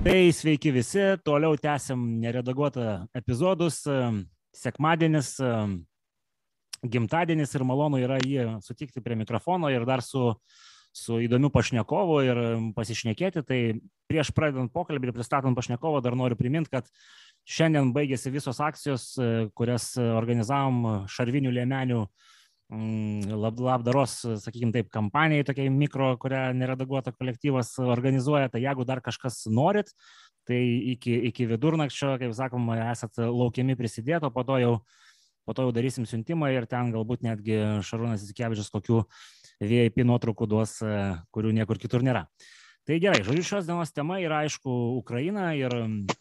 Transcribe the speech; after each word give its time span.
Tai 0.00 0.30
sveiki 0.32 0.70
visi, 0.72 1.02
toliau 1.20 1.58
tęsiam 1.60 2.00
neredaguotą 2.22 2.84
epizodus. 3.12 3.82
Sekmadienis, 4.56 5.34
gimtadienis 6.80 7.52
ir 7.52 7.64
malonu 7.68 8.00
yra 8.00 8.16
jį 8.24 8.46
sutikti 8.64 9.02
prie 9.04 9.18
mikrofono 9.20 9.68
ir 9.68 9.84
dar 9.84 10.00
su, 10.00 10.30
su 10.96 11.20
įdomiu 11.20 11.52
pašnekovu 11.52 12.16
ir 12.24 12.40
pasišnekėti. 12.78 13.44
Tai 13.44 13.60
prieš 14.08 14.32
pradedant 14.32 14.72
pokalbį 14.72 15.10
ir 15.10 15.16
pristatant 15.18 15.58
pašnekovą 15.60 16.00
dar 16.00 16.16
noriu 16.16 16.40
priminti, 16.40 16.72
kad 16.72 16.88
šiandien 17.44 17.92
baigėsi 17.92 18.32
visos 18.32 18.64
akcijos, 18.64 19.10
kurias 19.52 19.92
organizavom 20.00 21.04
Šarvinių 21.12 21.52
Lėmenių 21.60 22.06
lab, 22.06 22.39
labdaros, 22.70 24.20
sakykime 24.44 24.72
taip, 24.74 24.90
kampanijai, 24.94 25.44
tokiai 25.48 25.70
mikro, 25.74 26.12
kurią 26.22 26.50
neredaguota 26.54 27.12
kolektyvas 27.12 27.74
organizuoja, 27.82 28.48
tai 28.48 28.62
jeigu 28.62 28.86
dar 28.86 29.00
kažkas 29.02 29.42
norit, 29.50 29.90
tai 30.46 30.60
iki, 30.94 31.16
iki 31.30 31.48
vidurnakčio, 31.50 32.16
kaip 32.20 32.34
sakoma, 32.36 32.78
esat 32.92 33.18
laukiami 33.18 33.76
prisidėti, 33.78 34.28
o 34.28 34.30
po 34.30 34.44
to 34.46 34.60
jau, 34.62 34.72
po 35.46 35.56
to 35.56 35.66
jau 35.66 35.74
darysim 35.74 36.06
siuntimą 36.06 36.52
ir 36.54 36.68
ten 36.70 36.92
galbūt 36.94 37.26
netgi 37.26 37.58
Šarūnas 37.86 38.22
Įsikevičius 38.24 38.70
kokių 38.70 39.02
VIP 39.60 40.04
nuotraukų 40.06 40.48
duos, 40.48 40.78
kurių 41.34 41.54
niekur 41.58 41.80
kitur 41.82 42.06
nėra. 42.06 42.28
Tai 42.88 42.96
gerai, 43.02 43.20
žodžiu, 43.22 43.42
šios 43.44 43.66
dienos 43.68 43.92
tema 43.92 44.16
yra 44.22 44.40
aišku 44.46 44.72
Ukraina 44.96 45.50
ir 45.54 45.74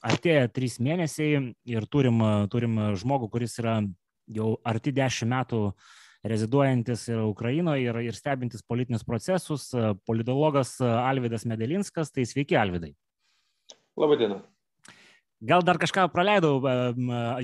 artėja 0.05 0.49
trys 0.51 0.75
mėnesiai 0.83 1.53
ir 1.65 1.87
turim, 1.89 2.19
turim 2.51 2.75
žmogų, 2.99 3.29
kuris 3.31 3.55
yra 3.61 3.79
jau 4.29 4.57
arti 4.67 4.93
dešimt 4.93 5.31
metų 5.31 5.61
reziduojantis 6.27 7.07
ir 7.11 7.23
Ukrainoje 7.23 7.87
ir, 7.87 7.99
ir 8.09 8.17
stebintis 8.17 8.65
politinius 8.65 9.05
procesus, 9.07 9.69
politologas 10.07 10.75
Alvidas 10.81 11.45
Medelinskas. 11.47 12.11
Tai 12.11 12.25
sveiki, 12.27 12.57
Alvidai. 12.59 12.93
Labadiena. 13.99 14.41
Gal 15.39 15.63
dar 15.63 15.77
kažką 15.79 16.09
praleidau 16.11 16.57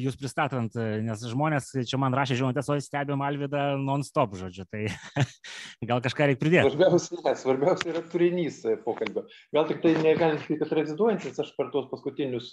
jūs 0.03 0.17
pristatant, 0.19 0.73
nes 0.75 1.21
žmonės 1.31 1.69
čia 1.87 1.99
man 2.01 2.15
rašė 2.17 2.35
žinutės, 2.41 2.67
o 2.67 2.75
stebim 2.83 3.21
Alvidą 3.23 3.77
non-stop, 3.79 4.33
žodžiu, 4.35 4.65
tai 4.67 4.89
gal 5.89 6.03
kažką 6.03 6.27
reikia 6.27 6.41
pridėti. 6.41 6.73
Svarbiausia, 6.73 7.21
ne, 7.23 7.35
svarbiausia 7.39 7.93
yra 7.93 8.01
turinys 8.11 8.59
pokalbio. 8.83 9.23
Gal 9.55 9.69
tik 9.71 9.79
tai 9.85 9.95
negalim 10.01 10.41
sakyti, 10.41 10.59
kad 10.65 10.75
reziduojantis, 10.75 11.39
aš 11.39 11.53
per 11.55 11.71
tuos 11.71 11.87
paskutinius 11.93 12.51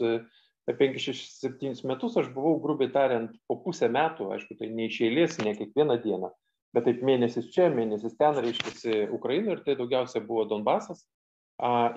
5-6-7 0.71 1.83
metus 1.91 2.17
aš 2.21 2.29
buvau, 2.35 2.61
grubiai 2.63 2.93
tariant, 2.95 3.33
po 3.51 3.57
pusę 3.65 3.89
metų, 3.91 4.31
aišku, 4.37 4.55
tai 4.61 4.71
ne 4.71 4.87
iš 4.87 5.01
eilės, 5.09 5.41
ne 5.43 5.57
kiekvieną 5.59 5.99
dieną, 6.05 6.31
bet 6.77 6.87
taip 6.87 7.03
mėnesis 7.03 7.51
čia, 7.55 7.67
mėnesis 7.75 8.15
ten, 8.21 8.39
reiškia, 8.39 9.09
Ukraina 9.15 9.57
ir 9.57 9.65
tai 9.67 9.75
daugiausia 9.81 10.23
buvo 10.25 10.47
Donbasas. 10.51 11.03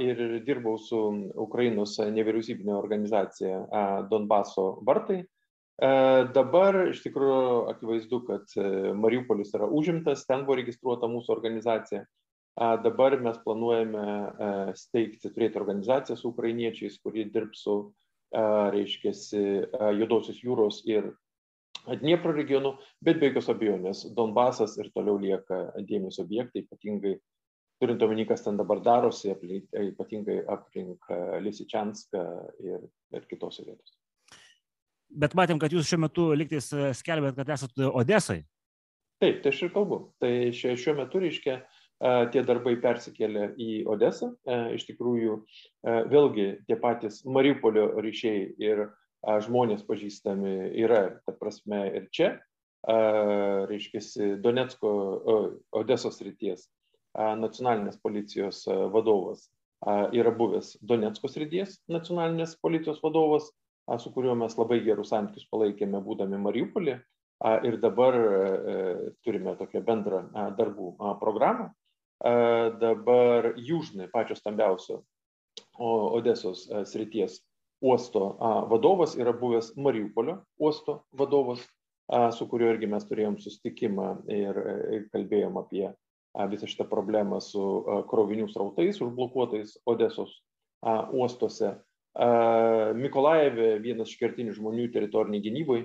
Ir 0.03 0.19
dirbau 0.45 0.75
su 0.77 0.97
Ukrainos 1.41 1.95
nevyriausybinė 1.97 2.75
organizacija 2.75 3.63
Donbaso 4.11 4.65
vartai. 4.85 5.23
Dabar 6.35 6.77
iš 6.91 7.01
tikrųjų 7.05 7.71
akivaizdu, 7.71 8.19
kad 8.27 8.53
Mariupolis 8.99 9.55
yra 9.57 9.65
užimtas, 9.65 10.27
ten 10.27 10.45
buvo 10.45 10.59
registruota 10.59 11.09
mūsų 11.09 11.33
organizacija. 11.33 12.03
Dabar 12.55 13.17
mes 13.23 13.39
planuojame 13.43 14.05
steigti, 14.79 15.31
turėti 15.31 15.59
organizaciją 15.59 16.19
su 16.19 16.29
ukrainiečiais, 16.29 16.99
kuri 17.01 17.25
dirbs 17.31 17.65
su 17.65 17.79
reiškia, 18.33 19.13
Judosios 19.99 20.41
jūros 20.43 20.81
ir 20.89 21.13
Dniepro 21.85 22.33
regionų, 22.33 22.71
bet 23.05 23.19
be 23.21 23.29
jokios 23.29 23.51
abejonės 23.53 23.99
Donbasas 24.17 24.73
ir 24.81 24.89
toliau 24.95 25.19
lieka 25.21 25.67
dėmesio 25.85 26.23
objektai, 26.25 26.63
ypatingai 26.65 27.13
turint 27.81 28.01
omeny, 28.01 28.25
kas 28.25 28.41
ten 28.41 28.57
dabar 28.57 28.81
darosi, 28.81 29.33
ypatingai 29.33 30.39
aplink 30.49 31.05
Lisičianską 31.45 32.23
ir, 32.63 32.89
ir 33.13 33.29
kitose 33.29 33.67
vietose. 33.67 33.95
Bet 35.15 35.35
matėm, 35.37 35.59
kad 35.61 35.71
jūs 35.71 35.85
šiuo 35.87 36.01
metu 36.07 36.31
liktais 36.33 36.71
skelbėt, 36.97 37.37
kad 37.37 37.53
esate 37.53 37.91
Odesai. 37.91 38.41
Taip, 39.21 39.43
tai 39.43 39.51
aš 39.53 39.61
ir 39.67 39.73
kalbu. 39.75 39.99
Tai 40.19 40.31
šiuo 40.55 40.95
metu, 40.97 41.21
reiškia, 41.23 41.59
tie 42.01 42.43
darbai 42.43 42.75
persikėlė 42.81 43.53
į 43.61 43.69
Odesą. 43.87 44.33
Iš 44.75 44.85
tikrųjų, 44.89 45.39
vėlgi 46.11 46.47
tie 46.67 46.77
patys 46.79 47.23
Mariupolio 47.25 47.93
ryšiai 48.03 48.51
ir 48.59 48.87
žmonės 49.25 49.85
pažįstami 49.87 50.75
yra, 50.83 51.21
ta 51.25 51.33
prasme, 51.33 51.85
ir 51.97 52.09
čia, 52.13 52.35
reiškia, 52.85 54.35
Donetsko, 54.43 54.91
Odesos 55.73 56.21
ryties 56.21 56.67
nacionalinės 57.15 57.97
policijos 58.03 58.65
vadovas 58.67 59.47
yra 60.15 60.31
buvęs 60.35 60.75
Donetsko 60.81 61.29
srities 61.31 61.79
nacionalinės 61.91 62.57
policijos 62.61 62.99
vadovas, 63.03 63.49
su 64.01 64.11
kuriuo 64.11 64.35
mes 64.35 64.55
labai 64.57 64.81
gerus 64.83 65.11
santykius 65.13 65.47
palaikėme 65.51 66.01
būdami 66.03 66.39
Mariupolį. 66.41 66.99
Ir 67.67 67.75
dabar 67.83 68.15
turime 69.25 69.55
tokią 69.59 69.81
bendrą 69.85 70.21
darbų 70.57 70.93
programą 71.19 71.71
dabar 72.23 73.53
Jūžnai, 73.59 74.09
pačios 74.11 74.39
stambiausio 74.39 75.01
Odesos 75.79 76.65
srities 76.87 77.41
uosto 77.83 78.37
vadovas 78.71 79.15
yra 79.19 79.33
buvęs 79.35 79.73
Mariupolio 79.75 80.39
uosto 80.59 81.03
vadovas, 81.11 81.59
su 82.37 82.47
kuriuo 82.47 82.71
irgi 82.73 82.87
mes 82.87 83.05
turėjom 83.09 83.37
sustikimą 83.41 84.09
ir 84.31 84.59
kalbėjom 85.11 85.57
apie 85.59 85.89
visą 86.51 86.67
šitą 86.67 86.87
problemą 86.91 87.41
su 87.43 87.63
krovinių 88.09 88.47
srautais 88.51 89.01
užblokuotais 89.03 89.77
Odesos 89.85 90.39
uostuose. 91.11 91.75
Mikolajeve 92.95 93.75
vienas 93.83 94.11
iš 94.11 94.19
kertinių 94.21 94.55
žmonių 94.55 94.89
teritoriniai 94.93 95.43
gynybai 95.43 95.81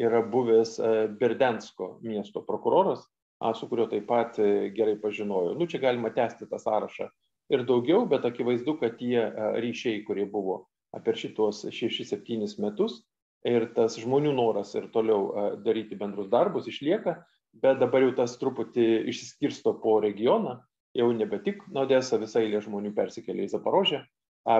yra 0.00 0.22
buvęs 0.26 0.78
Berdensko 1.20 1.98
miesto 2.02 2.42
prokuroras, 2.46 3.04
su 3.52 3.68
kuriuo 3.68 3.86
taip 3.90 4.06
pat 4.08 4.38
gerai 4.76 4.96
pažinojau. 5.02 5.56
Nu, 5.58 5.66
čia 5.68 5.82
galima 5.82 6.10
tęsti 6.14 6.48
tą 6.48 6.58
sąrašą 6.62 7.10
ir 7.52 7.64
daugiau, 7.68 8.06
bet 8.08 8.24
akivaizdu, 8.24 8.78
kad 8.80 8.96
tie 8.96 9.26
ryšiai, 9.60 10.04
kurie 10.06 10.24
buvo 10.30 10.64
per 11.04 11.18
šitos 11.18 11.64
6-7 11.68 12.54
metus 12.62 13.02
ir 13.44 13.66
tas 13.76 13.98
žmonių 14.00 14.32
noras 14.32 14.72
ir 14.78 14.88
toliau 14.94 15.56
daryti 15.60 15.98
bendrus 16.00 16.30
darbus 16.32 16.70
išlieka, 16.70 17.18
bet 17.60 17.80
dabar 17.82 18.06
jau 18.06 18.14
tas 18.16 18.38
truputį 18.40 19.04
išsiskirsto 19.10 19.74
po 19.82 19.98
regioną, 20.00 20.60
jau 20.96 21.10
nebe 21.12 21.40
tik 21.44 21.60
Odesa, 21.74 22.18
visai 22.22 22.46
eilė 22.46 22.62
žmonių 22.64 22.94
persikėlė 22.96 23.44
į 23.44 23.52
Zaporožę, 23.52 24.04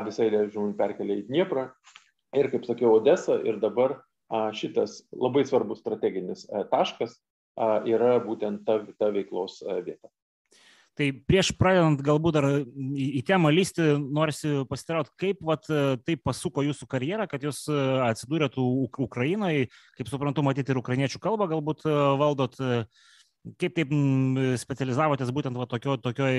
visai 0.05 0.28
eilė 0.28 0.49
žmonių 0.51 0.77
perkelė 0.77 1.21
į 1.22 1.28
Dnieprą 1.31 1.69
ir, 2.37 2.51
kaip 2.53 2.66
sakiau, 2.66 2.97
Odesa 2.99 3.39
ir 3.47 3.62
dabar 3.62 4.03
šitas 4.56 5.05
labai 5.15 5.45
svarbus 5.47 5.81
strateginis 5.81 6.45
taškas 6.72 7.16
yra 7.56 8.19
būtent 8.25 8.65
ta, 8.66 8.81
ta 8.98 9.10
veiklos 9.15 9.62
vieta. 9.87 10.10
Tai 10.94 11.09
prieš 11.26 11.50
pradedant 11.59 11.98
galbūt 12.06 12.37
dar 12.37 12.47
į, 12.54 13.06
į 13.19 13.20
temą 13.26 13.50
lysti, 13.50 13.82
norisi 14.15 14.60
pasitarauti, 14.70 15.10
kaip 15.19 15.41
vat, 15.42 15.66
tai 16.06 16.15
pasuko 16.22 16.62
jūsų 16.62 16.87
karjerą, 16.91 17.26
kad 17.31 17.42
jūs 17.42 17.65
atsidūrėte 18.06 18.62
Ukrainoje, 19.03 19.66
kaip 19.98 20.10
suprantu, 20.10 20.44
matyti 20.47 20.70
ir 20.70 20.78
ukrainiečių 20.78 21.19
kalbą 21.25 21.48
galbūt 21.50 21.82
valdot, 22.20 22.60
kaip 23.59 23.75
taip 23.75 23.97
specializavotės 24.62 25.34
būtent 25.34 25.59
va, 25.59 25.66
tokio, 25.66 25.98
tokioj 25.98 26.38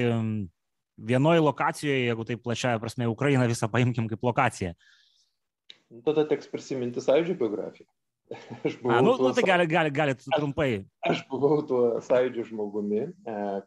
vienoje 0.95 1.43
lokacijoje, 1.43 2.05
jeigu 2.07 2.25
taip 2.31 2.43
plačiaja 2.45 2.79
prasme, 2.79 3.11
Ukrainą 3.11 3.49
visą 3.51 3.67
paimkim 3.71 4.07
kaip 4.07 4.23
lokaciją. 4.23 4.71
Tada 6.07 6.23
teks 6.31 6.47
prisiminti 6.51 7.03
sąjūdžio 7.03 7.35
biografiją. 7.43 7.87
Aš 8.65 8.79
buvau. 8.81 8.97
A, 8.97 9.01
nu, 9.05 9.13
tuo, 9.17 9.27
nu, 9.27 9.33
tai 9.37 9.43
gali, 9.45 9.65
gali, 9.69 9.91
galit 9.93 10.23
trumpai. 10.33 10.69
Aš, 11.05 11.11
aš 11.11 11.23
buvau 11.29 11.61
tuo 11.67 11.81
sąjūdžio 12.05 12.47
žmogumi, 12.49 13.03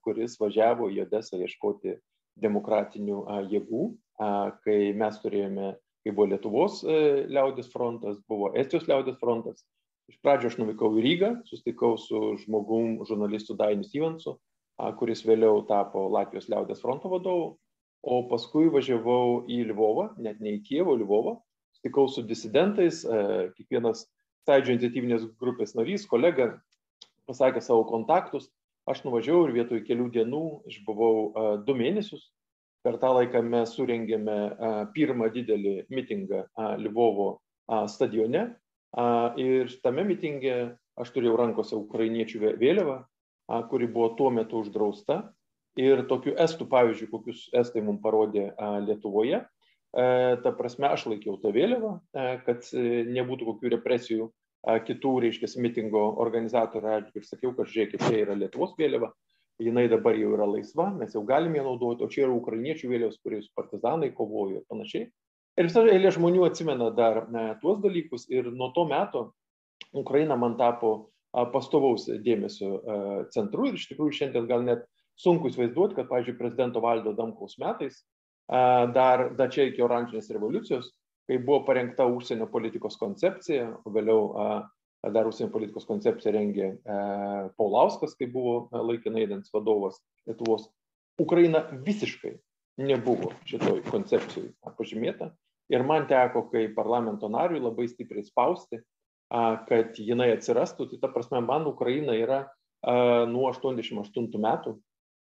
kuris 0.02 0.34
važiavo 0.41 0.91
į 0.91 1.04
Odesą 1.04 1.38
ieškoti 1.38 1.94
demokratinių 2.42 3.22
jėgų, 3.52 3.84
kai 4.65 4.78
mes 4.98 5.21
turėjome, 5.22 5.72
kai 6.03 6.15
buvo 6.15 6.28
Lietuvos 6.33 6.83
e, 6.83 6.98
liaudės 7.30 7.71
frontas, 7.72 8.18
buvo 8.30 8.53
Estijos 8.59 8.86
liaudės 8.91 9.18
frontas. 9.22 9.65
Iš 10.09 10.18
pradžio 10.24 10.50
aš 10.50 10.59
nuvykau 10.59 10.91
į 10.97 11.04
Rygą, 11.04 11.33
susitikau 11.47 11.97
su 12.00 12.36
žmogum, 12.42 12.97
žurnalistu 13.06 13.54
Dainiu 13.59 13.86
Stevensu, 13.86 14.38
kuris 14.98 15.24
vėliau 15.27 15.65
tapo 15.68 16.06
Latvijos 16.15 16.48
liaudės 16.48 16.80
fronto 16.80 17.10
vadovu, 17.12 17.50
o 18.03 18.21
paskui 18.30 18.71
važiavau 18.72 19.42
į 19.50 19.65
Lvovą, 19.72 20.12
net 20.22 20.41
ne 20.41 20.54
į 20.56 20.62
Kievą, 20.65 20.94
Lvovą, 21.03 21.36
susitikau 21.74 22.06
su 22.09 22.24
disidentais, 22.24 23.03
kiekvienas 23.59 24.06
sąjūdžio 24.46 24.74
iniciatyvinės 24.76 25.26
grupės 25.40 25.74
narys, 25.78 26.06
kolega, 26.08 26.52
pasakė 27.28 27.62
savo 27.64 27.84
kontaktus. 27.88 28.48
Aš 28.88 29.02
nuvažiavau 29.04 29.48
ir 29.48 29.54
vietoj 29.58 29.82
kelių 29.84 30.08
dienų 30.14 30.42
išbuvau 30.70 31.14
uh, 31.28 31.48
du 31.64 31.74
mėnesius. 31.76 32.30
Per 32.86 32.96
tą 33.02 33.10
laiką 33.18 33.42
mes 33.44 33.74
surengėme 33.76 34.36
uh, 34.48 34.78
pirmą 34.94 35.28
didelį 35.34 35.74
mitingą 35.92 36.46
uh, 36.46 36.76
Lvovo 36.80 37.28
uh, 37.34 37.84
stadione. 37.90 38.46
Uh, 38.96 39.36
ir 39.36 39.74
tame 39.84 40.06
mitinge 40.08 40.54
aš 40.98 41.12
turėjau 41.12 41.36
rankose 41.36 41.76
ukrainiečių 41.76 42.54
vėliavą, 42.56 43.02
uh, 43.02 43.60
kuri 43.68 43.90
buvo 43.92 44.14
tuo 44.16 44.30
metu 44.32 44.62
uždrausta. 44.62 45.20
Ir 45.78 46.06
tokių 46.10 46.32
estų 46.40 46.64
pavyzdžių, 46.72 47.10
kokius 47.12 47.44
estai 47.54 47.84
mums 47.84 48.00
parodė 48.02 48.48
uh, 48.54 48.78
Lietuvoje, 48.86 49.44
ta 49.94 50.52
prasme, 50.58 50.88
aš 50.92 51.06
laikiau 51.08 51.38
tą 51.42 51.52
vėliavą, 51.54 51.94
kad 52.46 52.68
nebūtų 52.74 53.48
kokių 53.52 53.72
represijų 53.76 54.28
kitų, 54.88 55.14
reiškia, 55.24 55.48
mitingo 55.62 56.02
organizatorių 56.20 56.92
atžvilgių 56.96 57.28
sakiau, 57.28 57.54
kad 57.56 57.70
žiūrėkit, 57.70 58.04
čia 58.04 58.24
yra 58.24 58.36
Lietuvos 58.36 58.74
vėliava, 58.78 59.12
jinai 59.62 59.86
dabar 59.90 60.18
jau 60.18 60.34
yra 60.36 60.46
laisva, 60.46 60.90
mes 60.94 61.14
jau 61.14 61.22
galime 61.26 61.58
ją 61.58 61.64
naudoti, 61.66 62.04
o 62.04 62.10
čia 62.12 62.26
yra 62.26 62.34
ukrainiečių 62.36 62.90
vėliavos, 62.92 63.20
kuriais 63.24 63.48
partizanai 63.56 64.10
kovojo 64.14 64.60
ir 64.60 64.66
panašiai. 64.70 65.08
Ir 65.58 65.66
visą 65.66 65.82
eilę 65.90 66.12
žmonių 66.14 66.44
atsimena 66.46 66.92
dar 66.94 67.24
ne, 67.34 67.48
tuos 67.62 67.80
dalykus 67.82 68.28
ir 68.30 68.52
nuo 68.54 68.70
to 68.76 68.84
meto 68.86 69.24
Ukraina 69.96 70.36
man 70.38 70.54
tapo 70.58 71.10
pastovaus 71.52 72.06
dėmesio 72.22 72.78
centru 73.34 73.66
ir 73.68 73.78
iš 73.78 73.88
tikrųjų 73.90 74.20
šiandien 74.20 74.46
gal 74.50 74.62
net 74.66 74.84
sunku 75.18 75.50
įsivaizduoti, 75.50 75.96
kad, 75.98 76.06
pavyzdžiui, 76.10 76.38
prezidento 76.38 76.82
Valdo 76.84 77.12
Damkaus 77.16 77.58
metais, 77.58 78.04
dar, 78.48 79.28
dar 79.36 79.53
čia 79.53 79.68
iki 79.68 79.84
oranžinės 79.84 80.30
revoliucijos, 80.33 80.91
kai 81.28 81.39
buvo 81.45 81.62
parengta 81.66 82.06
užsienio 82.09 82.48
politikos 82.50 82.97
koncepcija, 83.00 83.68
vėliau 83.84 84.65
dar 85.12 85.28
užsienio 85.28 85.53
politikos 85.53 85.86
koncepciją 85.86 86.33
rengė 86.34 86.71
Paulauskas, 87.60 88.16
kai 88.18 88.30
buvo 88.33 88.68
laikinai 88.72 89.27
einantis 89.27 89.53
vadovas 89.54 90.00
Lietuvos, 90.27 90.68
Ukraina 91.21 91.65
visiškai 91.84 92.36
nebuvo 92.78 93.33
šitoj 93.48 93.83
koncepcijai 93.91 94.53
pažymėta. 94.78 95.33
Ir 95.68 95.84
man 95.84 96.06
teko, 96.09 96.47
kai 96.48 96.71
parlamento 96.72 97.28
nariui 97.28 97.60
labai 97.60 97.89
stipriai 97.91 98.24
spausti, 98.24 98.80
kad 99.28 99.98
jinai 100.00 100.30
atsirastų, 100.33 100.86
tai 100.89 101.00
ta 101.03 101.10
prasme, 101.12 101.42
man 101.45 101.66
Ukraina 101.68 102.15
yra 102.16 102.47
nuo 103.28 103.50
88 103.50 104.39
metų 104.41 104.78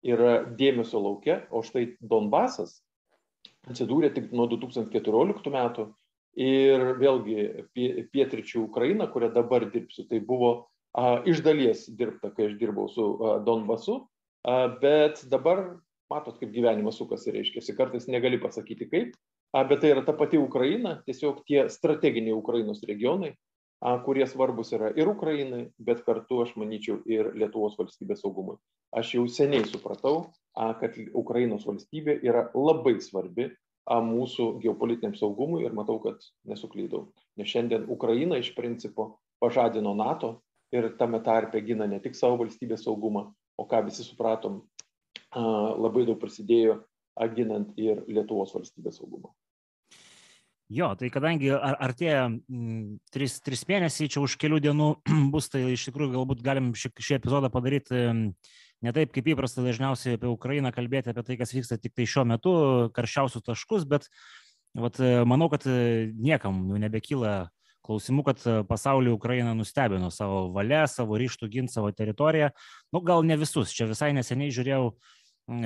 yra 0.04 0.42
dėmesio 0.58 1.00
laukia, 1.00 1.46
o 1.48 1.62
štai 1.64 1.94
Donbasas 2.04 2.82
atsidūrė 3.70 4.12
tik 4.14 4.32
nuo 4.36 4.48
2014 4.50 5.52
metų. 5.54 5.88
Ir 6.34 6.82
vėlgi 6.98 7.44
pietričių 8.10 8.64
Ukraina, 8.64 9.06
kurią 9.06 9.28
dabar 9.36 9.68
dirbsiu, 9.70 10.02
tai 10.10 10.18
buvo 10.18 10.48
a, 10.90 11.20
iš 11.30 11.44
dalies 11.46 11.84
dirbta, 11.94 12.32
kai 12.34 12.48
aš 12.48 12.56
dirbau 12.58 12.88
su 12.90 13.04
a, 13.14 13.36
Donbasu, 13.46 14.00
a, 14.42 14.64
bet 14.82 15.22
dabar 15.30 15.62
matot, 16.10 16.34
kaip 16.40 16.50
gyvenimas 16.50 16.98
sukasi, 16.98 17.30
reiškia, 17.36 17.62
kartais 17.78 18.08
negali 18.10 18.40
pasakyti 18.42 18.90
kaip, 18.90 19.14
a, 19.54 19.62
bet 19.62 19.84
tai 19.84 19.92
yra 19.94 20.02
ta 20.02 20.16
pati 20.18 20.40
Ukraina, 20.42 20.96
tiesiog 21.06 21.44
tie 21.46 21.68
strateginiai 21.70 22.34
Ukrainos 22.34 22.82
regionai, 22.82 23.36
kurie 24.04 24.26
svarbus 24.26 24.72
yra 24.72 24.90
ir 24.96 25.08
Ukrainai, 25.10 25.66
bet 25.78 26.04
kartu, 26.06 26.40
aš 26.44 26.54
manyčiau, 26.56 27.02
ir 27.04 27.34
Lietuvos 27.36 27.76
valstybės 27.76 28.22
saugumui. 28.24 28.56
Aš 28.96 29.14
jau 29.16 29.26
seniai 29.28 29.66
supratau, 29.68 30.30
kad 30.54 30.96
Ukrainos 31.12 31.66
valstybė 31.68 32.16
yra 32.24 32.46
labai 32.54 32.96
svarbi 33.04 33.50
mūsų 33.84 34.62
geopolitiniam 34.62 35.12
saugumui 35.18 35.66
ir 35.66 35.76
matau, 35.76 35.98
kad 36.00 36.22
nesuklydau. 36.48 37.10
Nes 37.36 37.50
šiandien 37.50 37.84
Ukraina 37.92 38.38
iš 38.40 38.54
principo 38.56 39.18
pažadino 39.42 39.92
NATO 39.98 40.38
ir 40.72 40.94
tame 40.96 41.20
tarpe 41.20 41.60
gina 41.60 41.84
ne 41.90 42.00
tik 42.00 42.16
savo 42.16 42.40
valstybės 42.40 42.86
saugumą, 42.86 43.26
o 43.60 43.68
ką 43.68 43.84
visi 43.84 44.06
supratom, 44.06 44.62
labai 45.34 46.06
daug 46.08 46.16
prisidėjo 46.22 46.80
ginant 47.36 47.76
ir 47.76 48.00
Lietuvos 48.08 48.54
valstybės 48.56 49.02
saugumą. 49.02 49.34
Jo, 50.72 50.94
tai 50.96 51.10
kadangi 51.12 51.50
ar, 51.52 51.76
artėja 51.90 52.28
m, 52.30 52.96
tris, 53.12 53.36
tris 53.44 53.66
mėnesiai, 53.68 54.08
čia 54.08 54.22
už 54.24 54.38
kelių 54.40 54.62
dienų 54.64 54.86
bus, 55.34 55.50
tai 55.52 55.66
iš 55.74 55.90
tikrųjų 55.90 56.14
galbūt 56.16 56.44
galim 56.44 56.72
šį, 56.78 56.94
šį 57.04 57.18
epizodą 57.18 57.50
padaryti 57.52 58.06
ne 58.84 58.92
taip 58.96 59.12
kaip 59.12 59.28
įprasta 59.34 59.64
dažniausiai 59.64 60.16
apie 60.18 60.30
Ukrainą 60.32 60.72
kalbėti 60.74 61.12
apie 61.12 61.24
tai, 61.26 61.36
kas 61.40 61.52
vyksta 61.56 61.76
tik 61.80 61.92
tai 61.96 62.08
šiuo 62.08 62.24
metu, 62.28 62.54
karščiausius 62.96 63.44
taškus, 63.44 63.84
bet 63.88 64.08
vat, 64.76 65.00
manau, 65.28 65.50
kad 65.52 65.66
niekam 65.68 66.64
jau 66.72 66.80
nebekyla 66.80 67.34
klausimų, 67.84 68.24
kad 68.24 68.44
pasaulį 68.68 69.12
Ukraina 69.14 69.52
nustebino 69.56 70.08
savo 70.12 70.46
valia, 70.54 70.86
savo 70.88 71.18
ryštų 71.20 71.50
ginti 71.52 71.76
savo 71.76 71.92
teritoriją. 71.92 72.50
Nu, 72.92 73.04
gal 73.04 73.24
ne 73.28 73.36
visus. 73.40 73.74
Čia 73.76 73.90
visai 73.90 74.14
neseniai 74.16 74.54
žiūrėjau 74.54 74.94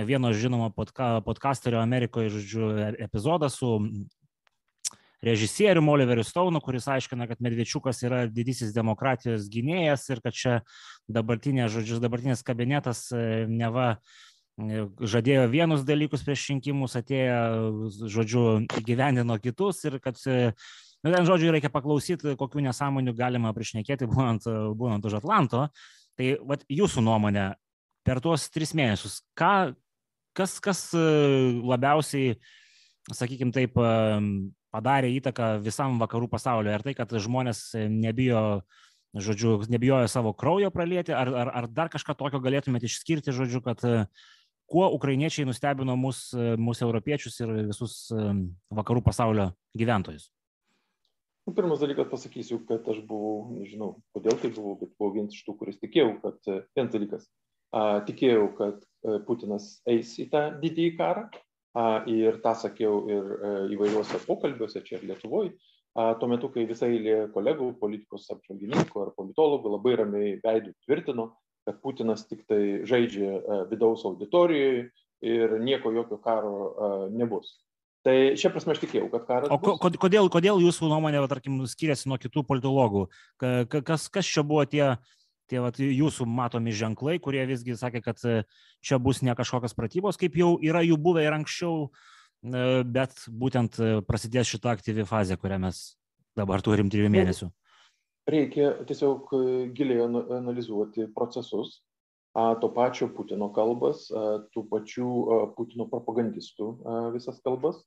vieno 0.09 0.33
žinomo 0.35 0.73
podka, 0.75 1.21
podcasterio 1.23 1.79
Amerikoje, 1.79 2.33
žodžiu, 2.35 2.71
e, 2.75 2.89
epizodą 3.07 3.47
su 3.47 3.77
režisierium 5.23 5.89
Oliveriu 5.89 6.25
Stounu, 6.25 6.61
kuris 6.61 6.87
aiškina, 6.89 7.27
kad 7.27 7.43
Medvečiukas 7.43 8.03
yra 8.07 8.23
didysis 8.31 8.73
demokratijos 8.75 9.49
gynėjas 9.51 10.07
ir 10.13 10.23
kad 10.23 10.37
čia 10.37 10.55
dabartinė, 11.11 11.67
žodžiu, 11.73 11.99
dabartinis 12.03 12.45
kabinetas 12.47 13.09
e, 13.11 13.47
neva 13.51 13.89
e, 13.95 14.85
žadėjo 15.03 15.49
vienus 15.51 15.83
dalykus 15.87 16.23
prieš 16.27 16.49
rinkimus, 16.53 16.95
atėjo, 17.01 17.89
žodžiu, 18.07 18.45
įgyvendino 18.79 19.39
kitus 19.43 19.83
ir 19.91 19.99
kad, 20.05 20.21
e, 20.31 20.53
nu, 21.03 21.11
ten, 21.11 21.27
žodžiu, 21.27 21.51
reikia 21.55 21.73
paklausyti, 21.75 22.37
kokių 22.39 22.63
nesąmonių 22.69 23.17
galima 23.19 23.55
priešnekėti, 23.57 24.07
būnant, 24.11 24.47
būnant 24.79 25.09
už 25.11 25.19
Atlanto. 25.19 25.67
Tai, 26.19 26.31
vat, 26.47 26.63
jūsų 26.71 27.03
nuomonė, 27.07 27.51
per 28.07 28.23
tuos 28.23 28.47
tris 28.55 28.71
mėnesius, 28.75 29.21
ką, 29.39 29.75
kas, 30.39 30.57
kas 30.63 30.81
labiausiai, 30.95 32.39
sakykime 33.15 33.55
taip, 33.55 33.79
padarė 34.75 35.11
įtaką 35.17 35.59
visam 35.65 35.99
vakarų 36.03 36.29
pasauliu. 36.33 36.73
Ar 36.75 36.85
tai, 36.85 36.95
kad 36.99 37.13
žmonės 37.13 37.73
nebijo, 37.93 38.63
žodžiu, 39.17 39.59
nebijojo 39.71 40.09
savo 40.11 40.35
kraujo 40.37 40.73
pralieti, 40.75 41.15
ar, 41.17 41.31
ar, 41.45 41.53
ar 41.63 41.69
dar 41.73 41.93
kažką 41.93 42.17
tokio 42.19 42.43
galėtumėte 42.45 42.89
išskirti, 42.89 43.35
žodžiu, 43.35 43.63
kad 43.65 43.85
kuo 44.69 44.89
ukrainiečiai 44.97 45.49
nustebino 45.49 45.97
mūsų, 45.97 46.57
mūsų 46.61 46.89
europiečius 46.89 47.41
ir 47.41 47.55
visus 47.71 48.01
vakarų 48.75 49.05
pasaulio 49.07 49.53
gyventojus? 49.79 50.29
Nu, 51.49 51.55
pirmas 51.57 51.81
dalykas 51.81 52.11
pasakysiu, 52.11 52.59
kad 52.69 52.85
aš 52.93 52.99
buvau, 53.09 53.47
nežinau, 53.57 53.95
kodėl 54.13 54.37
tai 54.37 54.51
buvau, 54.53 54.75
bet 54.83 54.91
buvau 55.01 55.15
vienas 55.15 55.33
iš 55.33 55.47
tų, 55.47 55.55
kuris 55.57 55.79
tikėjau, 55.81 56.11
kad, 56.21 56.37
vienas 56.77 56.91
dalykas, 56.93 57.23
a, 57.73 57.85
tikėjau, 58.05 58.43
kad 58.59 58.83
Putinas 59.25 59.79
eis 59.89 60.11
į 60.21 60.27
tą 60.35 60.43
didįjį 60.61 60.91
karą, 60.99 61.23
ir 62.11 62.39
tą 62.45 62.55
sakiau 62.59 63.03
ir 63.11 63.27
e, 63.35 63.51
įvairiuose 63.75 64.23
pokalbiuose 64.27 64.83
čia 64.87 64.99
ir 64.99 65.09
Lietuvoje, 65.11 65.53
tuo 66.21 66.29
metu, 66.31 66.51
kai 66.55 66.63
visai 66.69 66.93
kolegų, 67.35 67.73
politikos 67.81 68.29
apžvalgininkų 68.31 69.01
ar 69.03 69.13
politologų 69.17 69.73
labai 69.73 69.95
ramiai 69.99 70.35
veidų 70.45 70.75
tvirtino, 70.85 71.33
kad 71.67 71.81
Putinas 71.83 72.23
tik 72.29 72.45
tai 72.51 72.85
žaidžia 72.89 73.31
e, 73.39 73.63
vidaus 73.73 74.05
auditorijoje 74.07 74.89
ir 75.27 75.57
nieko 75.59 75.91
jokio 75.97 76.21
karo 76.23 77.09
nebus. 77.11 77.57
Tai 78.07 78.15
šia 78.39 78.53
prasme 78.55 78.77
aš 78.77 78.83
tikėjau, 78.85 79.09
kad 79.11 79.25
karas. 79.27 79.51
O 79.51 79.59
bus. 79.59 79.81
kodėl, 80.01 80.29
kodėl 80.31 80.63
jūsų 80.63 80.87
nuomonė, 80.87 81.19
va, 81.25 81.29
tarkim, 81.31 81.59
skiriasi 81.67 82.07
nuo 82.09 82.17
kitų 82.23 82.45
politologų? 82.47 83.09
Kas, 83.75 84.07
kas 84.15 84.31
čia 84.31 84.45
buvo 84.47 84.63
tie 84.71 84.95
tie 85.49 85.63
vat, 85.65 85.81
jūsų 85.81 86.27
matomi 86.29 86.75
ženklai, 86.77 87.19
kurie 87.23 87.45
visgi 87.49 87.77
sakė, 87.79 88.03
kad 88.05 88.23
e, 88.29 88.43
čia 88.85 89.01
bus 89.03 89.23
ne 89.25 89.35
kažkokios 89.39 89.77
pratybos, 89.79 90.21
kaip 90.21 90.37
jau 90.39 90.57
yra 90.65 90.85
jų 90.85 90.99
buvę 91.01 91.25
ir 91.25 91.37
anksčiau, 91.37 91.89
e, 91.89 92.65
bet 92.85 93.25
būtent 93.29 93.81
e, 93.81 93.91
prasidės 94.07 94.51
šita 94.53 94.75
aktyvi 94.77 95.09
fazė, 95.09 95.39
kurią 95.41 95.61
mes 95.67 95.83
dabar 96.39 96.63
turim 96.65 96.93
trijų 96.93 97.11
mėnesių. 97.15 97.51
Reikia 98.29 98.75
tiesiog 98.85 99.31
giliai 99.73 100.03
analizuoti 100.05 101.07
procesus, 101.15 101.79
to 102.37 102.69
pačio 102.77 103.09
Putino 103.11 103.49
kalbas, 103.57 104.03
tų 104.53 104.67
pačių 104.69 105.07
Putino 105.57 105.87
propagandistų 105.89 106.67
visas 107.15 107.41
kalbas, 107.41 107.81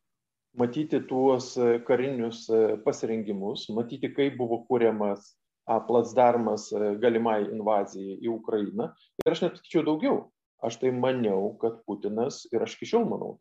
matyti 0.57 0.97
tuos 1.07 1.53
karinius 1.85 2.47
pasirengimus, 2.83 3.67
matyti, 3.77 4.09
kaip 4.17 4.33
buvo 4.41 4.63
kūriamas 4.65 5.29
placdarmas 5.65 6.69
galimai 7.01 7.43
invazijai 7.47 8.19
į 8.19 8.29
Ukrainą. 8.33 8.91
Ir 9.25 9.33
aš 9.33 9.43
net 9.45 9.57
sakyčiau 9.59 9.85
daugiau. 9.87 10.21
Aš 10.61 10.77
tai 10.77 10.91
maniau, 10.93 11.55
kad 11.61 11.79
Putinas, 11.89 12.43
ir 12.53 12.61
aš 12.61 12.75
iki 12.77 12.91
šiol 12.91 13.07
manau, 13.09 13.33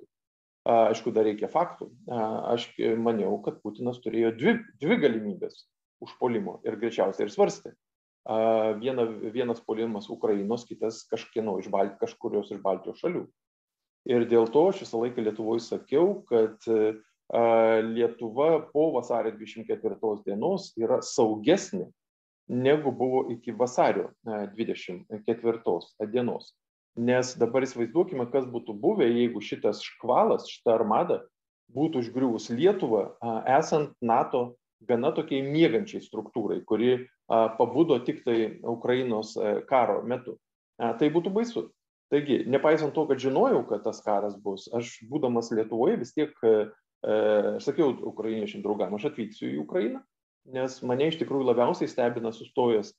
aišku, 0.65 1.13
dar 1.13 1.27
reikia 1.29 1.51
faktų, 1.53 1.91
aš 2.09 2.71
maniau, 3.01 3.35
kad 3.45 3.59
Putinas 3.61 4.01
turėjo 4.01 4.33
dvi, 4.39 4.55
dvi 4.81 4.97
galimybės 5.03 5.67
užpolimo 6.01 6.61
ir 6.65 6.79
greičiausiai 6.81 7.27
ir 7.27 7.35
svarstė. 7.35 7.75
Viena, 8.81 9.05
vienas 9.33 9.61
polimas 9.65 10.09
Ukrainos, 10.13 10.65
kitas 10.69 11.03
kažkieno 11.09 11.59
iš 11.61 11.69
Balt, 11.73 11.99
kažkurios 12.01 12.53
iš 12.53 12.61
Baltijos 12.65 13.01
šalių. 13.05 13.27
Ir 14.09 14.25
dėl 14.29 14.49
to 14.49 14.67
aš 14.71 14.81
visą 14.87 15.01
laiką 15.03 15.25
Lietuvoje 15.25 15.65
sakiau, 15.65 16.23
kad 16.29 16.65
Lietuva 17.93 18.51
po 18.73 18.91
vasario 18.97 19.33
24 19.37 20.25
dienos 20.25 20.73
yra 20.81 21.03
saugesnė 21.05 21.89
negu 22.51 22.91
buvo 22.93 23.23
iki 23.31 23.55
vasario 23.55 24.11
24 24.27 26.11
dienos. 26.11 26.51
Nes 26.99 27.37
dabar 27.39 27.63
įsivaizduokime, 27.63 28.27
kas 28.33 28.49
būtų 28.51 28.75
buvę, 28.83 29.07
jeigu 29.07 29.41
šitas 29.41 29.85
škvalas, 29.87 30.49
šita 30.51 30.75
armada 30.75 31.21
būtų 31.71 32.03
užgriuvus 32.03 32.51
Lietuvą, 32.51 33.05
esant 33.47 33.95
NATO 34.03 34.57
gana 34.83 35.13
tokiai 35.15 35.45
mėgančiai 35.47 36.03
struktūrai, 36.03 36.65
kuri 36.67 37.07
pabudo 37.31 38.01
tik 38.03 38.25
tai 38.27 38.59
Ukrainos 38.67 39.37
karo 39.71 40.01
metu. 40.03 40.35
Tai 40.81 41.13
būtų 41.15 41.31
baisu. 41.31 41.69
Taigi, 42.11 42.43
nepaisant 42.51 42.91
to, 42.97 43.05
kad 43.07 43.23
žinojau, 43.23 43.63
kad 43.71 43.85
tas 43.87 44.03
karas 44.03 44.35
bus, 44.35 44.67
aš 44.75 44.97
būdamas 45.07 45.53
Lietuvoje 45.55 46.01
vis 46.01 46.11
tiek 46.17 46.35
Aš 47.01 47.65
sakiau 47.65 47.95
ukrainiečiam 48.13 48.61
draugam, 48.61 48.93
aš 48.95 49.09
atvyksiu 49.09 49.55
į 49.55 49.61
Ukrainą, 49.63 50.03
nes 50.49 50.81
mane 50.87 51.11
iš 51.11 51.19
tikrųjų 51.21 51.51
labiausiai 51.51 51.91
stebina 51.91 52.33
sustojęs 52.33 52.95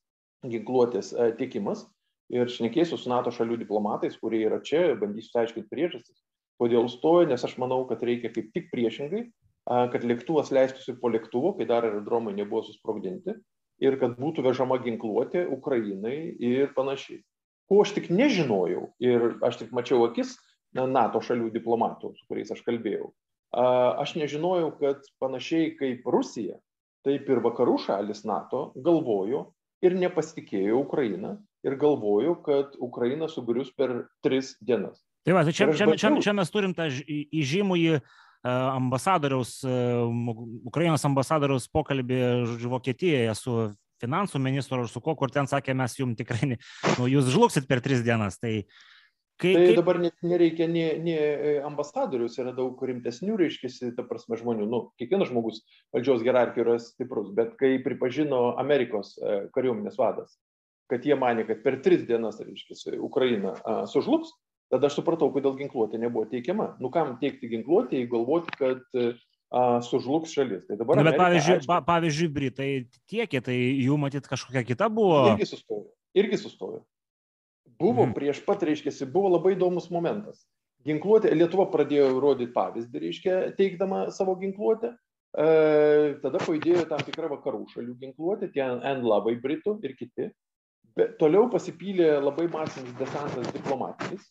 ginkluotės 0.51 1.13
tiekimas 1.37 1.85
ir 2.33 2.49
šnekėsiu 2.49 2.97
su 2.97 3.09
NATO 3.11 3.31
šalių 3.33 3.59
diplomatais, 3.61 4.17
kurie 4.17 4.43
yra 4.47 4.61
čia, 4.63 4.95
bandysiu 4.99 5.41
aiškinti 5.41 5.69
priežastis, 5.69 6.21
kodėl 6.61 6.87
stoja, 6.89 7.27
nes 7.29 7.43
aš 7.43 7.57
manau, 7.61 7.83
kad 7.89 8.03
reikia 8.05 8.31
kaip 8.33 8.51
tik 8.55 8.69
priešingai, 8.71 9.25
kad 9.65 10.05
lėktuvas 10.07 10.53
leistųsi 10.53 10.95
po 11.01 11.11
lėktuvo, 11.11 11.53
kai 11.57 11.67
dar 11.69 11.85
aerodromai 11.85 12.33
nebuvo 12.37 12.63
susprogdinti 12.65 13.35
ir 13.81 13.97
kad 14.01 14.15
būtų 14.21 14.45
vežama 14.45 14.77
ginkluotė 14.81 15.47
Ukrainai 15.53 16.33
ir 16.37 16.71
panašiai. 16.77 17.21
Ko 17.69 17.81
aš 17.83 17.93
tik 17.97 18.09
nežinojau 18.13 18.87
ir 19.01 19.37
aš 19.45 19.61
tik 19.61 19.75
mačiau 19.75 20.05
akis 20.07 20.35
NATO 20.73 21.21
šalių 21.23 21.51
diplomatų, 21.53 22.13
su 22.15 22.27
kuriais 22.29 22.51
aš 22.53 22.61
kalbėjau. 22.67 23.11
Aš 23.51 24.15
nežinojau, 24.15 24.71
kad 24.79 25.07
panašiai 25.19 25.73
kaip 25.79 26.05
Rusija, 26.07 26.57
taip 27.05 27.29
ir 27.29 27.41
vakarų 27.43 27.77
šalis 27.85 28.25
NATO 28.27 28.71
galvojo 28.75 29.49
ir 29.81 29.95
nepasitikėjo 29.97 30.81
Ukrainą 30.83 31.37
ir 31.65 31.77
galvojo, 31.81 32.35
kad 32.45 32.75
Ukraina 32.81 33.29
sugrius 33.29 33.71
per 33.73 34.07
tris 34.25 34.55
dienas. 34.61 35.01
Tai 35.25 35.35
va, 35.37 35.45
tai 35.45 35.53
čia, 35.53 35.69
čia, 35.77 35.85
čia, 35.93 36.11
čia 36.21 36.33
mes 36.33 36.49
turim 36.49 36.73
tą 36.73 36.87
įžymųjį 36.89 37.99
ambasadoriaus, 38.41 39.59
Ukrainos 40.65 41.05
ambasadoriaus 41.05 41.67
pokalbį 41.69 42.21
žodžiu, 42.49 42.71
Vokietijoje 42.73 43.35
su 43.37 43.57
finansų 44.01 44.41
ministru 44.41 44.81
ar 44.81 44.89
su 44.89 45.01
kuo, 45.03 45.13
kur 45.17 45.29
ten 45.29 45.45
sakė, 45.45 45.75
mes 45.77 45.93
jums 45.99 46.17
tikrai, 46.17 46.55
nu, 46.97 47.05
jūs 47.05 47.29
žlugsit 47.29 47.67
per 47.69 47.83
tris 47.85 48.01
dienas. 48.05 48.39
Tai, 48.41 48.63
kai, 49.41 49.55
tai 49.57 49.65
kaip... 49.71 49.79
dabar 49.79 49.97
net 50.03 50.15
nereikia 50.25 50.67
ne, 50.69 50.85
ne 51.01 51.17
ambasadorius, 51.67 52.37
yra 52.41 52.53
daug 52.55 52.79
rimtesnių, 52.85 53.39
reiškia, 53.41 53.91
ta 53.97 54.05
prasme, 54.07 54.37
žmonių. 54.39 54.67
Nu, 54.69 54.83
kiekvienas 55.01 55.31
žmogus 55.33 55.63
valdžios 55.95 56.21
hierarchijoje 56.23 56.67
yra 56.67 56.77
stiprus, 56.83 57.33
bet 57.35 57.57
kai 57.59 57.75
pripažino 57.83 58.53
Amerikos 58.61 59.17
kariuomenės 59.57 59.97
vadas, 59.99 60.37
kad 60.91 61.05
jie 61.07 61.17
mane, 61.19 61.45
kad 61.47 61.65
per 61.65 61.81
tris 61.83 62.05
dienas, 62.07 62.39
reiškia, 62.43 62.99
Ukraina 63.01 63.57
sužlugs, 63.89 64.33
tada 64.71 64.87
aš 64.87 65.01
supratau, 65.01 65.29
kodėl 65.33 65.57
ginkluotė 65.59 65.99
nebuvo 65.99 66.29
teikiama. 66.31 66.75
Nu 66.79 66.91
kam 66.93 67.17
teikti 67.19 67.49
ginkluotę, 67.51 67.97
jei 67.99 68.07
galvoti, 68.11 68.53
kad 68.55 68.83
a, 69.51 69.81
sužlugs 69.83 70.31
šalis. 70.31 70.63
Tai 70.69 70.77
dabar... 70.79 70.99
Nu, 70.99 71.03
bet 71.03 71.17
Amerika, 71.17 71.23
pavyzdžiui, 71.25 71.55
aišku, 71.57 71.67
pa, 71.67 71.79
pavyzdžiui, 71.89 72.29
Britai 72.31 72.69
tiekė, 73.11 73.41
tai 73.43 73.57
jų 73.57 73.97
matyt 73.99 74.29
kažkokia 74.31 74.63
kita 74.67 74.87
buvo. 74.91 75.25
Irgi 75.33 75.49
sustojo. 75.49 75.89
Irgi 76.15 76.39
sustojo. 76.39 76.79
Buvo 77.81 78.05
mhm. 78.05 78.15
prieš 78.17 78.41
pat, 78.45 78.63
reiškia, 78.67 78.93
buvo 79.11 79.33
labai 79.35 79.55
įdomus 79.55 79.89
momentas. 79.93 80.43
Ginkluotė, 80.85 81.33
Lietuva 81.37 81.67
pradėjo 81.69 82.15
rodyti 82.21 82.53
pavyzdį, 82.55 83.01
reiškia, 83.03 83.33
teikdama 83.57 84.07
savo 84.13 84.33
ginkluotę. 84.41 84.95
E, 85.31 85.49
tada 86.23 86.41
pajudėjo 86.41 86.87
tam 86.89 87.03
tikra 87.05 87.29
vakarų 87.31 87.67
šalių 87.71 87.97
ginkluotė, 88.01 88.49
tie 88.55 88.63
N-labai 88.65 89.35
Britų 89.43 89.77
ir 89.85 89.93
kiti. 89.99 90.31
Bet 90.97 91.15
toliau 91.21 91.45
pasipylė 91.51 92.17
labai 92.19 92.49
masinis 92.51 92.95
desantas 92.99 93.47
diplomatinis, 93.55 94.25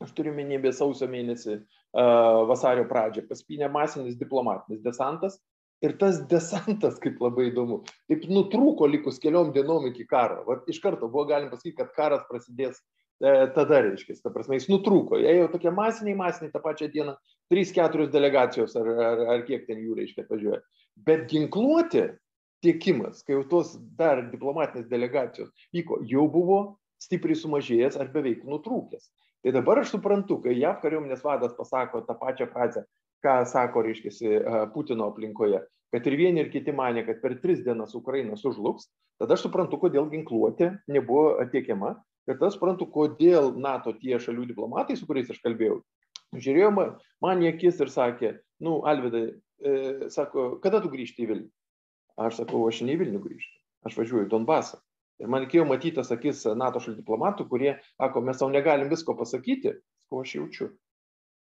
aš 0.00 0.14
turiu 0.16 0.32
minį 0.36 0.62
apie 0.62 0.72
sausio 0.72 1.08
mėnesį, 1.12 1.58
vasario 2.48 2.86
pradžią, 2.88 3.26
paspynė 3.28 3.68
masinis 3.72 4.16
diplomatinis 4.20 4.80
desantas. 4.84 5.36
Ir 5.84 5.96
tas 6.00 6.22
desantas, 6.30 6.96
kaip 7.02 7.18
labai 7.20 7.50
įdomu, 7.50 7.82
taip 8.08 8.24
nutrūko 8.30 8.88
likus 8.88 9.20
keliom 9.20 9.52
dienom 9.52 9.90
iki 9.90 10.06
karo. 10.08 10.40
Vat 10.48 10.68
iš 10.70 10.80
karto 10.80 11.10
buvo 11.10 11.26
galima 11.28 11.52
pasakyti, 11.52 11.76
kad 11.76 11.90
karas 11.96 12.22
prasidės 12.30 12.78
e, 12.78 13.50
tada, 13.56 13.82
reiškia, 13.84 14.16
ta 14.24 14.32
prasme, 14.32 14.56
jis 14.56 14.70
nutrūko. 14.72 15.18
Jie 15.20 15.34
jau 15.42 15.50
tokie 15.52 15.72
masiniai, 15.74 16.16
masiniai 16.16 16.54
tą 16.54 16.62
pačią 16.64 16.88
dieną, 16.94 17.16
3-4 17.52 18.08
delegacijos 18.14 18.76
ar, 18.80 18.88
ar, 19.10 19.24
ar 19.34 19.44
kiek 19.48 19.66
ten 19.68 19.82
jų, 19.84 19.98
reiškia, 20.00 20.24
atvažiuoja. 20.24 20.62
Bet 21.04 21.26
ginkluoti 21.28 22.06
tiekimas, 22.64 23.20
kai 23.26 23.36
jau 23.36 23.44
tos 23.50 23.74
dar 23.98 24.24
diplomatinės 24.30 24.88
delegacijos 24.88 25.52
vyko, 25.74 26.00
jau 26.08 26.24
buvo 26.32 26.62
stipriai 27.02 27.36
sumažėjęs 27.36 28.00
ar 28.00 28.08
beveik 28.14 28.46
nutrūkęs. 28.48 29.10
Tai 29.44 29.52
dabar 29.52 29.82
aš 29.82 29.92
suprantu, 29.92 30.38
kai 30.40 30.56
JAV 30.56 30.78
kariuomenės 30.80 31.24
vadas 31.24 31.52
pasako 31.58 32.00
tą 32.08 32.16
pačią 32.16 32.48
frazę, 32.48 32.86
ką 33.24 33.42
sako, 33.48 33.82
reiškia, 33.84 34.12
Putino 34.72 35.10
aplinkoje, 35.12 35.60
kad 35.94 36.06
ir 36.10 36.16
vieni 36.18 36.42
ir 36.42 36.50
kiti 36.50 36.72
mane, 36.74 37.04
kad 37.06 37.20
per 37.22 37.36
tris 37.38 37.60
dienas 37.62 37.94
Ukraina 37.94 38.34
sužlugs, 38.34 38.88
tada 39.22 39.36
aš 39.36 39.44
suprantu, 39.46 39.78
kodėl 39.78 40.08
ginkluotė 40.10 40.72
nebuvo 40.90 41.36
tiekiama 41.52 41.92
ir 42.26 42.34
tada 42.34 42.50
suprantu, 42.50 42.88
kodėl 42.90 43.52
NATO 43.62 43.92
tie 44.00 44.18
šalių 44.18 44.48
diplomatai, 44.48 44.96
su 44.98 45.06
kuriais 45.06 45.30
aš 45.30 45.38
kalbėjau, 45.44 45.78
žiūrėjo 46.34 46.72
man 46.74 47.44
į 47.44 47.52
akis 47.52 47.78
ir 47.84 47.92
sakė, 47.94 48.32
nu, 48.66 48.80
Alvidai, 48.90 49.28
e, 49.62 49.76
sako, 50.10 50.56
kada 50.64 50.80
tu 50.82 50.90
grįžti 50.90 51.22
į 51.22 51.28
Vilnių? 51.30 51.52
Aš 52.26 52.40
sakau, 52.42 52.64
aš 52.66 52.82
ne 52.82 52.96
į 52.96 53.00
Vilnių 53.04 53.20
grįžtu, 53.22 53.54
aš 53.86 53.98
važiuoju 54.00 54.26
į 54.26 54.32
Donbasą. 54.34 54.80
Ir 55.22 55.30
man 55.30 55.44
reikėjo 55.44 55.68
matyti 55.70 56.00
tas 56.00 56.10
akis 56.10 56.42
NATO 56.58 56.82
šalių 56.82 57.04
diplomatų, 57.04 57.46
kurie 57.50 57.76
sako, 57.92 58.24
mes 58.26 58.42
tau 58.42 58.50
negalim 58.50 58.90
visko 58.90 59.14
pasakyti, 59.14 59.76
ko 60.10 60.24
aš 60.26 60.34
jaučiu. 60.40 60.72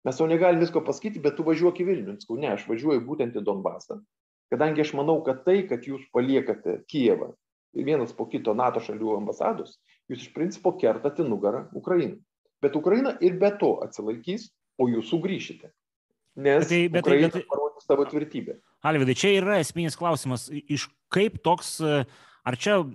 Mes 0.06 0.20
tau 0.20 0.27
negalim 0.27 0.60
visko 0.60 0.84
pasakyti, 0.84 1.24
bet 1.24 1.39
tu 1.39 1.48
važiuok 1.48 1.80
į 1.80 1.88
Vilnių. 1.88 2.20
Sakau, 2.20 2.36
ne, 2.42 2.51
aš 2.58 2.68
važiuoju 2.68 3.08
būtent 3.08 3.39
į 3.39 3.46
Donbasą. 3.48 4.01
Kadangi 4.55 4.85
aš 4.85 4.93
manau, 4.95 5.17
kad 5.25 5.43
tai, 5.43 5.65
kad 5.67 5.83
jūs 5.83 6.05
paliekate 6.15 6.79
Kievą 6.88 7.33
vienas 7.75 8.13
po 8.15 8.24
kito 8.31 8.53
NATO 8.55 8.79
šalių 8.79 9.17
ambasados, 9.17 9.74
jūs 10.07 10.21
iš 10.24 10.33
principo 10.35 10.71
kertate 10.79 11.25
nugarą 11.27 11.65
Ukrainai. 11.75 12.21
Bet 12.63 12.77
Ukraina 12.79 13.17
ir 13.19 13.35
be 13.39 13.50
to 13.59 13.75
atsilaikys, 13.83 14.47
o 14.79 14.88
jūs 14.88 15.09
sugrįšite. 15.12 15.74
Nes 16.35 16.63
bet 16.63 16.69
tai, 16.71 16.79
bet 16.88 17.03
tai- 17.03 17.17
Ukraina 17.17 17.31
tai, 17.33 17.41
bet, 17.41 17.50
parodys 17.50 17.88
savo 17.88 18.05
tvirtybę. 18.07 18.55
Alvidai, 18.83 19.15
čia 19.15 19.33
yra 19.41 19.59
esminis 19.59 20.00
klausimas, 20.00 20.47
iš 20.51 20.88
kaip 21.12 21.41
toks, 21.43 21.81
ar 21.83 22.55
čia 22.55 22.85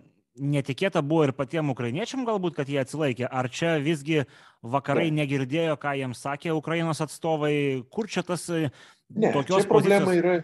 netikėta 0.41 1.03
buvo 1.05 1.27
ir 1.29 1.33
patiem 1.37 1.69
ukrainiečiam 1.73 2.25
galbūt, 2.25 2.57
kad 2.57 2.69
jie 2.69 2.81
atsilaikė? 2.81 3.29
Ar 3.29 3.49
čia 3.53 3.77
visgi 3.85 4.25
vakarai 4.63 5.11
ne. 5.11 5.21
negirdėjo, 5.25 5.77
ką 5.77 5.93
jiems 5.99 6.25
sakė 6.25 6.57
Ukrainos 6.57 7.01
atstovai? 7.05 7.85
Kur 7.93 8.09
čia 8.09 8.25
tas 8.25 8.49
ne, 8.49 9.33
tokios 9.33 9.67
čia 9.67 9.69
problema 9.69 10.17
yra? 10.17 10.41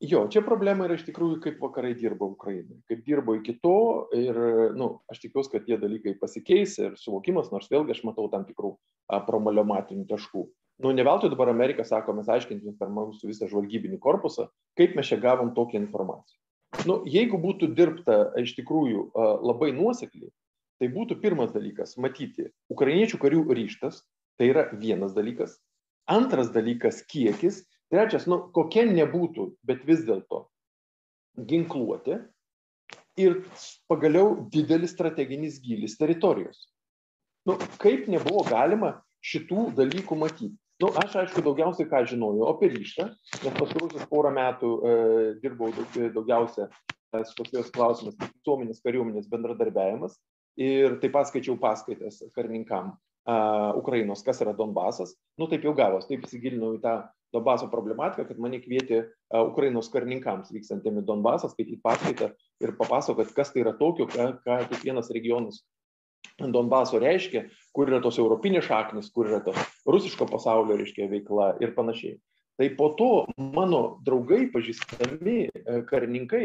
Jo, 0.00 0.28
čia 0.30 0.44
problema 0.46 0.86
yra 0.86 0.94
iš 0.94 1.02
tikrųjų, 1.08 1.40
kaip 1.42 1.56
vakarai 1.58 1.90
dirba 1.98 2.28
Ukrainai, 2.30 2.76
kaip 2.86 3.00
dirbo 3.02 3.34
iki 3.34 3.56
to 3.58 4.06
ir, 4.14 4.36
nu, 4.78 5.00
aš 5.10 5.24
tikiuosi, 5.24 5.50
kad 5.50 5.64
tie 5.66 5.74
dalykai 5.80 6.12
pasikeis 6.20 6.76
ir 6.78 6.92
suvokimas, 7.00 7.50
nors 7.50 7.66
vėlgi 7.66 7.96
aš 7.96 8.04
matau 8.06 8.28
tam 8.30 8.44
tikrų 8.46 8.76
promaliomatinių 9.26 10.06
taškų. 10.06 10.44
Nu, 10.78 10.92
ne 10.94 11.02
veltui 11.02 11.32
dabar 11.32 11.50
Amerika 11.50 11.82
sako, 11.82 12.14
mes 12.14 12.30
aiškinsim 12.30 12.76
per 12.78 12.92
mūsų 12.94 13.26
visą 13.26 13.48
žvalgybinį 13.50 13.98
korpusą, 13.98 14.46
kaip 14.78 14.94
mes 14.94 15.10
čia 15.10 15.18
gavom 15.18 15.50
tokią 15.56 15.80
informaciją. 15.82 16.38
Nu, 16.86 17.00
jeigu 17.08 17.40
būtų 17.42 17.72
dirbta 17.74 18.20
iš 18.38 18.54
tikrųjų 18.54 19.08
labai 19.42 19.72
nuosekliai, 19.74 20.30
tai 20.78 20.92
būtų 20.94 21.18
pirmas 21.18 21.50
dalykas- 21.50 21.96
matyti 22.04 22.52
ukrainiečių 22.70 23.18
karių 23.18 23.42
ryštas, 23.50 24.04
tai 24.38 24.52
yra 24.52 24.68
vienas 24.70 25.10
dalykas. 25.16 25.58
Antras 26.06 26.52
dalykas- 26.54 27.02
kiekis. 27.10 27.64
Trečias, 27.92 28.26
nu, 28.28 28.40
kokia 28.52 28.84
nebūtų, 28.88 29.52
bet 29.64 29.84
vis 29.88 30.04
dėlto 30.04 30.44
ginkluoti. 31.48 32.18
Ir 33.18 33.40
pagaliau 33.90 34.44
didelis 34.52 34.92
strateginis 34.94 35.58
gilis 35.62 35.96
teritorijos. 35.98 36.68
Nu, 37.48 37.56
kaip 37.82 38.06
nebuvo 38.12 38.44
galima 38.46 38.98
šitų 39.24 39.72
dalykų 39.78 40.18
matyti? 40.20 40.56
nu 40.82 40.90
aš 41.02 41.16
aišku 41.22 41.42
daugiausiai 41.42 41.88
ką 41.90 42.04
žinojau 42.06 42.48
apie 42.52 42.70
ryžtą 42.70 43.08
nes 43.10 43.54
pastaruosius 43.58 44.06
porą 44.10 44.30
metų 44.34 44.70
e, 44.70 44.92
dirbau 45.42 45.72
daug, 45.74 45.96
daugiausia 46.14 46.68
e, 46.68 47.22
su 47.26 47.34
tokios 47.40 47.72
klausimas 47.74 48.18
visuomenės 48.20 48.82
kariuomenės 48.84 49.26
bendradarbiavimas 49.32 50.14
ir 50.62 50.98
taip 51.02 51.16
pat 51.16 51.30
skaičiau 51.30 51.58
paskaitas 51.58 52.22
karininkam 52.36 52.94
a, 53.28 53.74
Ukrainos, 53.76 54.24
kas 54.24 54.40
yra 54.44 54.54
Donbasas. 54.56 55.14
Nu 55.38 55.48
taip 55.50 55.66
jau 55.66 55.74
gavos, 55.76 56.08
taip 56.08 56.24
įsigilinau 56.26 56.74
į 56.78 56.82
tą 56.84 56.98
Donbaso 57.34 57.68
problematiką, 57.68 58.24
kad 58.24 58.38
mane 58.40 58.60
kvietė 58.62 59.02
a, 59.04 59.42
Ukrainos 59.44 59.90
karininkams 59.92 60.52
vykstantėmi 60.54 61.04
Donbasą 61.06 61.50
skaityti 61.52 61.82
paskaitą 61.84 62.32
ir 62.64 62.76
papasakoti, 62.78 63.34
kas 63.36 63.52
tai 63.52 63.66
yra 63.66 63.74
tokio, 63.76 64.08
ką, 64.08 64.30
ką 64.46 64.62
kiekvienas 64.72 65.12
regionas 65.14 65.60
Donbaso 66.38 67.00
reiškia, 67.02 67.44
kur 67.74 67.90
yra 67.90 68.00
tos 68.02 68.18
europinės 68.18 68.66
šaknis, 68.68 69.10
kur 69.14 69.28
yra 69.30 69.42
tos 69.44 69.58
rusiško 69.86 70.26
pasaulio, 70.30 70.78
reiškia, 70.78 71.10
veikla 71.10 71.52
ir 71.62 71.74
panašiai. 71.76 72.16
Tai 72.58 72.68
po 72.78 72.88
to 72.98 73.10
mano 73.38 74.00
draugai, 74.06 74.48
pažįstami 74.50 75.36
e, 75.46 75.80
karininkai, 75.86 76.44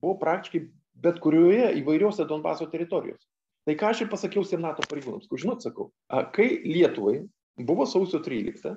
buvo 0.00 0.16
praktiškai 0.20 0.62
bet 1.04 1.20
kurioje 1.24 1.72
įvairiose 1.80 2.24
Donbaso 2.28 2.68
teritorijose. 2.72 3.26
Tai 3.64 3.76
ką 3.80 3.90
aš 3.90 4.04
ir 4.04 4.10
pasakiau 4.12 4.44
Senato 4.44 4.84
pareigūnams, 4.90 5.28
kur 5.30 5.40
žinot, 5.40 5.64
sakau, 5.64 5.88
kai 6.36 6.48
Lietuvai 6.68 7.22
buvo 7.56 7.86
sausio 7.88 8.20
13, 8.24 8.74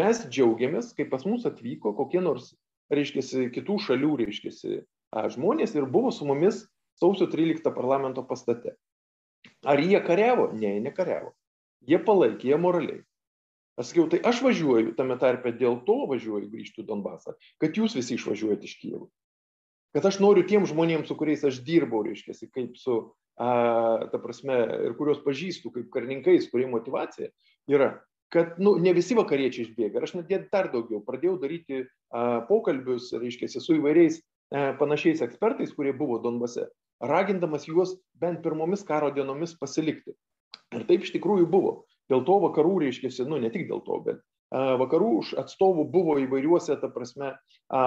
mes 0.00 0.22
džiaugiamės, 0.30 0.94
kai 0.96 1.04
pas 1.10 1.26
mus 1.28 1.44
atvyko 1.48 1.92
kokie 1.98 2.22
nors, 2.24 2.54
reiškia, 2.92 3.50
kitų 3.52 3.76
šalių, 3.84 4.14
reiškia, 4.22 4.80
žmonės 5.34 5.76
ir 5.76 5.88
buvo 5.90 6.14
su 6.14 6.28
mumis 6.28 6.64
sausio 7.00 7.28
13 7.28 7.74
parlamento 7.76 8.24
pastate. 8.24 8.76
Ar 9.68 9.80
jie 9.80 10.00
kariavo? 10.04 10.50
Ne, 10.56 10.76
jie 10.76 10.84
nekariavo. 10.84 11.34
Jie 11.88 12.00
palaikė, 12.04 12.52
jie 12.52 12.58
moraliai. 12.60 13.02
Aš 13.80 13.92
sakiau, 13.92 14.08
tai 14.12 14.20
aš 14.28 14.42
važiuoju 14.44 14.92
tame 14.98 15.16
tarpe 15.20 15.52
dėl 15.56 15.78
to 15.86 16.02
važiuoju 16.10 16.50
grįžti 16.52 16.82
į 16.82 16.88
Donbasą, 16.88 17.36
kad 17.60 17.76
jūs 17.76 17.96
visi 17.96 18.16
išvažiuojate 18.18 18.68
iš 18.68 18.74
Kievo. 18.80 19.06
Kad 19.94 20.06
aš 20.06 20.20
noriu 20.22 20.44
tiem 20.46 20.66
žmonėms, 20.70 21.08
su 21.10 21.16
kuriais 21.18 21.42
aš 21.46 21.58
dirbau, 21.66 22.04
reiškia, 22.06 22.36
kaip 22.54 22.76
su, 22.78 23.00
a, 23.40 23.50
ta 24.12 24.20
prasme, 24.22 24.58
ir 24.86 24.94
kuriuos 24.98 25.24
pažįstu 25.24 25.72
kaip 25.74 25.88
karininkais, 25.94 26.46
kurie 26.52 26.68
motivacija 26.70 27.32
yra, 27.70 27.96
kad 28.30 28.60
nu, 28.62 28.76
ne 28.78 28.94
visi 28.94 29.16
vakariečiai 29.18 29.66
išbėga. 29.66 29.98
Ir 29.98 30.06
aš 30.06 30.14
net 30.20 30.50
dar 30.52 30.70
daugiau 30.70 31.02
pradėjau 31.06 31.40
daryti 31.42 31.82
a, 31.82 32.44
pokalbius, 32.46 33.10
reiškia, 33.18 33.50
su 33.56 33.80
įvairiais 33.80 34.20
a, 34.20 34.70
panašiais 34.78 35.24
ekspertais, 35.26 35.74
kurie 35.74 35.96
buvo 35.96 36.20
Donbase, 36.22 36.68
ragindamas 37.02 37.66
juos 37.66 37.96
bent 38.20 38.44
pirmomis 38.44 38.86
karo 38.86 39.10
dienomis 39.16 39.56
pasilikti. 39.58 40.14
Ir 40.70 40.86
taip 40.86 41.02
iš 41.02 41.10
tikrųjų 41.16 41.48
buvo. 41.50 41.80
Dėl 42.10 42.22
to 42.26 42.36
vakarų, 42.42 42.76
reiškia, 42.84 43.10
nu 43.26 43.38
ne 43.42 43.50
tik 43.50 43.66
dėl 43.70 43.82
to, 43.86 43.98
bet 44.06 44.22
vakarų 44.50 45.10
atstovų 45.38 45.86
buvo 45.90 46.16
įvairiuose, 46.22 46.76
ta 46.80 46.90
prasme, 46.90 47.34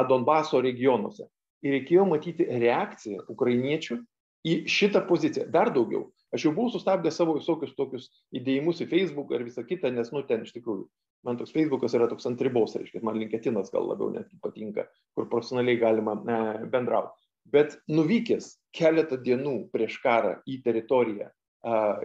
Donbaso 0.10 0.62
regionuose. 0.64 1.28
Ir 1.64 1.78
reikėjo 1.78 2.06
matyti 2.10 2.48
reakciją 2.48 3.24
ukrainiečių 3.32 4.00
į 4.44 4.56
šitą 4.68 5.06
poziciją. 5.08 5.48
Dar 5.52 5.72
daugiau. 5.76 6.10
Aš 6.36 6.48
jau 6.48 6.54
buvau 6.56 6.74
sustabdęs 6.74 7.16
savo 7.20 7.38
visokius 7.38 7.76
tokius 7.78 8.10
įdėjimus 8.36 8.82
į 8.84 8.90
Facebook 8.92 9.32
ir 9.32 9.46
visą 9.46 9.64
kitą, 9.68 9.92
nes, 9.94 10.10
nu, 10.12 10.24
ten 10.28 10.44
iš 10.44 10.52
tikrųjų, 10.56 10.88
man 11.28 11.38
toks 11.40 11.54
Facebookas 11.56 11.94
yra 11.96 12.10
toks 12.12 12.26
ant 12.28 12.42
ribos, 12.44 12.74
reiškia, 12.76 13.04
man 13.06 13.20
linketinas 13.22 13.72
gal 13.72 13.86
labiau 13.88 14.10
net 14.16 14.34
patinka, 14.44 14.88
kur 15.14 15.30
profesionaliai 15.32 15.80
galima 15.80 16.18
e, 16.18 16.42
bendrauti. 16.74 17.14
Bet 17.54 17.78
nuvykęs 17.92 18.50
keletą 18.76 19.20
dienų 19.22 19.56
prieš 19.72 20.00
karą 20.04 20.38
į 20.50 20.62
teritoriją, 20.66 21.30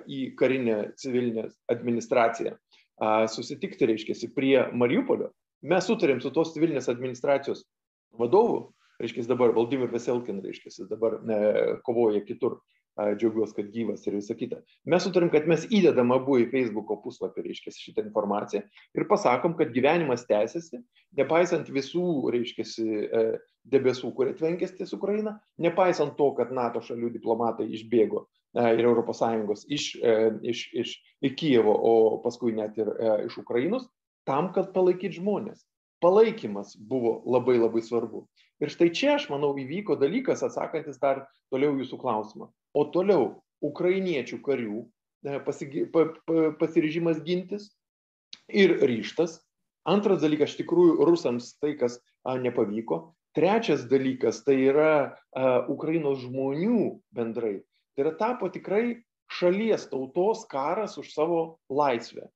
į 0.07 0.19
karinę 0.38 0.79
civilinę 0.99 1.49
administraciją, 1.73 2.55
susitikti, 3.31 3.87
reiškia, 3.91 4.17
prie 4.35 4.57
Mariupolio, 4.75 5.31
mes 5.62 5.87
sutarėm 5.87 6.21
su 6.23 6.31
tos 6.35 6.53
civilinės 6.55 6.91
administracijos 6.91 7.65
vadovu, 8.19 8.73
reiškia, 9.02 9.26
dabar 9.31 9.55
Valdimir 9.57 9.93
Veselkin, 9.93 10.43
reiškia, 10.45 10.88
dabar 10.90 11.21
ne, 11.26 11.38
kovoja 11.87 12.25
kitur, 12.26 12.59
džiaugiuosi, 12.99 13.55
kad 13.55 13.69
gyvas 13.73 14.07
ir 14.07 14.17
visa 14.19 14.35
kita. 14.35 14.61
Mes 14.90 15.05
sutarim, 15.07 15.31
kad 15.31 15.47
mes 15.50 15.67
įdedam 15.71 16.11
abu 16.14 16.38
į 16.43 16.49
Facebook'o 16.50 16.99
puslapį, 17.05 17.45
reiškia, 17.47 17.73
šitą 17.75 18.02
informaciją 18.07 18.64
ir 18.99 19.07
pasakom, 19.11 19.55
kad 19.59 19.71
gyvenimas 19.75 20.26
tęsiasi, 20.28 20.81
nepaisant 21.19 21.71
visų, 21.71 22.09
reiškia, 22.35 22.67
e, 22.67 23.23
debesų, 23.69 24.11
kurie 24.17 24.35
tvenkės 24.38 24.75
ties 24.78 24.95
Ukraina, 24.97 25.37
nepaisant 25.62 26.17
to, 26.19 26.33
kad 26.38 26.50
NATO 26.55 26.83
šalių 26.83 27.12
diplomatai 27.14 27.69
išbėgo 27.78 28.25
e, 28.25 28.67
ir 28.81 28.90
ES 28.90 29.64
iš, 29.69 29.88
e, 30.02 30.19
iš, 30.43 30.67
iš, 30.83 30.99
iš 31.23 31.38
Kijevo, 31.38 31.75
o 31.75 31.95
paskui 32.25 32.57
net 32.57 32.78
ir 32.81 32.90
iš 33.28 33.38
Ukrainos, 33.45 33.87
tam, 34.26 34.52
kad 34.52 34.75
palaikyti 34.75 35.21
žmonės. 35.21 35.62
Palaikymas 36.02 36.76
buvo 36.78 37.17
labai 37.26 37.57
labai 37.59 37.83
svarbu. 37.83 38.28
Ir 38.59 38.73
štai 38.75 38.88
čia, 38.91 39.15
aš 39.15 39.29
manau, 39.31 39.53
įvyko 39.55 39.95
dalykas, 40.00 40.43
atsakantis 40.43 40.99
dar 40.99 41.27
toliau 41.53 41.77
jūsų 41.79 41.99
klausimą. 42.03 42.49
O 42.75 42.83
toliau 42.95 43.37
ukrainiečių 43.65 44.41
karių 44.43 44.81
e, 44.83 45.38
pasigi, 45.47 45.85
pa, 45.95 46.09
pa, 46.27 46.50
pasiryžimas 46.59 47.23
gintis 47.27 47.71
ir 48.50 48.75
ryštas. 48.83 49.38
Antras 49.88 50.21
dalykas, 50.25 50.53
iš 50.53 50.65
tikrųjų, 50.65 50.99
rusams 51.07 51.55
tai, 51.62 51.77
kas 51.79 52.00
a, 52.27 52.35
nepavyko. 52.43 53.15
Trečias 53.38 53.87
dalykas, 53.87 54.43
tai 54.43 54.59
yra 54.73 54.91
a, 54.99 55.62
Ukrainos 55.71 56.25
žmonių 56.25 56.99
bendrai. 57.15 57.61
Tai 57.95 58.09
yra 58.09 58.17
tapo 58.19 58.50
tikrai 58.50 58.99
šalies 59.38 59.87
tautos 59.93 60.43
karas 60.50 60.99
už 60.99 61.15
savo 61.15 61.41
laisvę. 61.71 62.27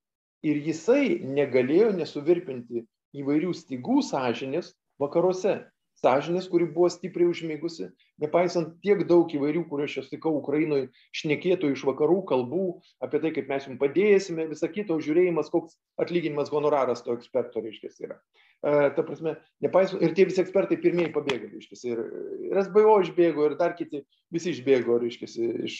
Ir 0.46 0.58
jisai 0.62 1.18
negalėjo 1.22 1.92
nesuvirpinti 1.98 2.86
įvairių 3.18 3.52
stygų 3.58 4.00
sąžinės 4.06 4.72
vakaruose 5.02 5.58
sąžinės, 6.02 6.48
kuri 6.50 6.66
buvo 6.66 6.88
stipriai 6.90 7.30
užmigusi, 7.30 7.88
nepaisant 8.22 8.74
tiek 8.82 9.04
daug 9.08 9.30
įvairių, 9.30 9.64
kuriuos 9.70 9.96
aš 10.00 10.08
sutikau 10.08 10.34
Ukrainoje, 10.38 10.88
šnekėtų 11.16 11.72
iš 11.72 11.84
vakarų 11.86 12.22
kalbų 12.30 12.64
apie 13.04 13.20
tai, 13.22 13.32
kaip 13.36 13.50
mes 13.50 13.68
jums 13.68 13.80
padėsime, 13.80 14.48
visą 14.50 14.70
kitą 14.72 14.98
žiūrėjimas, 15.02 15.50
koks 15.52 15.78
atlyginimas 16.02 16.50
honoraras 16.52 17.04
to 17.06 17.14
eksperto, 17.14 17.62
reiškia, 17.62 17.92
yra. 18.02 18.18
E, 18.62 18.90
ta 18.96 19.06
prasme, 19.06 19.36
nepaisant, 19.62 20.02
ir 20.02 20.14
tie 20.18 20.26
visi 20.26 20.42
ekspertai 20.42 20.80
pirmieji 20.82 21.14
pabėgo, 21.14 21.52
reiškia, 21.54 21.78
ir, 21.94 22.02
ir 22.50 22.60
SBO 22.66 22.98
išbėgo, 23.06 23.46
ir 23.46 23.56
dar 23.62 23.76
kiti 23.78 24.02
visi 24.34 24.56
išbėgo, 24.56 24.98
reiškia, 25.02 25.30
iš 25.70 25.78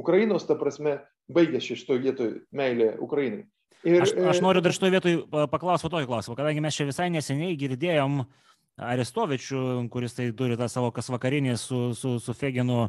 Ukrainos, 0.00 0.48
ta 0.48 0.56
prasme, 0.60 0.98
baigėsi 1.32 1.76
šitoje 1.76 2.04
vietoje 2.08 2.34
meilė 2.56 2.94
Ukrainai. 3.04 3.44
Ir, 3.86 4.02
aš, 4.02 4.16
aš 4.32 4.40
noriu 4.42 4.60
dar 4.64 4.72
šitoje 4.74 4.96
vietoje 4.96 5.48
paklausti 5.52 5.88
tokį 5.92 6.08
klausimą, 6.08 6.34
kadangi 6.40 6.62
mes 6.64 6.74
čia 6.74 6.88
visai 6.88 7.12
neseniai 7.14 7.54
girdėjom 7.60 8.16
uh, 8.24 8.47
Arestovičių, 8.78 9.60
kuris 9.90 10.14
tai 10.14 10.28
turi 10.38 10.56
tą 10.58 10.68
savo 10.70 10.92
kas 10.94 11.08
vakarinį 11.10 11.56
su, 11.58 11.80
su, 11.98 12.16
su 12.22 12.34
Feginu 12.36 12.88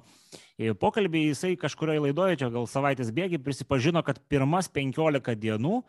pokalbį, 0.82 1.30
jisai 1.32 1.56
kažkurioje 1.58 2.04
laidoje, 2.04 2.38
čia 2.43 2.52
gal 2.54 2.67
savaitės 2.69 3.10
bėgi, 3.15 3.41
prisipažino, 3.41 4.04
kad 4.06 4.21
pirmas 4.30 4.69
15 4.69 5.34
dienų 5.41 5.82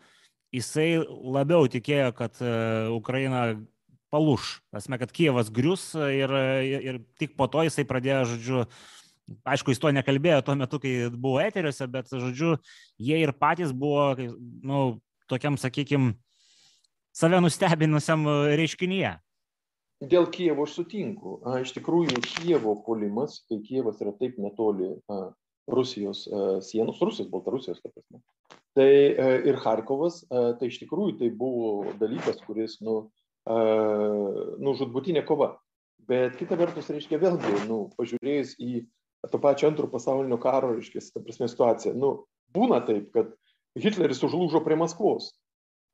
jisai 0.55 1.03
labiau 1.05 1.69
tikėjo, 1.71 2.09
kad 2.17 2.41
uh, 2.43 2.89
Ukraina 2.95 3.43
paluš. 4.11 4.57
Tasme, 4.73 4.99
kad 4.99 5.13
Kievas 5.15 5.51
grius 5.53 5.91
ir, 5.95 6.33
ir, 6.65 6.81
ir 6.83 6.99
tik 7.21 7.37
po 7.39 7.47
to 7.51 7.63
jisai 7.67 7.85
pradėjo, 7.87 8.25
žodžiu, 8.33 8.65
aišku, 9.47 9.71
jis 9.71 9.79
to 9.79 9.93
nekalbėjo 9.95 10.41
tuo 10.43 10.57
metu, 10.59 10.81
kai 10.83 10.95
buvo 11.13 11.39
eteriuose, 11.43 11.87
bet, 11.91 12.11
žodžiu, 12.11 12.57
jie 12.99 13.21
ir 13.23 13.31
patys 13.37 13.71
buvo, 13.71 14.11
nu, 14.67 14.83
tokiam, 15.31 15.55
sakykime, 15.61 16.17
save 17.15 17.39
nustebinusiam 17.43 18.27
reiškinyje. 18.59 19.15
Dėl 20.01 20.25
Kievo 20.33 20.65
aš 20.65 20.79
sutinku. 20.79 21.35
A, 21.45 21.59
iš 21.61 21.75
tikrųjų, 21.75 22.23
Kievo 22.25 22.73
polimas, 22.85 23.37
kai 23.45 23.59
Kievas 23.61 24.01
yra 24.01 24.15
taip 24.17 24.39
netoli 24.41 24.95
a, 25.05 25.27
Rusijos 25.69 26.23
a, 26.25 26.45
sienos, 26.65 27.01
Rusijos, 27.05 27.29
Baltarusijos, 27.29 27.83
ta 27.83 27.91
prasme. 27.93 28.21
Tai 28.77 28.87
a, 28.89 29.27
ir 29.45 29.59
Harkovas, 29.61 30.23
a, 30.25 30.55
tai 30.57 30.71
iš 30.71 30.79
tikrųjų 30.81 31.19
tai 31.21 31.29
buvo 31.37 31.93
dalykas, 32.01 32.41
kuris, 32.47 32.79
nu, 32.81 32.97
a, 33.45 33.59
nu 34.57 34.73
žudbutinė 34.79 35.21
kova. 35.27 35.53
Bet 36.09 36.33
kita 36.39 36.57
vertus, 36.57 36.89
reiškia, 36.89 37.21
vėlgi, 37.21 37.67
nu, 37.69 37.83
pažiūrėjus 37.99 38.57
į 38.57 38.81
to 39.29 39.37
pačio 39.37 39.69
antro 39.69 39.85
pasaulinio 39.91 40.41
karo, 40.41 40.73
reiškia, 40.79 41.03
ta 41.13 41.21
prasme 41.21 41.45
situaciją, 41.51 41.93
nu, 41.93 42.15
būna 42.57 42.81
taip, 42.87 43.11
kad 43.13 43.35
Hitleris 43.77 44.25
užlūžo 44.25 44.63
prie 44.65 44.81
Maskvos. 44.81 45.29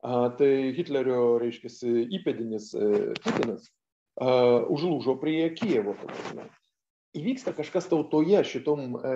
A, 0.00 0.30
tai 0.38 0.72
Hitlerio, 0.72 1.34
reiškia, 1.42 1.74
įpėdinis 2.16 2.72
e, 2.72 2.88
Putinas 3.20 3.68
uh, 4.18 4.66
užlūžo 4.70 5.18
prie 5.22 5.48
Kievo. 5.56 5.96
Įvyksta 7.16 7.54
kažkas 7.56 7.88
tautoje 7.88 8.42
šitom 8.44 8.98
e, 9.00 9.12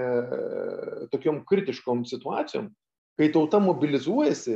tokiom 1.13 1.43
kritiškom 1.47 2.07
situacijom, 2.09 2.71
kai 3.21 3.29
tauta 3.35 3.61
mobilizuojasi 3.63 4.55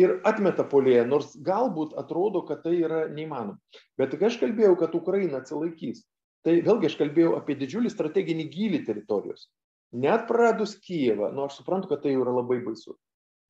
ir 0.00 0.14
atmeta 0.26 0.64
polėje, 0.66 1.04
nors 1.06 1.34
galbūt 1.44 1.92
atrodo, 2.00 2.42
kad 2.48 2.62
tai 2.64 2.78
yra 2.80 3.02
neįmanoma. 3.12 3.58
Bet 4.00 4.16
kai 4.16 4.30
aš 4.30 4.38
kalbėjau, 4.40 4.78
kad 4.80 4.96
Ukraina 4.96 5.42
atsilaikys, 5.42 6.06
tai 6.46 6.62
vėlgi 6.64 6.88
aš 6.88 6.96
kalbėjau 7.02 7.34
apie 7.36 7.58
didžiulį 7.60 7.92
strateginį 7.92 8.48
gilį 8.54 8.82
teritorijos. 8.88 9.50
Net 9.92 10.26
praradus 10.28 10.74
Kijevą, 10.84 11.30
nu 11.36 11.46
aš 11.46 11.60
suprantu, 11.60 11.92
kad 11.92 12.02
tai 12.04 12.16
yra 12.16 12.32
labai 12.40 12.60
baisu. 12.64 12.96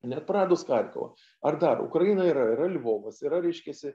Net 0.07 0.23
praradus 0.27 0.63
Karkovą. 0.67 1.11
Ar 1.43 1.57
dar, 1.59 1.81
Ukraina 1.83 2.23
yra, 2.27 2.45
yra 2.53 2.69
Lvovas, 2.71 3.19
yra, 3.25 3.41
reiškia, 3.43 3.91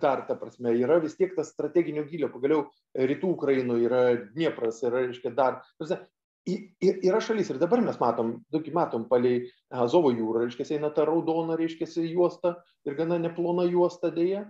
dar, 0.00 0.26
ta 0.28 0.36
prasme, 0.38 0.74
yra 0.78 1.00
vis 1.02 1.16
tiek 1.18 1.32
tas 1.34 1.50
strateginio 1.50 2.04
gilio, 2.06 2.28
pagaliau 2.30 2.68
rytų 2.94 3.32
Ukrainoje 3.34 3.88
yra 3.88 4.02
Dniepras, 4.34 4.82
yra, 4.86 5.06
reiškia, 5.08 5.32
dar. 5.34 5.62
Ir 6.46 7.00
yra 7.02 7.18
šalis, 7.18 7.48
ir 7.50 7.58
dabar 7.58 7.80
mes 7.82 7.96
matom, 7.98 8.36
daug 8.54 8.66
matom 8.70 9.08
palei 9.10 9.48
Azovo 9.74 10.12
jūrą, 10.14 10.44
reiškia, 10.44 10.68
eina 10.76 10.92
ta 10.94 11.02
raudona, 11.08 11.56
reiškia, 11.58 11.88
juosta 12.06 12.60
ir 12.86 12.94
gana 12.94 13.18
neplona 13.18 13.64
juosta 13.66 14.12
dėja, 14.14 14.44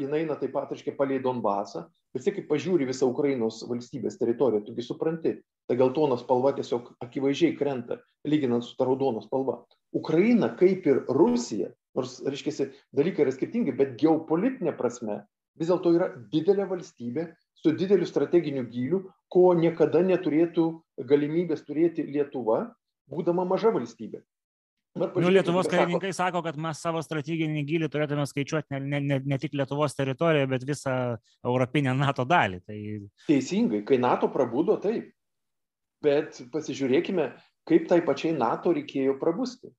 jinai 0.00 0.22
eina 0.22 0.38
taip 0.40 0.54
pat, 0.54 0.72
reiškia, 0.72 0.96
palei 0.96 1.20
Donbasą, 1.20 1.84
bet 2.14 2.24
kai 2.24 2.46
pažiūri 2.48 2.88
visą 2.88 3.10
Ukrainos 3.12 3.60
valstybės 3.68 4.16
teritoriją, 4.16 4.64
tugi 4.64 4.86
supranti, 4.86 5.34
ta 5.68 5.76
geltona 5.76 6.16
spalva 6.16 6.54
tiesiog 6.56 6.94
akivaizdžiai 7.04 7.58
krenta, 7.58 8.00
lyginant 8.24 8.64
su 8.64 8.72
ta 8.78 8.88
raudona 8.88 9.20
spalva. 9.20 9.60
Ukraina, 9.92 10.54
kaip 10.56 10.88
ir 10.88 11.04
Rusija, 11.12 11.68
nors, 11.98 12.18
reiškia, 12.26 12.70
dalykai 12.96 13.26
yra 13.26 13.34
skirtingi, 13.34 13.74
bet 13.76 13.96
geopolitinė 14.00 14.74
prasme 14.78 15.22
vis 15.60 15.70
dėlto 15.70 15.92
yra 15.96 16.10
didelė 16.32 16.66
valstybė 16.70 17.26
su 17.60 17.72
dideliu 17.76 18.08
strateginiu 18.08 18.64
gyliu, 18.70 19.00
ko 19.28 19.50
niekada 19.58 20.02
neturėtų 20.06 20.66
galimybės 21.08 21.64
turėti 21.66 22.06
Lietuva, 22.06 22.64
būdama 23.10 23.44
maža 23.48 23.72
valstybė. 23.74 24.22
Nu, 24.98 25.30
Lietuvos 25.30 25.68
karininkai 25.70 26.10
sako, 26.10 26.40
kad 26.42 26.56
mes 26.58 26.80
savo 26.82 26.98
strateginį 27.04 27.62
gilį 27.68 27.88
turėtume 27.92 28.24
skaičiuoti 28.26 28.74
ne, 28.74 28.80
ne, 28.80 28.98
ne, 29.04 29.18
ne 29.22 29.38
tik 29.38 29.54
Lietuvos 29.54 29.94
teritoriją, 29.94 30.48
bet 30.50 30.64
visą 30.66 30.94
europinę 31.46 31.94
NATO 31.94 32.26
dalį. 32.26 32.58
Tai... 32.66 32.78
Teisingai, 33.28 33.84
kai 33.86 34.00
NATO 34.02 34.30
prabudo, 34.34 34.80
taip. 34.82 35.12
Bet 36.02 36.40
pasižiūrėkime, 36.50 37.28
kaip 37.70 37.86
tai 37.92 38.00
pačiai 38.02 38.34
NATO 38.34 38.72
reikėjo 38.74 39.14
prabusti. 39.20 39.70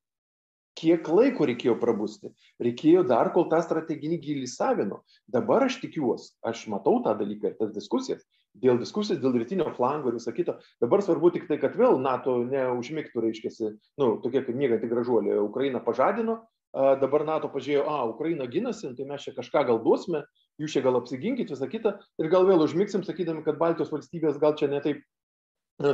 Kiek 0.80 1.08
laiko 1.12 1.48
reikėjo 1.50 1.76
prabusti. 1.82 2.32
Reikėjo 2.64 3.04
dar, 3.08 3.32
kol 3.36 3.48
tą 3.52 3.62
strateginį 3.64 4.20
gilį 4.24 4.50
savino. 4.50 5.02
Dabar 5.32 5.68
aš 5.68 5.80
tikiuosi, 5.84 6.34
aš 6.48 6.68
matau 6.72 7.00
tą 7.06 7.16
dalyką 7.20 7.52
ir 7.52 7.58
tas 7.60 7.74
diskusijas, 7.76 8.24
dėl 8.62 8.80
diskusijos, 8.82 9.20
dėl 9.22 9.36
rytinio 9.40 9.68
flango 9.76 10.12
ir 10.12 10.18
viso 10.20 10.34
kito. 10.36 10.58
Dabar 10.84 11.04
svarbu 11.04 11.34
tik 11.36 11.48
tai, 11.50 11.60
kad 11.62 11.76
vėl 11.80 12.00
NATO 12.02 12.40
neužmigtų, 12.48 13.26
reiškia, 13.28 13.74
nu, 14.02 14.16
tokie 14.24 14.42
kaip 14.42 14.56
mėganti 14.56 14.90
gražuolė, 14.92 15.38
Ukraina 15.44 15.84
pažadino, 15.84 16.42
dabar 16.72 17.26
NATO 17.28 17.50
pažiūrėjo, 17.52 17.84
a, 17.88 18.04
Ukraina 18.12 18.48
ginasi, 18.48 18.94
tai 18.96 19.08
mes 19.08 19.24
čia 19.26 19.36
kažką 19.36 19.66
gal 19.68 19.82
duosime, 19.84 20.24
jūs 20.62 20.76
čia 20.76 20.84
gal 20.86 21.00
apsiginkit, 21.02 21.52
visą 21.52 21.68
kitą, 21.68 21.98
ir 22.20 22.32
gal 22.32 22.48
vėl 22.48 22.64
užmigsim, 22.64 23.04
sakydami, 23.04 23.44
kad 23.44 23.60
Baltijos 23.60 23.92
valstybės 23.92 24.40
gal 24.40 24.56
čia 24.60 24.72
netaip 24.72 25.04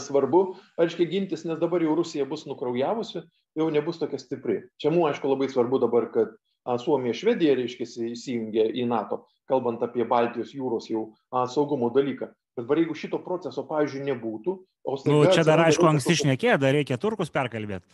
svarbu, 0.03 0.41
aiškiai 0.81 1.07
gintis, 1.11 1.45
nes 1.47 1.59
dabar 1.61 1.83
jau 1.83 1.95
Rusija 1.97 2.27
bus 2.29 2.45
nukraujavusi, 2.49 3.23
jau 3.57 3.67
nebus 3.73 4.01
tokia 4.01 4.19
stipri. 4.21 4.59
Čia 4.81 4.91
mums, 4.93 5.13
aišku, 5.13 5.31
labai 5.31 5.49
svarbu 5.51 5.79
dabar, 5.83 6.09
kad 6.13 6.35
Suomija, 6.83 7.15
Švedija, 7.15 7.55
reiškia, 7.55 7.87
įsijungia 8.11 8.67
į 8.75 8.87
NATO, 8.89 9.23
kalbant 9.47 9.83
apie 9.85 10.03
Baltijos 10.07 10.51
jūros 10.55 10.89
jau 10.91 11.07
saugumo 11.53 11.89
dalyką. 11.95 12.27
Bet 12.57 12.65
dabar 12.65 12.81
jeigu 12.81 12.97
šito 12.97 13.21
proceso, 13.23 13.63
pavyzdžiui, 13.69 14.03
nebūtų, 14.09 14.57
o 14.83 14.97
staiga... 14.97 15.15
Nu, 15.15 15.31
čia 15.31 15.45
dar, 15.47 15.61
aišku, 15.67 15.87
anksti 15.87 16.17
išnekė, 16.17 16.55
dar 16.59 16.75
reikia 16.75 16.97
turkus 16.99 17.31
perkalbėti. 17.31 17.85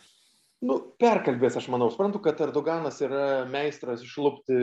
Nu, 0.64 0.78
perkalbės, 0.96 1.58
aš 1.60 1.66
manau, 1.68 1.90
suprantu, 1.92 2.22
kad 2.24 2.38
Erdoganas 2.40 2.96
yra 3.04 3.44
meistras 3.50 4.00
išlūpti 4.06 4.56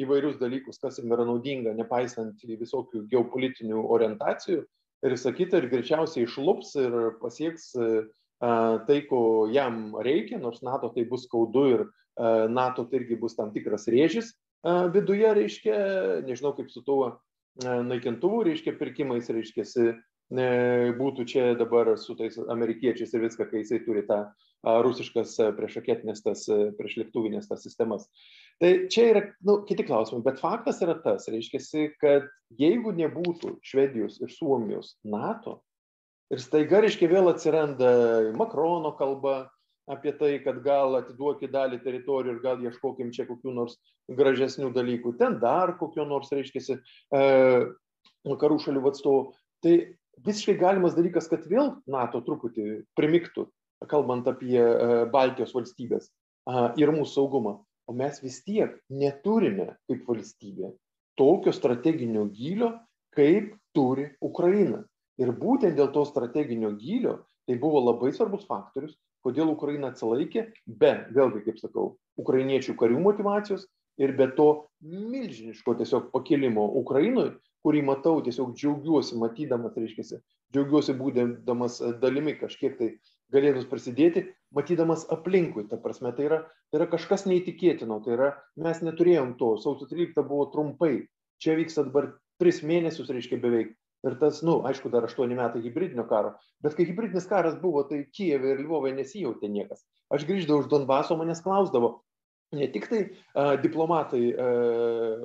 įvairius 0.00 0.38
dalykus, 0.40 0.80
kas 0.80 0.96
jam 0.96 1.12
yra 1.12 1.26
naudinga, 1.28 1.74
nepaisant 1.76 2.40
visokių 2.48 3.02
geopolitinių 3.10 3.82
orientacijų 3.98 4.62
ir 5.04 5.14
visa 5.16 5.32
kita, 5.34 5.60
ir 5.60 5.68
greičiausiai 5.72 6.24
išlups 6.26 6.74
ir 6.80 6.96
pasieks 7.20 7.70
tai, 8.40 8.98
ko 9.08 9.20
jam 9.52 9.94
reikia, 10.04 10.40
nors 10.40 10.62
NATO 10.64 10.92
tai 10.94 11.06
bus 11.08 11.24
skaudu 11.28 11.68
ir 11.72 11.86
NATO 12.52 12.84
tai 12.88 13.02
irgi 13.02 13.20
bus 13.20 13.36
tam 13.36 13.52
tikras 13.52 13.88
rėžis 13.92 14.32
viduje, 14.92 15.28
reiškia, 15.36 15.76
nežinau 16.26 16.52
kaip 16.56 16.70
su 16.72 16.82
tuo 16.82 17.16
naikintuvų, 17.62 18.42
reiškia, 18.50 18.74
pirkimais, 18.80 19.28
reiškia, 19.32 19.64
būtų 20.98 21.26
čia 21.30 21.44
dabar 21.54 21.94
su 22.00 22.16
tais 22.18 22.36
amerikiečiais 22.36 23.14
ir 23.14 23.22
viską, 23.28 23.46
kai 23.50 23.62
jisai 23.62 23.84
turi 23.86 24.02
tą 24.08 24.24
rusiškas 24.66 25.36
priešaketinės, 25.56 26.24
tas 26.24 26.46
priešlėktuvinės 26.78 27.46
tas 27.48 27.62
sistemas. 27.62 28.08
Tai 28.62 28.70
čia 28.88 29.10
yra 29.10 29.22
nu, 29.44 29.58
kiti 29.68 29.84
klausimai, 29.84 30.22
bet 30.24 30.40
faktas 30.40 30.78
yra 30.84 30.94
tas, 31.04 31.26
reiškia, 31.28 31.90
kad 32.00 32.28
jeigu 32.56 32.94
nebūtų 32.96 33.58
Švedijos 33.66 34.16
ir 34.24 34.32
Suomijos 34.32 34.94
NATO 35.04 35.58
ir 36.32 36.40
staiga, 36.40 36.80
reiškia, 36.80 37.10
vėl 37.12 37.28
atsiranda 37.30 37.90
Makrono 38.38 38.94
kalba 38.96 39.50
apie 39.92 40.14
tai, 40.18 40.32
kad 40.42 40.62
gal 40.64 40.96
atiduokit 40.98 41.52
dalį 41.52 41.78
teritorijų 41.84 42.34
ir 42.34 42.40
gal 42.42 42.64
ieškokim 42.64 43.12
čia 43.14 43.26
kokių 43.28 43.52
nors 43.54 43.76
gražesnių 44.10 44.72
dalykų, 44.74 45.14
ten 45.20 45.36
dar 45.42 45.76
kokio 45.78 46.06
nors, 46.08 46.32
reiškia, 46.34 46.80
e, 47.14 47.22
vakarų 48.26 48.58
šalių 48.64 48.82
atstovų. 48.90 49.22
Tai 49.62 49.76
visiškai 50.26 50.56
galimas 50.58 50.96
dalykas, 50.96 51.28
kad 51.30 51.46
vėl 51.50 51.76
NATO 51.86 52.24
truputį 52.24 52.82
primiktų, 52.98 53.46
kalbant 53.90 54.26
apie 54.32 54.58
Baltijos 55.12 55.54
valstybės 55.54 56.10
ir 56.80 56.92
mūsų 56.94 57.12
saugumą. 57.12 57.58
O 57.86 57.94
mes 57.94 58.18
vis 58.22 58.40
tiek 58.44 58.74
neturime 58.90 59.76
kaip 59.86 60.08
valstybė 60.08 60.72
tokio 61.16 61.52
strateginio 61.54 62.26
gylio, 62.34 62.72
kaip 63.16 63.54
turi 63.74 64.10
Ukraina. 64.20 64.82
Ir 65.16 65.32
būtent 65.32 65.78
dėl 65.78 65.92
to 65.94 66.04
strateginio 66.04 66.74
gylio 66.76 67.22
tai 67.46 67.56
buvo 67.62 67.80
labai 67.80 68.10
svarbus 68.12 68.44
faktorius, 68.48 68.96
kodėl 69.24 69.52
Ukraina 69.54 69.92
atsilaikė, 69.92 70.48
be, 70.66 70.92
vėlgi, 71.14 71.44
kaip 71.46 71.60
sakau, 71.62 71.94
ukrainiečių 72.20 72.74
karių 72.78 73.00
motivacijos 73.02 73.66
ir 74.02 74.12
be 74.18 74.28
to 74.36 74.48
milžiniško 74.82 75.76
tiesiog 75.78 76.10
pakilimo 76.12 76.66
Ukrainoje, 76.82 77.36
kurį 77.64 77.82
matau, 77.86 78.18
tiesiog 78.22 78.52
džiaugiuosi 78.58 79.16
matydamas, 79.18 79.78
reiškia, 79.78 80.20
džiaugiuosi 80.54 80.94
būdamas 80.98 81.80
dalimi 82.02 82.36
kažkiek 82.38 82.76
tai 82.78 82.90
galėtus 83.34 83.66
prisidėti, 83.70 84.26
matydamas 84.54 85.06
aplinkui. 85.12 85.66
Ta 85.70 85.78
prasme, 85.82 86.12
tai 86.16 86.28
yra, 86.28 86.42
tai 86.70 86.80
yra 86.80 86.90
kažkas 86.92 87.26
neįtikėtino, 87.30 87.98
tai 88.04 88.14
yra, 88.18 88.30
mes 88.60 88.82
neturėjom 88.84 89.34
to, 89.40 89.56
sausio 89.62 89.88
13 89.90 90.22
buvo 90.28 90.46
trumpai, 90.52 90.94
čia 91.42 91.56
vyksta 91.58 91.86
dabar 91.88 92.12
3 92.42 92.62
mėnesius, 92.68 93.10
reiškia 93.12 93.40
beveik. 93.42 93.74
Ir 94.06 94.14
tas, 94.20 94.38
na, 94.44 94.52
nu, 94.52 94.56
aišku, 94.68 94.90
dar 94.92 95.06
8 95.08 95.32
metai 95.34 95.62
hybridinio 95.64 96.04
karo. 96.06 96.36
Bet 96.62 96.76
kai 96.78 96.84
hybridinis 96.86 97.26
karas 97.26 97.56
buvo, 97.58 97.82
tai 97.88 98.04
Kijeve 98.14 98.52
ir 98.52 98.60
Lvovai 98.62 98.92
nesijautė 98.94 99.48
niekas. 99.50 99.82
Aš 100.14 100.28
grįždavau 100.28 100.62
iš 100.62 100.68
Donbaso, 100.70 101.16
manęs 101.18 101.42
klausdavo, 101.42 102.04
ne 102.54 102.68
tik 102.70 102.86
tai 102.88 103.00
a, 103.34 103.56
diplomatai 103.60 104.22
a, 104.30 104.48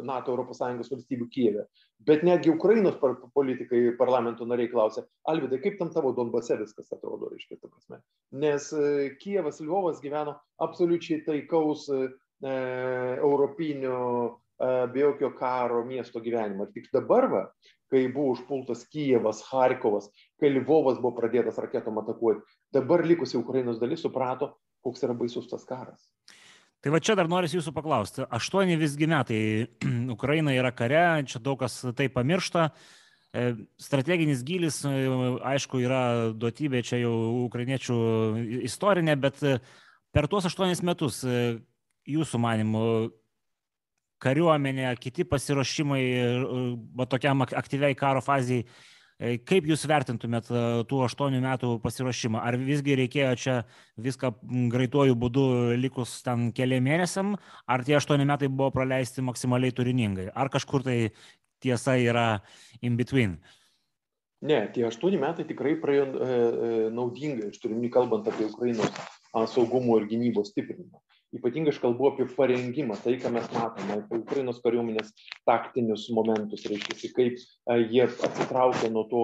NATO 0.06 0.36
ES 0.42 0.92
valstybių 0.92 1.28
Kijeve, 1.32 1.66
bet 2.08 2.24
netgi 2.26 2.50
Ukrainos 2.54 2.98
par, 3.02 3.18
politikai, 3.36 3.84
parlamento 4.00 4.46
nariai 4.50 4.72
klausė, 4.72 5.06
Alvidai, 5.30 5.62
kaip 5.62 5.78
tam 5.80 5.92
tavo 5.94 6.14
Donbase 6.18 6.58
viskas 6.60 6.90
atrodo, 6.96 7.30
reiškia, 7.32 7.60
ta 7.62 7.70
prasme. 7.70 8.02
Nes 8.42 8.72
a, 8.74 8.86
Kijevas, 9.22 9.62
Lvovas 9.62 10.02
gyveno 10.04 10.38
absoliučiai 10.66 11.22
taikaus 11.28 11.88
a, 11.94 12.08
europinio, 13.22 14.00
a, 14.58 14.88
be 14.90 15.06
jokio 15.06 15.32
karo 15.38 15.86
miesto 15.86 16.24
gyvenimo. 16.24 16.66
Ir 16.66 16.74
tik 16.80 16.90
dabar, 16.96 17.30
va, 17.30 17.46
kai 17.92 18.08
buvo 18.10 18.34
užpultas 18.34 18.88
Kijevas, 18.90 19.44
Harkovas, 19.52 20.10
kai 20.42 20.50
Lvovas 20.56 20.98
buvo 21.04 21.14
pradėtas 21.20 21.60
raketom 21.62 22.02
atakuoti, 22.02 22.42
dabar 22.74 23.06
likusi 23.06 23.38
Ukrainos 23.38 23.82
dalis 23.82 24.02
suprato, 24.06 24.56
koks 24.82 25.04
yra 25.06 25.14
baisus 25.18 25.50
tas 25.52 25.68
karas. 25.70 26.08
Tai 26.82 26.90
va 26.96 26.98
čia 26.98 27.14
dar 27.14 27.30
noriu 27.30 27.50
jūsų 27.60 27.76
paklausti. 27.76 28.24
Aštuoni 28.26 28.74
visgi 28.82 29.06
metai 29.10 29.42
Ukraina 30.16 30.54
yra 30.58 30.72
kare, 30.74 31.22
čia 31.30 31.42
daug 31.44 31.60
kas 31.62 31.78
tai 31.98 32.10
pamiršta. 32.10 32.72
E, 33.32 33.44
strateginis 33.80 34.42
gilis, 34.44 34.82
e, 34.84 34.94
aišku, 35.54 35.80
yra 35.86 36.02
duotybė 36.36 36.82
čia 36.84 37.04
jau 37.04 37.14
ukrainiečių 37.46 37.98
istorinė, 38.68 39.16
bet 39.16 39.44
e, 39.46 39.60
per 40.12 40.28
tuos 40.28 40.50
aštuonis 40.50 40.82
metus 40.84 41.22
jūsų 42.10 42.42
manimų 42.42 42.88
kariuomenė, 44.22 44.90
kiti 45.02 45.24
pasiruošimai, 45.26 46.02
va 46.98 47.08
tokiam 47.10 47.46
aktyviai 47.46 47.96
karo 47.98 48.22
fazijai 48.26 48.66
kaip 49.22 49.68
Jūs 49.70 49.84
vertintumėt 49.90 50.50
e, 50.50 50.62
tų 50.90 51.04
aštuonių 51.06 51.42
metų 51.44 51.72
pasiruošimą? 51.84 52.42
Ar 52.42 52.58
visgi 52.58 52.98
reikėjo 52.98 53.34
čia 53.38 53.56
viską 54.02 54.34
greituoju 54.74 55.18
būdu 55.20 55.46
likus 55.78 56.18
ten 56.26 56.50
keliam 56.58 56.88
mėnesiam, 56.88 57.36
ar 57.70 57.86
tie 57.86 58.00
aštuoni 58.00 58.26
metai 58.26 58.50
buvo 58.50 58.72
praleisti 58.74 59.22
maksimaliai 59.26 59.76
turiningai? 59.78 60.32
Ar 60.34 60.50
kažkur 60.54 60.86
tai 60.88 60.98
tiesa 61.62 62.00
yra 62.02 62.28
in 62.82 62.98
between? 62.98 63.38
Ne, 64.42 64.64
tie 64.74 64.88
aštuoni 64.88 65.22
metai 65.22 65.46
tikrai 65.46 65.76
praėjo 65.78 66.08
e, 66.10 66.26
e, 66.26 66.74
naudingai, 66.98 67.52
aš 67.54 67.62
turiu 67.62 67.94
kalbant 67.94 68.26
apie 68.32 68.50
Ukrainos 68.50 68.90
saugumo 69.54 70.02
ir 70.02 70.10
gynybos 70.10 70.50
stiprinimą 70.50 70.98
ypatingai 71.36 71.72
aš 71.72 71.80
kalbu 71.82 72.10
apie 72.10 72.26
parengimą, 72.36 72.98
tai, 73.04 73.16
ką 73.22 73.32
mes 73.34 73.48
matome, 73.56 73.98
apie 74.02 74.20
Ukrainos 74.20 74.60
kariuomenės 74.64 75.14
taktinius 75.48 76.10
momentus, 76.16 76.66
reiškia, 76.68 77.12
kaip 77.16 77.40
jie 77.94 78.04
atsitraukia 78.08 78.92
nuo 78.92 79.06
to 79.12 79.24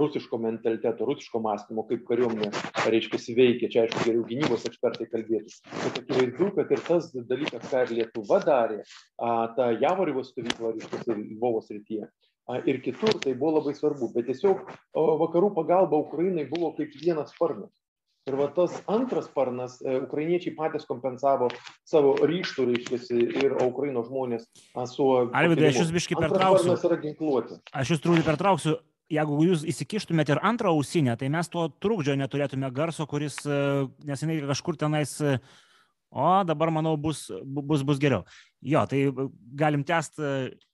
rusiško 0.00 0.40
mentaliteto, 0.40 1.06
rusiško 1.08 1.42
mąstymo, 1.44 1.84
kaip 1.90 2.06
kariuomenė, 2.08 2.50
reiškia, 2.94 3.20
veikia. 3.36 3.70
Čia, 3.72 3.84
aišku, 3.86 4.06
geriau 4.08 4.24
gynybos 4.28 4.66
ekspertai 4.68 5.08
kalbėtis. 5.12 5.60
Bet 5.84 6.02
akivaizdu, 6.02 6.50
kad 6.56 6.72
ir 6.72 6.84
tas 6.88 7.12
dalykas, 7.12 7.68
ką 7.68 7.84
ir 7.86 7.94
Lietuva 8.00 8.40
darė, 8.44 8.82
ta 9.56 9.70
Javorivo 9.76 10.24
stovykla, 10.26 10.74
reiškia, 10.78 11.18
Lvovos 11.36 11.72
rytyje. 11.72 12.08
Ir 12.66 12.80
kitur 12.82 13.14
tai 13.22 13.36
buvo 13.38 13.60
labai 13.60 13.76
svarbu, 13.76 14.10
bet 14.16 14.26
tiesiog 14.26 14.64
vakarų 14.96 15.52
pagalba 15.54 16.00
Ukrainai 16.02 16.48
buvo 16.50 16.72
kaip 16.76 16.96
vienas 16.98 17.30
sparnas 17.30 17.70
Ir 18.30 18.36
va 18.38 18.46
tas 18.54 18.76
antras 18.86 19.26
sparnas, 19.26 19.80
e, 19.82 19.96
ukrainiečiai 20.04 20.54
patys 20.54 20.84
kompensavo 20.86 21.48
savo 21.82 22.12
ryštų, 22.22 22.68
reiškia, 22.68 23.18
ir 23.42 23.56
Ukraino 23.64 24.04
žmonės 24.06 24.46
su... 24.92 25.06
Alvidai, 25.34 25.72
aš 25.72 25.80
jūs 25.80 25.90
biškai 25.96 26.20
pertrauksiu. 26.20 26.76
Aš 27.74 27.94
jūs 27.94 28.04
truputį 28.04 28.26
pertrauksiu. 28.28 28.76
Jeigu 29.12 29.40
jūs 29.44 29.66
įsikištumėte 29.68 30.36
ir 30.36 30.40
antrą 30.46 30.70
ausinę, 30.70 31.16
tai 31.18 31.32
mes 31.34 31.50
to 31.50 31.66
trukdžio 31.82 32.14
neturėtume 32.16 32.70
garso, 32.72 33.08
kuris 33.10 33.40
e, 33.42 33.58
neseniai 34.06 34.46
kažkur 34.52 34.78
tenais, 34.78 35.16
e, 35.18 35.34
o 36.14 36.30
dabar, 36.46 36.70
manau, 36.70 36.94
bus, 36.94 37.26
bus, 37.42 37.82
bus 37.82 37.98
geriau. 38.00 38.22
Jo, 38.62 38.86
tai 38.86 39.08
galim 39.58 39.82
tęsti 39.82 40.30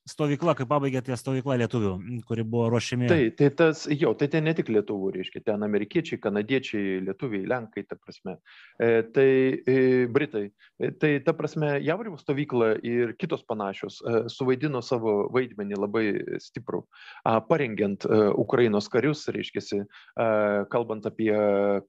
stovykla, 0.09 0.55
kai 0.59 0.67
pabaigėte 0.69 1.17
stovyklą 1.19 1.59
lietuvių, 1.63 1.93
kuri 2.29 2.45
buvo 2.49 2.69
ruošiami. 2.73 3.09
Tai, 3.11 3.21
tai 3.39 3.51
tas, 3.57 3.85
jo, 3.91 4.13
tai 4.19 4.29
ten 4.33 4.47
ne 4.49 4.55
tik 4.57 4.71
lietuvų, 4.73 5.13
reiškia, 5.19 5.43
ten 5.47 5.65
amerikiečiai, 5.67 6.21
kanadiečiai, 6.23 6.99
lietuviai, 7.07 7.47
lenkai, 7.51 7.85
ta 7.89 7.99
prasme. 8.01 8.39
E, 8.81 9.03
tai 9.15 9.29
e, 9.59 10.07
britai. 10.13 10.47
E, 10.79 10.91
tai 11.01 11.13
ta 11.25 11.35
prasme, 11.37 11.75
Javrivo 11.85 12.19
stovykla 12.21 12.71
ir 12.87 13.15
kitos 13.21 13.45
panašios 13.49 14.01
e, 14.01 14.23
suvaidino 14.33 14.83
savo 14.85 15.17
vaidmenį 15.35 15.79
labai 15.79 16.07
stiprų, 16.43 16.83
a, 17.29 17.39
parengiant 17.45 18.07
e, 18.09 18.21
Ukrainos 18.41 18.89
karius, 18.93 19.27
reiškia, 19.35 19.85
a, 20.17 20.29
kalbant 20.73 21.07
apie 21.09 21.35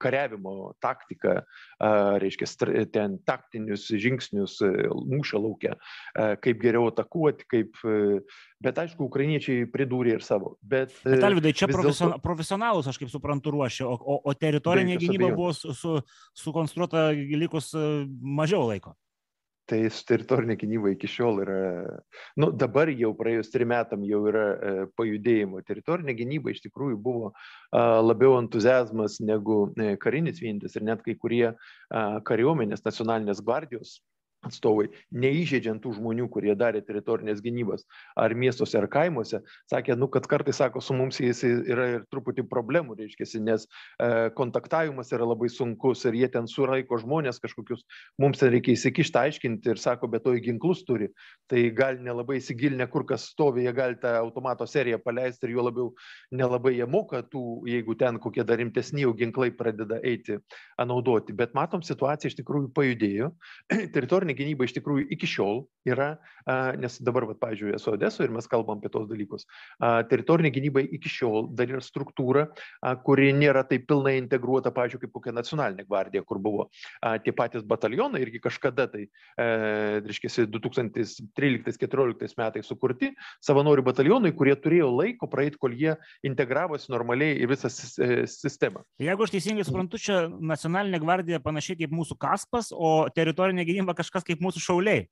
kariavimo 0.01 0.73
taktiką, 0.83 1.39
a, 1.79 1.93
reiškia, 2.21 2.49
ten 2.93 3.19
taktinius 3.29 3.87
žingsnius 3.93 4.59
e, 4.65 4.73
mūšio 4.89 5.43
laukia, 5.45 5.75
a, 6.15 6.33
kaip 6.41 6.61
geriau 6.63 6.89
atakuoti, 6.91 7.47
kaip 7.49 7.77
bet 8.63 8.79
aišku, 8.83 9.07
ukrainiečiai 9.09 9.67
pridūrė 9.71 10.17
ir 10.17 10.25
savo. 10.25 10.55
Bet, 10.61 10.95
bet 11.05 11.25
Alvidai, 11.25 11.53
čia 11.55 11.69
profesion, 11.71 12.15
dėlto... 12.15 12.23
profesionalus, 12.25 12.89
aš 12.89 13.01
kaip 13.01 13.11
suprantu, 13.11 13.53
ruošia, 13.55 13.87
o, 13.89 13.97
o, 13.97 14.17
o 14.29 14.35
teritorinė 14.37 14.97
gynyba 15.01 15.33
buvo 15.35 15.53
su, 15.57 15.75
su, 15.77 15.99
sukonstruota 16.37 17.09
likus 17.13 17.73
e, 17.77 17.85
mažiau 18.39 18.67
laiko. 18.69 18.95
Tai 19.69 19.79
teritorinė 20.09 20.55
gynyba 20.57 20.89
iki 20.95 21.07
šiol 21.09 21.43
yra, 21.43 21.57
nu 22.41 22.49
dabar 22.57 22.89
jau 22.89 23.11
praėjus 23.17 23.51
trim 23.53 23.69
metam 23.69 24.01
jau 24.07 24.23
yra 24.31 24.45
e, 24.49 24.71
pajudėjimo. 24.97 25.61
Teritorinė 25.67 26.15
gynyba 26.17 26.53
iš 26.53 26.63
tikrųjų 26.63 26.97
buvo 27.05 27.29
a, 27.29 27.99
labiau 28.01 28.39
entuzijazmas 28.39 29.19
negu 29.21 29.67
e, 29.77 29.93
karinis 30.01 30.41
vientis 30.41 30.77
ir 30.79 30.87
net 30.89 31.05
kai 31.05 31.13
kurie 31.21 31.45
a, 31.51 31.55
kariuomenės 32.25 32.81
nacionalinės 32.87 33.43
gvardijos 33.45 33.99
atstovai, 34.45 34.87
neįžeidžiant 35.11 35.81
tų 35.83 35.93
žmonių, 35.97 36.29
kurie 36.31 36.53
darė 36.57 36.81
teritorinės 36.85 37.41
gynybos, 37.43 37.85
ar 38.19 38.33
miestuose, 38.37 38.77
ar 38.79 38.87
kaimuose, 38.91 39.41
sakė, 39.71 39.97
nu, 39.99 40.07
kad 40.11 40.27
kartais, 40.31 40.59
sako, 40.61 40.81
su 40.83 40.95
mums 40.95 41.19
jis 41.19 41.43
yra 41.43 41.87
ir 41.97 42.05
truputį 42.13 42.45
problemų, 42.49 42.95
reiškia, 42.99 43.27
nes 43.43 43.65
e, 43.67 44.29
kontaktavimas 44.37 45.11
yra 45.15 45.27
labai 45.27 45.49
sunkus 45.51 46.05
ir 46.07 46.17
jie 46.21 46.29
ten 46.31 46.47
suraiko 46.47 46.99
žmonės 47.01 47.41
kažkokius, 47.43 47.83
mums 48.21 48.39
ten 48.39 48.53
reikia 48.55 48.75
įsikišti, 48.77 49.19
aiškinti 49.19 49.73
ir 49.73 49.81
sako, 49.81 50.09
bet 50.11 50.23
to 50.23 50.35
į 50.37 50.43
ginklus 50.47 50.85
turi, 50.87 51.11
tai 51.51 51.67
gal 51.75 51.99
nelabai 52.03 52.39
įsigilinę, 52.39 52.87
kur 52.91 53.05
kas 53.09 53.27
stovi, 53.33 53.65
jie 53.67 53.75
gali 53.75 53.99
tą 53.99 54.15
automato 54.21 54.67
seriją 54.69 55.01
paleisti 55.03 55.47
ir 55.47 55.57
juo 55.57 55.67
labiau 55.67 55.91
nelabai 56.31 56.77
jie 56.77 56.87
moka 56.87 57.21
tų, 57.27 57.43
jeigu 57.69 57.97
ten 57.99 58.19
kokie 58.23 58.45
dar 58.47 58.59
rimtesni 58.61 59.03
jau 59.03 59.13
ginklai 59.17 59.51
pradeda 59.55 59.99
eiti, 60.05 60.39
naudoti. 60.79 61.35
Bet 61.35 61.55
matom, 61.57 61.83
situacija 61.85 62.31
iš 62.31 62.37
tikrųjų 62.39 62.71
pajudėjo. 62.75 63.29
Teritorinė 63.95 64.28
teritorinė 64.29 64.35
gynyba 64.37 64.65
iš 64.65 64.73
tikrųjų 64.77 65.07
iki 65.13 65.27
šiol 65.27 65.65
yra, 65.87 66.17
nes 66.77 66.99
dabar, 67.01 67.25
va, 67.25 67.35
pavyzdžiui, 67.39 67.73
esu 67.75 67.93
Odeso 67.93 68.23
ir 68.23 68.31
mes 68.31 68.47
kalbam 68.47 68.79
apie 68.79 68.89
tos 68.89 69.07
dalykus, 69.09 69.45
teritorinė 70.09 70.51
gynyba 70.51 70.81
iki 70.81 71.09
šiol 71.09 71.49
dar 71.55 71.69
yra 71.69 71.81
struktūra, 71.81 72.47
kuri 73.05 73.33
nėra 73.33 73.63
taip 73.67 73.87
pilnai 73.89 74.17
integruota, 74.19 74.71
pavyzdžiui, 74.71 75.01
kaip 75.05 75.13
kokia 75.13 75.33
nacionalinė 75.33 75.85
gvardija, 75.87 76.23
kur 76.23 76.39
buvo 76.39 76.69
tie 77.23 77.33
patys 77.33 77.63
batalionai 77.63 78.21
irgi 78.21 78.41
kažkada, 78.41 78.87
tai, 78.91 79.07
e, 79.37 79.47
reiškia, 80.05 80.47
2013-2014 80.49 82.37
metais 82.39 82.67
sukurti 82.67 83.13
savanorių 83.45 83.85
batalionai, 83.87 84.33
kurie 84.35 84.55
turėjo 84.59 84.89
laiko 84.93 85.29
praeiti, 85.29 85.59
kol 85.59 85.73
jie 85.77 85.95
integravosi 86.25 86.91
normaliai 86.91 87.39
į 87.39 87.49
visą 87.49 87.69
e, 87.69 88.25
sistemą. 88.29 88.83
Jeigu 89.01 89.25
aš 89.25 89.33
teisingai 89.35 89.65
suprantu, 89.67 90.01
čia 90.01 90.21
nacionalinė 90.27 91.01
gvardija 91.01 91.41
panašiai 91.43 91.79
kaip 91.83 91.95
mūsų 91.95 92.17
kaspas, 92.19 92.73
o 92.75 93.07
teritorinė 93.15 93.65
gynyba 93.67 93.95
kažkas 93.97 94.18
kažkas 94.19 94.27
kaip 94.27 94.43
mūsų 94.43 94.59
šauliai. 94.59 95.07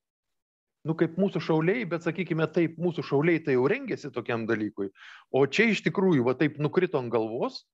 Nu, 0.86 0.96
kaip 0.96 1.18
mūsų 1.18 1.42
šauliai, 1.42 1.86
bet 1.86 2.04
sakykime 2.04 2.48
taip, 2.54 2.78
mūsų 2.80 3.04
šauliai 3.04 3.44
tai 3.44 3.58
jau 3.58 3.68
rengėsi 3.68 4.12
tokiam 4.14 4.46
dalykui. 4.48 4.92
O 5.32 5.46
čia 5.46 5.72
iš 5.72 5.84
tikrųjų, 5.84 6.24
va 6.24 6.34
taip 6.34 6.60
nukrito 6.60 6.98
ant 6.98 7.12
galvos, 7.12 7.66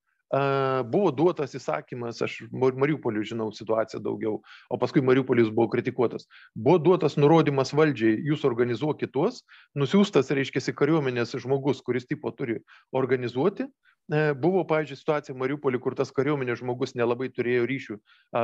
buvo 0.90 1.12
duotas 1.14 1.54
įsakymas, 1.54 2.24
aš 2.26 2.40
Mariupoliu 2.50 3.22
žinau 3.22 3.52
situaciją 3.54 4.02
daugiau, 4.02 4.42
o 4.70 4.78
paskui 4.82 5.04
Mariupolis 5.06 5.52
buvo 5.54 5.70
kritikuotas. 5.70 6.26
Buvo 6.56 6.80
duotas 6.80 7.18
nurodymas 7.18 7.74
valdžiai, 7.74 8.18
jūs 8.26 8.46
organizuokit 8.50 9.14
tuos, 9.14 9.44
nusiųstas, 9.78 10.34
reiškia, 10.34 10.74
kariuomenės 10.74 11.38
žmogus, 11.38 11.84
kuris 11.86 12.10
tipo 12.10 12.34
turi 12.34 12.64
organizuoti, 12.92 13.70
buvo, 14.12 14.64
pavyzdžiui, 14.68 15.00
situacija 15.00 15.36
Mariupolį, 15.40 15.80
kur 15.84 15.96
tas 15.96 16.12
kariuomenės 16.16 16.60
žmogus 16.60 16.96
nelabai 16.98 17.30
turėjo 17.34 17.68
ryšių 17.70 18.00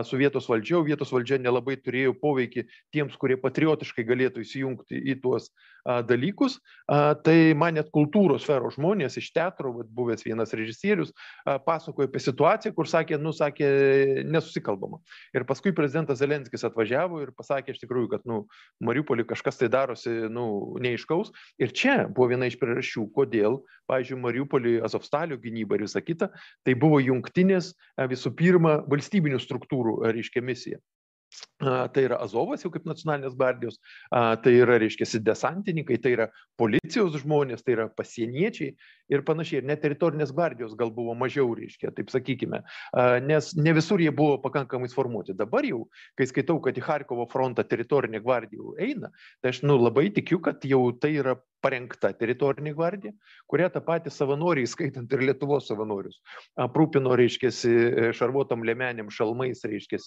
su 0.07 0.19
vietos 0.19 0.47
valdžia, 0.49 0.77
o 0.79 0.85
vietos 0.87 1.11
valdžia 1.11 1.39
nelabai 1.41 1.75
turėjo 1.81 2.15
poveikį 2.21 2.65
tiems, 2.95 3.17
kurie 3.19 3.35
patriotiškai 3.41 4.05
galėtų 4.07 4.45
įsijungti 4.45 5.01
į 5.11 5.19
tuos 5.23 5.49
dalykus. 5.85 6.59
Tai 6.87 7.37
man 7.59 7.77
net 7.79 7.89
kultūros 7.95 8.43
sferos 8.45 8.75
žmonės 8.77 9.17
iš 9.19 9.31
teatro, 9.35 9.71
buvęs 9.95 10.25
vienas 10.25 10.53
režisierius, 10.55 11.13
pasakojo 11.65 12.09
apie 12.09 12.21
situaciją, 12.23 12.73
kur 12.75 12.89
sakė, 12.89 13.19
nu, 13.21 13.33
sakė, 13.35 13.69
nesusikalbama. 14.29 14.99
Ir 15.35 15.45
paskui 15.49 15.73
prezidentas 15.75 16.19
Zelenskis 16.21 16.65
atvažiavo 16.67 17.23
ir 17.23 17.33
pasakė 17.35 17.75
iš 17.75 17.83
tikrųjų, 17.83 18.11
kad, 18.15 18.25
nu, 18.29 18.43
Mariupolį 18.83 19.27
kažkas 19.29 19.59
tai 19.59 19.71
darosi, 19.71 20.11
nu, 20.31 20.75
neiškaus. 20.83 21.33
Ir 21.61 21.73
čia 21.75 22.01
buvo 22.07 22.29
viena 22.33 22.49
iš 22.49 22.59
priežasčių, 22.61 23.07
kodėl, 23.15 23.61
pavyzdžiui, 23.89 24.21
Mariupolį 24.23 24.75
Azovstalio 24.85 25.39
gynyba 25.49 25.77
ir 25.77 25.85
visa 25.87 26.01
kita, 26.05 26.31
tai 26.63 26.77
buvo 26.79 27.01
jungtinės 27.03 27.73
visų 28.09 28.33
pirma 28.39 28.79
valstybinių 28.89 29.41
struktūrų 29.43 29.99
reiškia 30.13 30.45
misija. 30.45 30.79
Tai 31.59 32.03
yra 32.05 32.15
Azovas 32.23 32.63
jau 32.63 32.69
kaip 32.71 32.85
nacionalinės 32.87 33.33
gvardijos, 33.35 33.79
tai 34.09 34.53
yra, 34.55 34.77
reiškia, 34.79 35.19
desantininkai, 35.27 35.97
tai 35.99 36.13
yra 36.15 36.27
policijos 36.59 37.17
žmonės, 37.19 37.65
tai 37.65 37.75
yra 37.75 37.89
pasieniečiai 37.91 38.71
ir 39.11 39.25
panašiai. 39.27 39.59
Ir 39.59 39.67
net 39.67 39.83
teritorinės 39.83 40.31
gvardijos 40.31 40.77
gal 40.79 40.93
buvo 40.95 41.17
mažiau, 41.19 41.51
reiškia, 41.57 41.91
taip 41.97 42.13
sakykime, 42.13 42.61
nes 43.27 43.51
ne 43.59 43.75
visur 43.75 43.99
jie 43.99 44.13
buvo 44.15 44.37
pakankamai 44.39 44.87
sformuoti. 44.87 45.35
Dabar 45.35 45.67
jau, 45.67 45.83
kai 46.15 46.29
skaitau, 46.31 46.61
kad 46.63 46.79
į 46.79 46.85
Harkovo 46.85 47.27
frontą 47.27 47.67
teritorinė 47.67 48.23
gvardija 48.23 48.79
eina, 48.79 49.11
tai 49.43 49.51
aš 49.51 49.63
nu, 49.67 49.75
labai 49.83 50.07
tikiu, 50.15 50.39
kad 50.45 50.63
jau 50.63 50.85
tai 50.95 51.17
yra 51.19 51.35
parengta 51.59 52.13
teritorinė 52.15 52.71
gvardija, 52.71 53.11
kurią 53.51 53.67
tą 53.73 53.81
patį 53.83 54.13
savanoriai, 54.15 54.67
skaitant 54.69 55.11
ir 55.11 55.25
Lietuvos 55.27 55.67
savanorius, 55.67 56.21
aprūpino, 56.55 57.11
reiškia, 57.19 57.51
šarvuotam 58.15 58.63
lemenėm, 58.63 59.11
šalmais, 59.11 59.65
reiškia, 59.67 59.99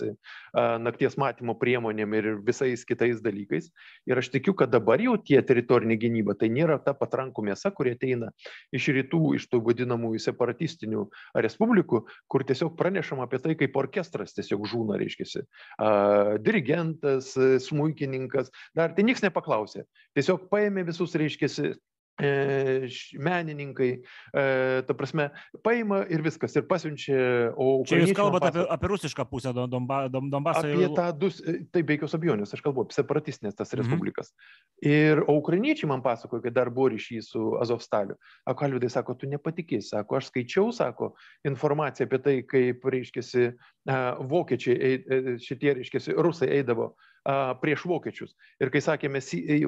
nakties 0.81 1.19
matymo 1.43 1.59
priemonėm 1.59 2.15
ir 2.15 2.29
visais 2.47 2.85
kitais 2.87 3.21
dalykais. 3.23 3.71
Ir 4.07 4.19
aš 4.19 4.31
tikiu, 4.31 4.55
kad 4.55 4.71
dabar 4.71 5.01
jau 5.01 5.17
tie 5.19 5.43
teritorinė 5.43 5.99
gynyba, 5.99 6.35
tai 6.39 6.49
nėra 6.49 6.79
ta 6.79 6.95
patrankų 6.95 7.43
mėsa, 7.43 7.73
kurie 7.75 7.95
ateina 7.97 8.31
iš 8.73 8.89
rytų, 8.89 9.35
iš 9.37 9.49
tų 9.51 9.63
vadinamųjų 9.67 10.21
separatistinių 10.23 11.09
respublikų, 11.35 12.07
kur 12.29 12.45
tiesiog 12.45 12.77
pranešama 12.79 13.27
apie 13.27 13.39
tai, 13.43 13.57
kaip 13.59 13.77
orkestras 13.77 14.35
tiesiog 14.35 14.67
žūna, 14.67 14.99
reiškia, 15.01 15.45
dirigentas, 16.43 17.35
smūkininkas, 17.67 18.53
dar 18.75 18.95
tai 18.95 19.05
niekas 19.05 19.25
nepaklausė. 19.27 19.87
Tiesiog 20.17 20.49
paėmė 20.53 20.87
visus, 20.87 21.15
reiškia, 21.19 21.75
menininkai, 22.23 23.91
e, 23.99 24.45
ta 24.87 24.95
prasme, 24.97 25.29
paima 25.65 26.03
ir 26.13 26.23
viskas, 26.25 26.55
ir 26.57 26.67
pasiunčia. 26.69 27.53
Čia 27.89 28.01
jūs 28.03 28.15
kalbate 28.17 28.51
apie, 28.51 28.65
apie 28.77 28.91
rusišką 28.93 29.27
pusę 29.31 29.53
Donba, 29.57 30.05
Donbasą. 30.13 30.65
Apie 30.65 30.89
tą 30.97 31.09
dus, 31.19 31.41
e, 31.45 31.63
tai 31.75 31.85
be 31.87 31.97
jokios 31.99 32.17
abejonės, 32.19 32.55
aš 32.57 32.65
kalbu 32.65 32.87
apie 32.87 32.97
separatistinės 32.99 33.59
tas 33.59 33.73
mhm. 33.73 33.83
respublikas. 33.83 34.33
Ir 34.85 35.25
o 35.27 35.37
ukrainiečiai 35.41 35.91
man 35.91 36.05
pasakojo, 36.05 36.43
kad 36.47 36.57
dar 36.57 36.73
buvo 36.73 36.91
ryšys 36.95 37.33
su 37.35 37.53
Azovstaliu. 37.63 38.19
O 38.47 38.57
Kalvidai 38.59 38.91
sako, 38.93 39.17
tu 39.19 39.31
nepatikėsi, 39.31 39.93
sako, 39.95 40.19
aš 40.19 40.31
skaičiau, 40.31 40.73
sako, 40.75 41.13
informaciją 41.49 42.09
apie 42.09 42.21
tai, 42.23 42.37
kaip, 42.49 42.85
reiškiasi, 42.95 43.49
vokiečiai, 44.33 45.39
šitie, 45.43 45.73
reiškiasi, 45.81 46.15
rusai 46.23 46.53
eidavo 46.61 46.93
prieš 47.63 47.85
vokiečius. 47.87 48.35
Ir 48.61 48.71
kai 48.75 48.83
sakėme, 48.83 49.21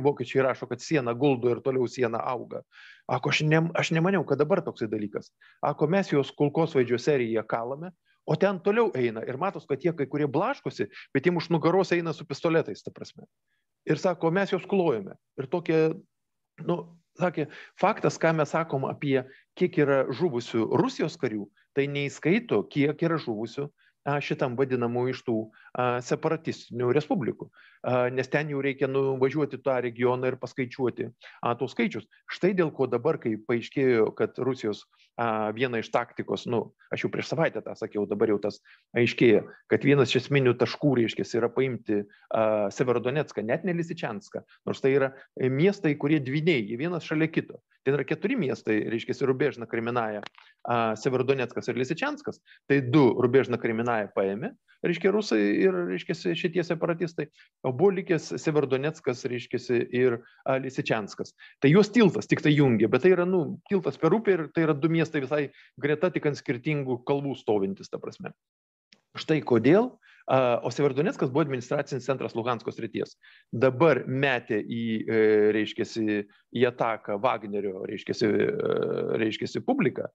vokiečiai 0.03 0.43
rašo, 0.47 0.67
kad 0.71 0.83
siena 0.83 1.15
guldo 1.15 1.53
ir 1.53 1.61
toliau 1.63 1.87
siena 1.91 2.19
auga. 2.19 2.65
Ako, 3.07 3.31
aš, 3.31 3.45
ne, 3.47 3.61
aš 3.79 3.93
nemaniau, 3.95 4.25
kad 4.27 4.41
dabar 4.43 4.63
toksai 4.65 4.89
dalykas. 4.91 5.31
Ako, 5.63 5.87
mes 5.87 6.11
juos 6.11 6.33
kulkosvaidžio 6.35 6.99
seriją 6.99 7.45
kalame, 7.47 7.93
o 8.27 8.37
ten 8.41 8.59
toliau 8.65 8.91
eina. 8.97 9.23
Ir 9.29 9.39
matos, 9.39 9.69
kad 9.71 9.85
jie 9.85 9.93
kai 9.95 10.09
kurie 10.11 10.27
blaškosi, 10.27 10.89
bet 11.15 11.27
jiems 11.27 11.45
už 11.45 11.53
nugaros 11.55 11.93
eina 11.95 12.13
su 12.13 12.27
pistoletais, 12.27 12.83
ta 12.83 12.91
prasme. 12.95 13.29
Ir 13.87 14.01
sako, 14.01 14.33
mes 14.35 14.51
juos 14.51 14.67
klojame. 14.67 15.15
Ir 15.39 15.47
tokie, 15.53 15.81
nu, 16.65 16.79
sakė, 17.21 17.47
faktas, 17.79 18.19
ką 18.19 18.33
mes 18.41 18.51
sakom 18.51 18.89
apie 18.89 19.21
kiek 19.59 19.79
yra 19.85 20.05
žuvusių 20.11 20.73
Rusijos 20.81 21.19
karių, 21.21 21.47
tai 21.77 21.87
neįskaito, 21.93 22.65
kiek 22.73 23.03
yra 23.05 23.21
žuvusių 23.21 23.69
šitam 24.05 24.57
vadinamu 24.57 25.07
iš 25.09 25.23
tų 25.25 25.37
separatistinių 25.75 26.93
respublikų, 26.95 27.49
nes 28.15 28.29
ten 28.31 28.53
jau 28.53 28.61
reikia 28.63 28.87
nuvažiuoti 28.87 29.59
tą 29.65 29.81
regioną 29.83 30.31
ir 30.31 30.37
paskaičiuoti 30.39 31.09
tos 31.59 31.75
skaičius. 31.75 32.07
Štai 32.31 32.53
dėl 32.55 32.71
ko 32.75 32.87
dabar, 32.87 33.19
kai 33.19 33.35
paaiškėjo, 33.43 34.13
kad 34.15 34.39
Rusijos 34.39 34.85
viena 35.55 35.79
iš 35.83 35.91
taktikos, 35.95 36.47
nu, 36.51 36.63
aš 36.95 37.05
jau 37.05 37.11
prieš 37.11 37.29
savaitę 37.33 37.63
tą 37.63 37.75
sakiau, 37.79 38.07
dabar 38.07 38.31
jau 38.33 38.39
tas 38.43 38.61
aiškėja, 38.99 39.45
kad 39.71 39.87
vienas 39.87 40.11
iš 40.11 40.25
esminių 40.25 40.55
taškų, 40.63 40.95
reiškia, 41.03 41.27
yra 41.39 41.51
paimti 41.55 42.03
Severodonetską, 42.75 43.43
net 43.47 43.67
ne 43.67 43.75
Lisičianską, 43.75 44.43
nors 44.67 44.83
tai 44.83 44.95
yra 44.95 45.13
miestai, 45.39 45.95
kurie 45.99 46.23
dviniai, 46.23 46.79
vienas 46.79 47.07
šalia 47.07 47.31
kito. 47.31 47.63
Ten 47.85 47.99
yra 47.99 48.07
keturi 48.09 48.39
miestai, 48.41 48.79
reiškia, 48.91 49.19
Rubežna 49.29 49.69
Kriminaja, 49.71 50.23
Severodonetskas 51.03 51.69
ir 51.69 51.77
Lisičianskas. 51.77 52.41
Tai 52.71 52.79
du 52.89 53.11
Rubežna 53.21 53.59
Kriminaja 53.61 54.09
paėmė, 54.17 54.55
reiškia, 54.85 55.13
rusai 55.13 55.43
ir, 55.67 55.77
reiškia, 55.91 56.35
šitie 56.39 56.65
separatistai, 56.67 57.29
o 57.65 57.73
buvo 57.73 57.95
likęs 57.99 58.31
Severdonetskas, 58.41 59.25
reiškia, 59.31 59.81
ir 59.95 60.19
Lisičianskas. 60.65 61.35
Tai 61.63 61.73
juos 61.73 61.93
tiltas 61.95 62.31
tik 62.31 62.45
tai 62.45 62.55
jungia, 62.55 62.91
bet 62.93 63.05
tai 63.05 63.15
yra, 63.17 63.27
nu, 63.29 63.61
tiltas 63.71 63.99
per 64.01 64.17
upę 64.17 64.37
ir 64.37 64.47
tai 64.55 64.67
yra 64.69 64.77
du 64.77 64.91
miestai 64.93 65.25
visai 65.25 65.45
greta, 65.81 66.13
tik 66.15 66.31
ant 66.31 66.41
skirtingų 66.41 67.03
kalvų 67.09 67.37
stovintis, 67.41 67.91
ta 67.93 68.01
prasme. 68.03 68.35
Štai 69.19 69.41
kodėl 69.47 69.93
o 70.27 70.71
Severdonetskas 70.73 71.31
buvo 71.31 71.43
administracinis 71.45 72.07
centras 72.07 72.35
Luhansko 72.35 72.73
srities. 72.73 73.17
Dabar 73.53 74.03
metė 74.09 74.61
į, 74.65 74.85
reiškiasi, 75.53 76.23
į 76.57 76.65
ataką 76.71 77.19
Wagnerio, 77.21 77.83
reiškiasi, 77.89 78.31
reiškiasi 79.21 79.63
publiką, 79.67 80.09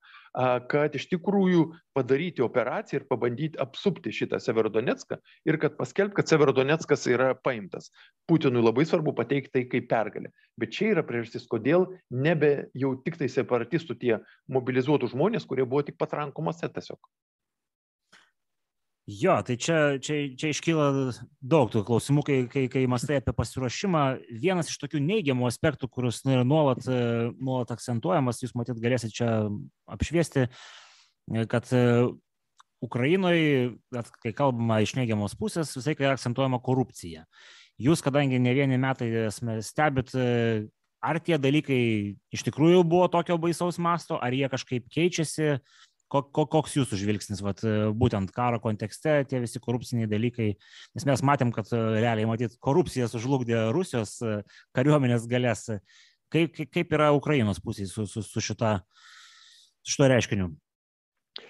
kad 0.71 0.97
iš 0.97 1.05
tikrųjų 1.13 1.67
padaryti 1.97 2.41
operaciją 2.45 3.01
ir 3.01 3.07
pabandyti 3.11 3.61
apsupti 3.61 4.13
šitą 4.15 4.41
Severdonetską 4.41 5.19
ir 5.49 5.59
kad 5.61 5.77
paskelbti, 5.77 6.17
kad 6.21 6.31
Severdonetskas 6.31 7.05
yra 7.11 7.31
paimtas. 7.37 7.91
Putinui 8.29 8.65
labai 8.65 8.87
svarbu 8.89 9.13
pateikti 9.17 9.53
tai 9.53 9.65
kaip 9.69 9.89
pergalę. 9.91 10.33
Bet 10.59 10.73
čia 10.73 10.93
yra 10.95 11.05
priežastis, 11.05 11.45
kodėl 11.49 11.85
nebe 12.09 12.69
jau 12.77 12.95
tik 13.05 13.21
tai 13.21 13.29
separatistų 13.29 13.99
tie 14.01 14.15
mobilizuotų 14.49 15.13
žmonės, 15.13 15.45
kurie 15.49 15.69
buvo 15.69 15.85
tik 15.85 16.01
patrankomose 16.01 16.69
tiesiog. 16.73 16.99
Jo, 19.09 19.39
tai 19.41 19.55
čia, 19.57 19.97
čia, 19.97 20.17
čia 20.37 20.51
iškyla 20.53 20.87
daug 21.41 21.71
tų 21.73 21.81
klausimų, 21.87 22.23
kai, 22.27 22.35
kai, 22.51 22.67
kai 22.69 22.83
mastai 22.91 23.17
apie 23.17 23.33
pasiruošimą. 23.33 24.03
Vienas 24.43 24.69
iš 24.69 24.77
tokių 24.83 25.01
neigiamų 25.01 25.47
aspektų, 25.49 25.89
kuris 25.89 26.19
nu, 26.27 26.35
nuolat, 26.45 26.85
nuolat 27.39 27.73
akcentuojamas, 27.73 28.43
jūs 28.43 28.53
matyt 28.59 28.77
galėsite 28.83 29.15
čia 29.15 29.31
apšviesti, 29.89 30.45
kad 31.49 31.71
Ukrainoje, 32.85 33.79
kai 34.21 34.35
kalbama 34.35 34.77
iš 34.85 34.93
neigiamos 34.99 35.33
pusės, 35.39 35.73
visai 35.79 35.97
kai 35.97 36.11
akcentuojama 36.11 36.61
korupcija. 36.61 37.25
Jūs, 37.81 38.03
kadangi 38.05 38.37
ne 38.43 38.53
vieni 38.53 38.77
metai 38.77 39.09
stebit, 39.65 40.13
ar 41.01 41.19
tie 41.23 41.39
dalykai 41.41 41.81
iš 42.35 42.45
tikrųjų 42.45 42.85
buvo 42.85 43.09
tokio 43.09 43.39
baisaus 43.41 43.81
masto, 43.81 44.19
ar 44.21 44.35
jie 44.35 44.51
kažkaip 44.51 44.85
keičiasi, 44.91 45.55
koks 46.09 46.75
jūsų 46.77 46.99
žvilgsnis, 46.99 47.41
vat, 47.45 47.63
būtent 47.97 48.31
karo 48.35 48.59
kontekste, 48.63 49.19
tie 49.29 49.41
visi 49.43 49.61
korupciniai 49.61 50.09
dalykai, 50.09 50.49
nes 50.97 51.07
mes 51.09 51.23
matėm, 51.25 51.53
kad 51.55 51.69
realiai, 51.73 52.27
matyt, 52.29 52.57
korupcija 52.63 53.09
sužlugdė 53.11 53.67
Rusijos 53.75 54.17
kariuomenės 54.77 55.29
galės. 55.29 55.67
Kaip, 56.29 56.57
kaip 56.69 56.91
yra 56.93 57.09
Ukrainos 57.17 57.61
pusėje 57.61 57.89
su, 57.89 58.05
su, 58.09 58.21
su 58.25 58.41
šita, 58.45 58.79
šito 59.81 60.09
reiškiniu? 60.11 60.51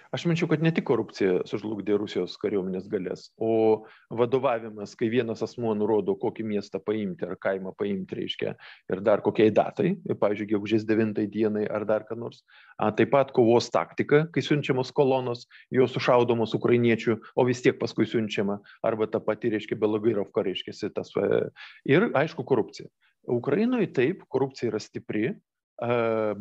Aš 0.10 0.24
minčiau, 0.26 0.48
kad 0.50 0.64
ne 0.66 0.72
tik 0.74 0.88
korupcija 0.90 1.44
sužlugdė 1.46 1.94
Rusijos 2.02 2.34
kariuomenės 2.42 2.88
galės, 2.90 3.28
o 3.38 3.86
vadovavimas, 4.10 4.96
kai 4.98 5.06
vienas 5.14 5.44
asmuo 5.46 5.76
nurodo, 5.78 6.16
kokį 6.18 6.48
miestą 6.50 6.82
paimti 6.82 7.28
ar 7.28 7.36
kaimą 7.38 7.76
paimti, 7.78 8.18
reiškia, 8.18 8.56
ir 8.90 9.04
dar 9.06 9.22
kokiai 9.22 9.54
datai, 9.54 9.92
pavyzdžiui, 10.10 10.48
gegužės 10.56 10.88
9 10.90 11.22
dienai 11.30 11.68
ar 11.70 11.86
dar 11.86 12.08
ką 12.10 12.18
nors. 12.18 12.42
A, 12.82 12.90
taip 12.90 13.14
pat 13.14 13.36
kovos 13.38 13.70
taktika, 13.70 14.24
kai 14.34 14.42
siunčiamos 14.42 14.90
kolonos, 14.98 15.46
jos 15.70 15.94
sušaudomos 15.94 16.58
ukrainiečių, 16.58 17.20
o 17.38 17.46
vis 17.46 17.62
tiek 17.62 17.78
paskui 17.78 18.10
siunčiama, 18.10 18.58
arba 18.82 19.06
ta 19.14 19.22
pati, 19.22 19.54
reiškia, 19.54 19.78
Belagairovka, 19.78 20.42
reiškia, 20.50 20.90
tas. 20.98 21.14
E, 21.22 21.46
ir, 21.86 22.10
aišku, 22.18 22.48
korupcija. 22.50 22.90
Ukrainoje 23.30 23.94
taip, 23.94 24.26
korupcija 24.26 24.74
yra 24.74 24.82
stipri, 24.82 25.36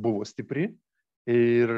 buvo 0.01 0.25
stipri, 0.27 0.71
ir 1.29 1.73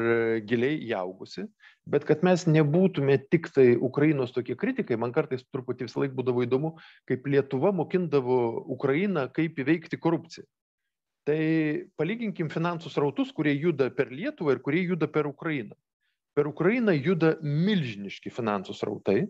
giliai 0.47 0.77
įaugusi, 0.87 1.45
bet 1.89 2.05
kad 2.07 2.23
mes 2.23 2.45
nebūtume 2.47 3.17
tik 3.33 3.49
tai 3.55 3.73
Ukrainos 3.75 4.31
tokie 4.31 4.55
kritikai, 4.55 4.97
man 4.99 5.11
kartais 5.15 5.43
truputį 5.51 5.89
visą 5.89 6.03
laiką 6.03 6.15
būdavo 6.17 6.45
įdomu, 6.45 6.73
kaip 7.09 7.27
Lietuva 7.27 7.73
mokindavo 7.75 8.39
Ukrainą, 8.71 9.27
kaip 9.35 9.59
įveikti 9.59 9.99
korupciją. 9.99 10.47
Tai 11.27 11.41
palyginkim 12.01 12.49
finansų 12.49 12.89
srautus, 12.89 13.33
kurie 13.35 13.53
juda 13.53 13.91
per 13.93 14.09
Lietuvą 14.09 14.55
ir 14.55 14.63
kurie 14.65 14.85
juda 14.87 15.09
per 15.11 15.27
Ukrainą. 15.29 15.75
Per 16.33 16.47
Ukrainą 16.47 16.95
juda 16.95 17.35
milžiniški 17.43 18.31
finansų 18.33 18.73
srautai, 18.73 19.25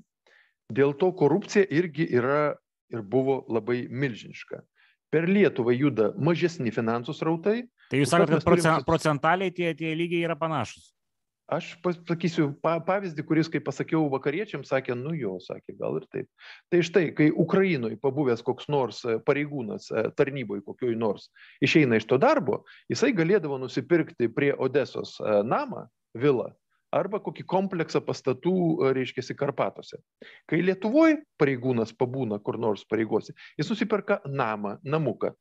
dėl 0.72 0.94
to 0.96 1.10
korupcija 1.18 1.66
irgi 1.68 2.06
yra 2.14 2.56
ir 2.94 3.02
buvo 3.02 3.42
labai 3.50 3.88
milžiniška. 3.90 4.62
Per 5.12 5.28
Lietuvą 5.28 5.74
juda 5.76 6.12
mažesni 6.16 6.72
finansų 6.72 7.16
srautai, 7.18 7.66
Tai 7.92 8.00
jūs 8.00 8.12
sakote, 8.14 8.38
kad 8.38 8.48
procent, 8.48 8.88
procentaliai 8.88 9.52
tie, 9.52 9.74
tie 9.76 9.92
lygiai 10.00 10.24
yra 10.30 10.38
panašus. 10.40 10.94
Aš 11.52 11.74
pasakysiu 11.84 12.46
pa, 12.64 12.78
pavyzdį, 12.88 13.26
kuris, 13.28 13.50
kaip 13.52 13.66
pasakiau 13.68 14.06
vakariečiams, 14.14 14.70
sakė, 14.72 14.96
nu 14.96 15.12
jo, 15.20 15.34
sakė, 15.44 15.76
gal 15.82 15.98
ir 16.00 16.06
taip. 16.14 16.30
Tai 16.72 16.80
štai, 16.88 17.10
kai 17.18 17.28
Ukrainoje 17.44 17.98
pabuvęs 18.00 18.44
koks 18.48 18.70
nors 18.72 19.02
e, 19.04 19.18
pareigūnas 19.28 19.90
e, 19.92 20.06
tarnyboje 20.16 20.64
kokioj 20.70 20.96
nors 20.96 21.28
išeina 21.60 22.00
iš 22.00 22.08
to 22.08 22.22
darbo, 22.22 22.62
jisai 22.88 23.12
galėdavo 23.18 23.60
nusipirkti 23.60 24.32
prie 24.32 24.54
Odesos 24.56 25.18
e, 25.20 25.42
namą, 25.44 25.90
vilą, 26.16 26.48
arba 26.96 27.20
kokį 27.24 27.44
kompleksą 27.52 28.00
pastatų, 28.08 28.56
reiškia, 28.96 29.36
Karpatuose. 29.36 30.00
Kai 30.48 30.64
Lietuvoje 30.64 31.20
pareigūnas 31.42 31.92
pabūna 32.00 32.40
kur 32.40 32.60
nors 32.64 32.88
pareigose, 32.88 33.36
jis 33.60 33.76
nusiperka 33.76 34.22
namą, 34.24 34.78
namuką 34.88 35.36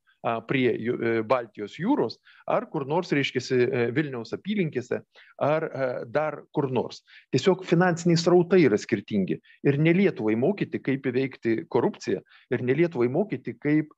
prie 0.47 0.73
e, 0.75 1.13
Baltijos 1.27 1.77
jūros, 1.81 2.19
ar 2.51 2.67
kur 2.71 2.87
nors, 2.89 3.13
reiškia, 3.13 3.41
e, 3.41 3.85
Vilniaus 3.97 4.35
apylinkėse, 4.37 5.01
ar 5.41 5.67
e, 5.67 5.89
dar 6.13 6.43
kur 6.55 6.71
nors. 6.71 7.03
Tiesiog 7.33 7.65
finansiniai 7.69 8.21
srautai 8.21 8.63
yra 8.67 8.79
skirtingi. 8.81 9.41
Ir 9.67 9.81
ne 9.81 9.95
Lietuvai 9.97 10.37
mokyti, 10.37 10.83
kaip 10.85 11.09
įveikti 11.09 11.65
korupciją, 11.73 12.21
ir 12.53 12.67
ne 12.67 12.77
Lietuvai 12.77 13.09
mokyti, 13.13 13.57
kaip 13.61 13.97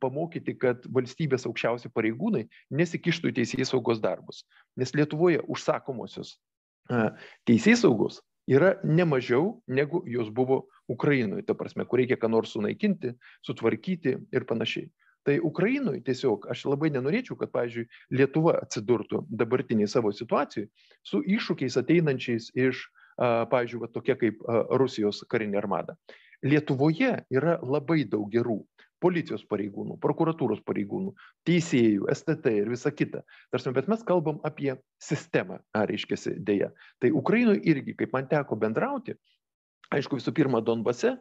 pamokyti, 0.00 0.54
kad 0.56 0.86
valstybės 0.88 1.44
aukščiausi 1.44 1.90
pareigūnai 1.92 2.46
nesikištų 2.72 3.28
į 3.28 3.34
teisės 3.36 3.74
saugos 3.74 3.98
darbus. 4.00 4.46
Nes 4.80 4.94
Lietuvoje 4.96 5.42
užsakomosios 5.44 6.38
teisės 7.44 7.82
saugos 7.84 8.22
yra 8.48 8.78
ne 8.80 9.04
mažiau 9.04 9.58
negu 9.68 10.00
jos 10.08 10.32
buvo 10.32 10.62
Ukrainoje, 10.88 11.44
ta 11.44 11.52
prasme, 11.52 11.84
kur 11.84 12.00
reikia 12.00 12.16
ką 12.16 12.32
nors 12.32 12.56
sunaikinti, 12.56 13.12
sutvarkyti 13.44 14.16
ir 14.32 14.48
panašiai 14.48 14.88
tai 15.26 15.38
ukrainoj 15.42 16.00
tiesiog 16.06 16.48
aš 16.52 16.64
labai 16.70 16.90
nenorėčiau 16.94 17.38
kad 17.40 17.52
pavyzdžiui 17.54 17.86
lietuva 18.18 18.56
atsidurtų 18.62 19.24
dabartinėj 19.30 19.92
savo 19.94 20.12
situacijoj 20.14 20.68
su 21.06 21.22
iššūkiais 21.36 21.78
ateinančiais 21.82 22.50
iš 22.58 22.86
pavyzdžiui 23.18 23.82
va 23.84 23.92
tokia 23.92 24.18
kaip 24.18 24.42
rusijos 24.80 25.22
karinė 25.30 25.60
armada 25.62 25.96
lietuvoje 26.42 27.14
yra 27.30 27.58
labai 27.62 28.02
daug 28.08 28.30
gerų 28.32 28.62
policijos 29.02 29.42
pareigūnų, 29.50 29.96
prokuratūros 30.02 30.62
pareigūnų, 30.66 31.12
teisėjų, 31.48 32.06
STT 32.12 32.54
ir 32.60 32.70
visa 32.70 32.92
kita. 32.94 33.24
Tarsi, 33.50 33.72
bet 33.74 33.90
mes 33.90 34.04
kalbam 34.06 34.38
apie 34.46 34.76
sistemą, 35.02 35.58
ar 35.74 35.90
reiškia 35.90 36.36
dėja. 36.38 36.70
Tai 37.02 37.10
Ukrainoje 37.18 37.64
irgi, 37.72 37.96
kaip 37.98 38.14
man 38.14 38.28
teko 38.30 38.58
bendrauti, 38.60 39.16
aišku, 39.92 40.20
visų 40.20 40.34
pirma, 40.36 40.62
Donbase 40.62 41.16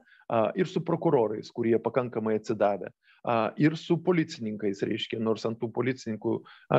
ir 0.56 0.68
su 0.68 0.84
prokurorais, 0.88 1.52
kurie 1.52 1.78
pakankamai 1.80 2.38
atsidavę, 2.40 2.92
ir 3.62 3.78
su 3.78 3.98
policininkais, 4.04 4.84
reiškia, 4.88 5.20
nors 5.22 5.46
ant 5.46 5.60
tų 5.62 5.72
policininkų 5.76 6.36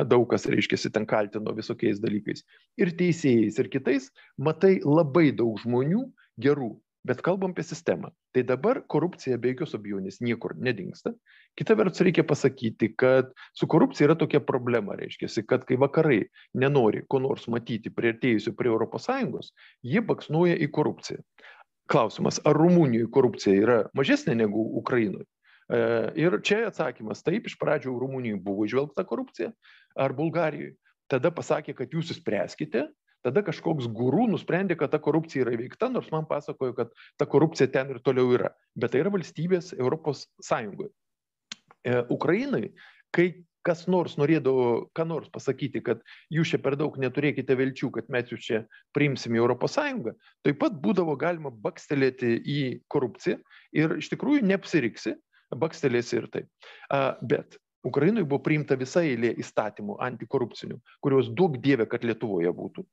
daug 0.09 0.25
kas, 0.31 0.47
reiškia, 0.49 0.79
ten 0.93 1.05
kaltino 1.09 1.53
visokiais 1.55 2.01
dalykais. 2.03 2.43
Ir 2.81 2.95
teisėjais, 2.99 3.59
ir 3.59 3.69
kitais, 3.71 4.09
matai 4.37 4.79
labai 4.83 5.31
daug 5.31 5.59
žmonių 5.63 6.07
gerų. 6.41 6.73
Bet 7.03 7.19
kalbam 7.19 7.51
apie 7.51 7.65
sistemą. 7.67 8.13
Tai 8.31 8.45
dabar 8.47 8.77
korupcija 8.87 9.35
be 9.37 9.51
jokios 9.51 9.73
abejonės 9.75 10.21
niekur 10.23 10.53
nedingsta. 10.55 11.11
Kita 11.59 11.75
vertus 11.75 11.99
reikia 12.07 12.23
pasakyti, 12.23 12.93
kad 12.95 13.33
su 13.51 13.67
korupcija 13.67 14.07
yra 14.07 14.15
tokia 14.15 14.39
problema, 14.39 14.95
reiškia, 14.95 15.27
kad 15.43 15.65
kai 15.67 15.75
vakarai 15.83 16.21
nenori 16.55 17.03
ko 17.11 17.19
nors 17.19 17.49
matyti 17.51 17.91
prieartėjusių 17.91 18.55
prie 18.55 18.71
ES, 18.71 19.51
jie 19.83 20.01
baksnuoja 20.13 20.55
į 20.55 20.71
korupciją. 20.71 21.19
Klausimas, 21.91 22.39
ar 22.47 22.55
Rumunijoje 22.57 23.09
korupcija 23.11 23.59
yra 23.59 23.77
mažesnė 23.97 24.37
negu 24.39 24.61
Ukrainoje? 24.79 25.27
Ir 26.19 26.37
čia 26.45 26.65
atsakymas 26.67 27.23
taip, 27.25 27.47
iš 27.47 27.55
pradžių 27.59 27.95
Rumunijoje 27.99 28.41
buvo 28.43 28.65
išvelgta 28.67 29.05
korupcija, 29.07 29.51
ar 29.95 30.15
Bulgarijoje. 30.15 30.75
Tada 31.11 31.31
pasakė, 31.35 31.75
kad 31.77 31.91
jūs 31.93 32.13
spręskite, 32.15 32.87
tada 33.23 33.43
kažkoks 33.45 33.87
gurų 33.91 34.27
nusprendė, 34.31 34.77
kad 34.79 34.91
ta 34.93 34.99
korupcija 35.03 35.45
yra 35.45 35.55
įveikta, 35.55 35.89
nors 35.91 36.09
man 36.13 36.27
pasakojo, 36.29 36.75
kad 36.77 36.93
ta 37.19 37.27
korupcija 37.29 37.69
ten 37.71 37.93
ir 37.95 38.01
toliau 38.03 38.31
yra. 38.35 38.51
Bet 38.75 38.93
tai 38.93 39.03
yra 39.03 39.11
valstybės 39.13 39.73
Europos 39.77 40.25
Sąjungoje. 40.43 40.91
E, 41.83 42.01
Ukrainai, 42.15 42.69
kai 43.15 43.29
kas 43.65 43.85
nors 43.87 44.17
norėdavo 44.19 44.89
ką 44.95 45.05
nors 45.07 45.31
pasakyti, 45.33 45.81
kad 45.85 46.01
jūs 46.33 46.53
čia 46.53 46.59
per 46.63 46.77
daug 46.79 46.95
neturėkite 46.99 47.55
vilčių, 47.59 47.91
kad 47.97 48.09
mes 48.13 48.31
jūs 48.31 48.47
čia 48.47 48.61
priimsim 48.95 49.37
į 49.37 49.43
ES, 49.55 49.77
taip 50.43 50.59
pat 50.61 50.79
būdavo 50.83 51.15
galima 51.19 51.51
bakstelėti 51.51 52.35
į 52.43 52.61
korupciją 52.91 53.39
ir 53.79 53.97
iš 53.99 54.11
tikrųjų 54.13 54.43
neapsiriksi, 54.47 55.15
bakstelėsi 55.55 56.19
ir 56.19 56.29
taip. 56.33 56.49
Bet 57.21 57.57
Ukrainoje 57.83 58.27
buvo 58.27 58.43
priimta 58.43 58.77
visa 58.79 59.03
eilė 59.03 59.33
įstatymų 59.43 59.97
antikorupcinių, 60.05 60.79
kuriuos 61.03 61.31
daug 61.35 61.57
dievė, 61.63 61.87
kad 61.91 62.05
Lietuvoje 62.07 62.51
būtų 62.55 62.85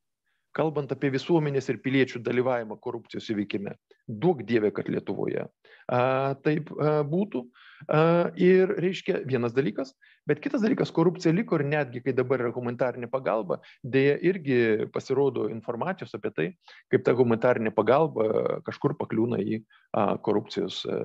kalbant 0.57 0.93
apie 0.93 1.11
visuomenės 1.15 1.71
ir 1.71 1.81
piliečių 1.85 2.23
dalyvavimą 2.27 2.79
korupcijos 2.83 3.29
įveikime. 3.33 3.77
Duok 4.11 4.43
Dieve, 4.49 4.73
kad 4.75 4.89
Lietuvoje 4.91 5.47
a, 5.91 6.01
taip 6.45 6.71
a, 6.75 7.01
būtų. 7.07 7.45
A, 7.87 8.01
ir 8.39 8.73
reiškia 8.83 9.21
vienas 9.29 9.55
dalykas, 9.57 9.93
bet 10.29 10.43
kitas 10.43 10.65
dalykas, 10.65 10.93
korupcija 10.95 11.35
liko 11.35 11.59
ir 11.59 11.67
netgi, 11.71 12.03
kai 12.05 12.15
dabar 12.17 12.43
yra 12.45 12.55
humanitarinė 12.55 13.11
pagalba, 13.13 13.61
dėja 13.83 14.19
irgi 14.33 14.61
pasirodo 14.95 15.49
informacijos 15.53 16.15
apie 16.19 16.35
tai, 16.37 16.49
kaip 16.93 17.07
ta 17.07 17.15
humanitarinė 17.19 17.75
pagalba 17.77 18.61
kažkur 18.67 18.97
pakliūna 19.01 19.41
į 19.43 19.63
a, 19.63 20.17
korupcijos 20.19 20.85
a, 20.87 21.01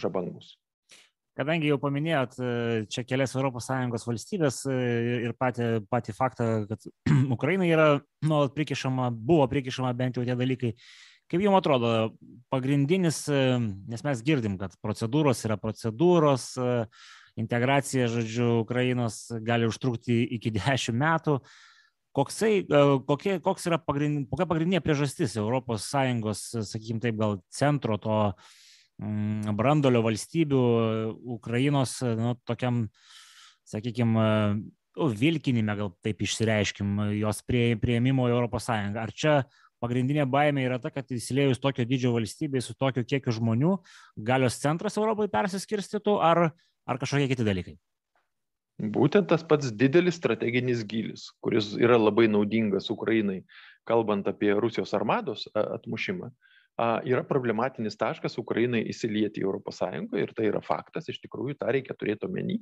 žabangus. 0.00 0.56
Kadangi 1.40 1.70
jau 1.70 1.78
paminėjot 1.80 2.34
e, 2.36 2.48
čia 2.92 3.00
kelias 3.08 3.32
ES 3.32 4.02
valstybės 4.04 4.58
e, 4.68 4.74
ir 5.24 5.32
patį, 5.40 5.68
patį 5.88 6.12
faktą, 6.12 6.48
kad 6.68 6.84
Ukrainai 7.36 7.70
yra 7.70 7.86
nuolat 8.28 8.52
prikišama, 8.52 9.08
buvo 9.14 9.46
prikišama 9.48 9.94
bent 9.96 10.20
jau 10.20 10.26
tie 10.26 10.36
dalykai, 10.36 10.74
kaip 11.32 11.40
jums 11.40 11.62
atrodo, 11.62 11.94
pagrindinis, 12.52 13.22
e, 13.32 13.56
nes 13.88 14.04
mes 14.04 14.22
girdim, 14.26 14.60
kad 14.60 14.76
procedūros 14.84 15.40
yra 15.48 15.56
procedūros, 15.62 16.52
integracija, 17.40 18.10
žodžiu, 18.12 18.52
Ukrainos 18.66 19.22
gali 19.40 19.70
užtrukti 19.70 20.20
iki 20.36 20.52
dešimt 20.60 21.00
metų. 21.00 21.40
Koksai, 22.12 22.66
kokie, 23.08 23.38
koks 23.40 23.70
yra 23.70 23.78
pagrindinė, 23.80 24.26
kokia 24.28 24.44
pagrindinė 24.50 24.84
priežastis 24.84 25.38
ES, 25.40 26.48
sakykime 26.74 27.00
taip, 27.00 27.14
gal 27.16 27.38
centro 27.54 27.96
to 28.02 28.24
uh, 28.26 28.50
brandolio 29.56 30.02
valstybių 30.04 30.60
Ukrainos, 31.36 31.98
nu, 32.02 32.34
tokiam, 32.44 32.84
sakykime, 33.68 34.26
vilkinime, 35.16 35.76
gal 35.78 35.92
taip 36.04 36.22
išsireiškim, 36.26 36.98
jos 37.20 37.42
prie, 37.46 37.76
prieimimo 37.80 38.28
į 38.28 38.36
ES. 38.44 38.70
Ar 39.00 39.12
čia 39.12 39.36
pagrindinė 39.80 40.26
baimė 40.28 40.66
yra 40.66 40.80
ta, 40.82 40.90
kad 40.92 41.08
įsilėjus 41.08 41.62
tokio 41.62 41.86
didžio 41.88 42.12
valstybei 42.12 42.60
su 42.60 42.74
tokiu 42.74 43.04
kiekiu 43.04 43.32
žmonių, 43.32 43.78
galios 44.16 44.60
centras 44.60 44.98
Europai 45.00 45.30
persiskirstytų, 45.32 46.18
ar, 46.20 46.50
ar 46.84 47.00
kažkokie 47.00 47.30
kiti 47.30 47.46
dalykai? 47.46 47.78
Būtent 48.80 49.28
tas 49.28 49.42
pats 49.44 49.72
didelis 49.76 50.16
strateginis 50.16 50.84
gilis, 50.88 51.26
kuris 51.44 51.74
yra 51.76 51.98
labai 52.00 52.30
naudingas 52.32 52.88
Ukrainai, 52.92 53.42
kalbant 53.88 54.28
apie 54.28 54.54
Rusijos 54.56 54.94
armados 54.96 55.44
atmušimą. 55.52 56.30
Uh, 56.30 56.49
yra 57.04 57.22
problematinis 57.28 57.98
taškas 58.00 58.38
Ukrainai 58.40 58.82
įsilieti 58.88 59.42
į 59.42 59.50
ES 59.58 59.82
ir 60.20 60.32
tai 60.36 60.48
yra 60.48 60.62
faktas, 60.64 61.08
iš 61.08 61.20
tikrųjų 61.20 61.58
tą 61.60 61.72
reikia 61.74 61.96
turėti 61.98 62.26
omeny, 62.28 62.60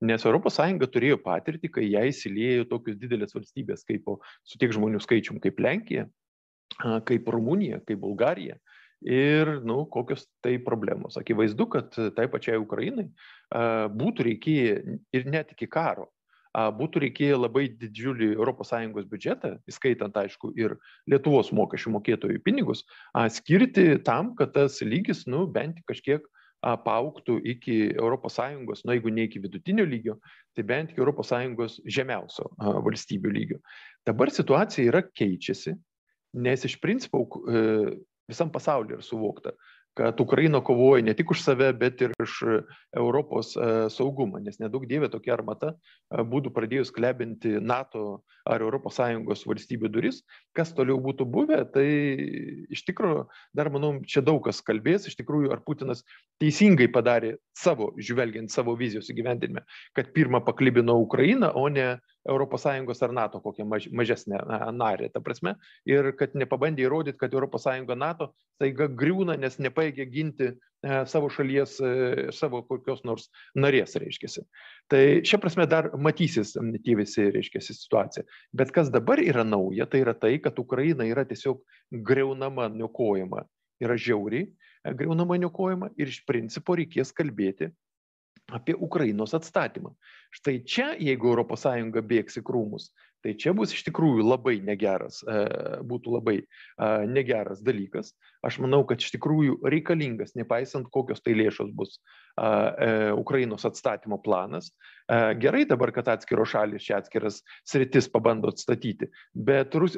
nes 0.00 0.24
ES 0.24 0.60
turėjo 0.94 1.18
patirtį, 1.24 1.70
kai 1.72 1.84
ją 1.88 2.06
įsiliejo 2.08 2.68
tokius 2.70 2.96
didelės 2.96 3.34
valstybės 3.36 3.84
kaip 3.88 4.08
su 4.44 4.58
tiek 4.58 4.72
žmonių 4.72 5.00
skaičium 5.04 5.40
kaip 5.40 5.60
Lenkija, 5.60 6.08
kaip 7.04 7.28
Rumunija, 7.28 7.80
kaip 7.86 8.00
Bulgarija. 8.00 8.58
Ir, 8.98 9.60
nu, 9.62 9.84
kokios 9.86 10.24
tai 10.42 10.56
problemos. 10.58 11.14
Akivaizdu, 11.20 11.68
kad 11.70 11.94
tai 12.16 12.24
pačiai 12.26 12.58
Ukrainai 12.58 13.06
būtų 13.94 14.24
reikėję 14.26 14.96
ir 15.14 15.28
net 15.30 15.52
iki 15.54 15.68
karo 15.70 16.08
būtų 16.78 17.02
reikėję 17.04 17.36
labai 17.38 17.66
didžiulį 17.80 18.32
ES 18.36 19.06
biudžetą, 19.10 19.52
įskaitant, 19.68 20.16
aišku, 20.16 20.52
ir 20.56 20.76
Lietuvos 21.10 21.52
mokesčių 21.52 21.94
mokėtojų 21.98 22.42
pinigus, 22.44 22.84
skirti 23.30 23.98
tam, 24.04 24.34
kad 24.38 24.54
tas 24.54 24.80
lygis, 24.82 25.26
nu, 25.26 25.46
bent 25.46 25.80
kažkiek 25.86 26.24
pauktų 26.62 27.38
iki 27.46 27.94
ES, 27.94 28.84
nu 28.84 28.96
jeigu 28.96 29.10
ne 29.14 29.26
iki 29.28 29.38
vidutinio 29.38 29.84
lygio, 29.86 30.18
tai 30.56 30.64
bent 30.66 30.90
iki 30.90 31.02
ES 31.02 31.80
žemiausio 31.86 32.50
valstybių 32.58 33.30
lygio. 33.30 33.58
Dabar 34.06 34.30
situacija 34.30 34.90
yra 34.90 35.02
keičiasi, 35.02 35.76
nes 36.34 36.64
iš 36.64 36.78
principo 36.80 37.24
e, 37.48 37.96
visam 38.28 38.50
pasaulyje 38.50 38.98
yra 38.98 39.04
suvokta, 39.04 39.52
kad 39.98 40.20
Ukraina 40.20 40.60
kovoja 40.62 41.02
ne 41.02 41.14
tik 41.18 41.32
už 41.34 41.42
save, 41.42 41.72
bet 41.74 42.02
ir 42.06 42.12
už 42.22 42.32
Europos 42.96 43.56
e, 43.56 43.88
saugumą, 43.90 44.38
nes 44.44 44.60
nedaug 44.62 44.84
dievė 44.86 45.10
tokia 45.10 45.34
armata 45.34 45.72
e, 45.74 46.22
būtų 46.22 46.52
pradėjus 46.54 46.92
klebinti 46.94 47.56
NATO 47.58 48.22
ar 48.46 48.62
ES 48.62 49.42
valstybių 49.50 49.90
duris, 49.92 50.22
kas 50.56 50.70
toliau 50.76 51.00
būtų 51.02 51.26
buvę, 51.28 51.58
tai 51.74 51.86
iš 52.70 52.84
tikrųjų, 52.86 53.26
dar 53.58 53.72
manau, 53.74 53.96
čia 54.06 54.22
daug 54.24 54.38
kas 54.46 54.62
kalbės, 54.62 55.08
iš 55.10 55.18
tikrųjų, 55.18 55.50
ar 55.52 55.64
Putinas 55.66 56.04
teisingai 56.40 56.86
padarė 56.94 57.34
savo, 57.58 57.90
žvelgiant 57.98 58.54
savo 58.54 58.76
vizijos 58.78 59.10
įgyvendinime, 59.10 59.66
kad 59.98 60.14
pirmą 60.14 60.44
paklibino 60.46 60.94
Ukrainą, 61.02 61.50
o 61.58 61.66
ne 61.68 61.96
ES 62.28 63.02
ar 63.02 63.12
NATO 63.12 63.40
kokią 63.40 63.64
maž, 63.64 63.88
mažesnę 63.92 64.38
narę, 64.72 65.08
ta 65.12 65.20
prasme, 65.20 65.54
ir 65.86 66.12
kad 66.16 66.34
nepabandė 66.34 66.84
įrodyti, 66.86 67.18
kad 67.18 67.34
ES 67.34 67.66
NATO 67.96 68.34
taiga 68.60 68.88
griūna, 68.88 69.38
nes 69.38 69.58
nepaėgė 69.58 70.06
ginti 70.10 70.48
e, 70.50 70.54
savo 71.06 71.30
šalies, 71.30 71.78
e, 71.80 72.28
savo 72.32 72.62
kokios 72.62 73.04
nors 73.04 73.28
narės, 73.54 73.96
reiškia. 73.96 74.44
Tai 74.88 75.02
šia 75.24 75.38
prasme 75.38 75.66
dar 75.66 75.90
matysis 75.96 76.56
tie 76.84 76.96
visi, 76.98 77.28
reiškia, 77.34 77.60
situacija. 77.60 78.24
Bet 78.52 78.72
kas 78.74 78.90
dabar 78.90 79.22
yra 79.22 79.44
nauja, 79.44 79.86
tai 79.86 80.02
yra 80.04 80.14
tai, 80.14 80.36
kad 80.42 80.58
Ukraina 80.58 81.06
yra 81.08 81.24
tiesiog 81.24 81.62
greunama, 82.04 82.68
niokojama, 82.68 83.46
yra 83.80 83.96
žiauriai 83.96 84.48
e, 84.48 84.94
greunama, 84.94 85.38
niokojama 85.38 85.92
ir 85.96 86.10
iš 86.10 86.24
principo 86.28 86.76
reikės 86.78 87.14
kalbėti 87.14 87.72
apie 88.52 88.74
Ukrainos 88.74 89.34
atstatymą. 89.36 89.92
Štai 90.32 90.62
čia, 90.64 90.92
jeigu 91.00 91.34
ES 91.36 91.66
bėgs 92.08 92.40
į 92.40 92.42
krūmus, 92.44 92.90
tai 93.24 93.34
čia 93.34 93.52
bus 93.56 93.72
iš 93.74 93.82
tikrųjų 93.88 94.22
labai 94.24 94.58
negeras, 94.62 95.20
e, 95.26 95.38
būtų 95.88 96.14
labai 96.14 96.36
e, 96.38 96.44
negeras 97.10 97.60
dalykas. 97.64 98.12
Aš 98.46 98.60
manau, 98.62 98.84
kad 98.86 99.02
iš 99.02 99.10
tikrųjų 99.16 99.58
reikalingas, 99.66 100.36
nepaisant 100.38 100.86
kokios 100.94 101.20
tai 101.24 101.34
lėšos 101.36 101.72
bus 101.74 101.98
e, 101.98 103.10
Ukrainos 103.18 103.66
atstatymo 103.66 104.20
planas. 104.22 104.70
Gerai 105.08 105.64
dabar, 105.66 105.90
kad 105.96 106.08
atskiros 106.12 106.52
šalis 106.52 106.84
čia 106.84 106.98
atskiras 107.00 107.40
sritis 107.66 108.10
pabando 108.12 108.52
atstatyti, 108.52 109.08
bet 109.32 109.74
Rus, 109.74 109.96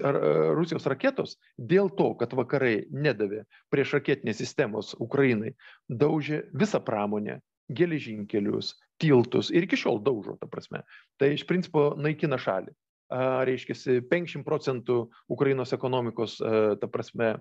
Rusijos 0.57 0.87
raketos 0.89 1.35
dėl 1.59 1.91
to, 1.99 2.13
kad 2.21 2.33
vakarai 2.39 2.87
nedavė 2.95 3.43
prieš 3.75 3.99
raketinės 3.99 4.39
sistemos 4.39 4.95
Ukrainai, 5.03 5.57
daužė 5.91 6.45
visą 6.55 6.79
pramonę, 6.87 7.41
geležinkelius, 7.77 8.75
tiltus 9.01 9.51
ir 9.55 9.67
iki 9.67 9.79
šiol 9.81 10.03
daužo, 10.05 10.37
ta 10.41 10.49
prasme. 10.51 10.83
Tai 11.21 11.33
iš 11.35 11.47
principo 11.49 11.91
naikina 11.97 12.39
šalį. 12.41 12.75
Reiškia, 13.11 13.75
50 14.07 14.45
procentų 14.47 15.01
Ukrainos 15.35 15.73
ekonomikos, 15.75 16.37
ta 16.79 16.91
prasme, 16.91 17.33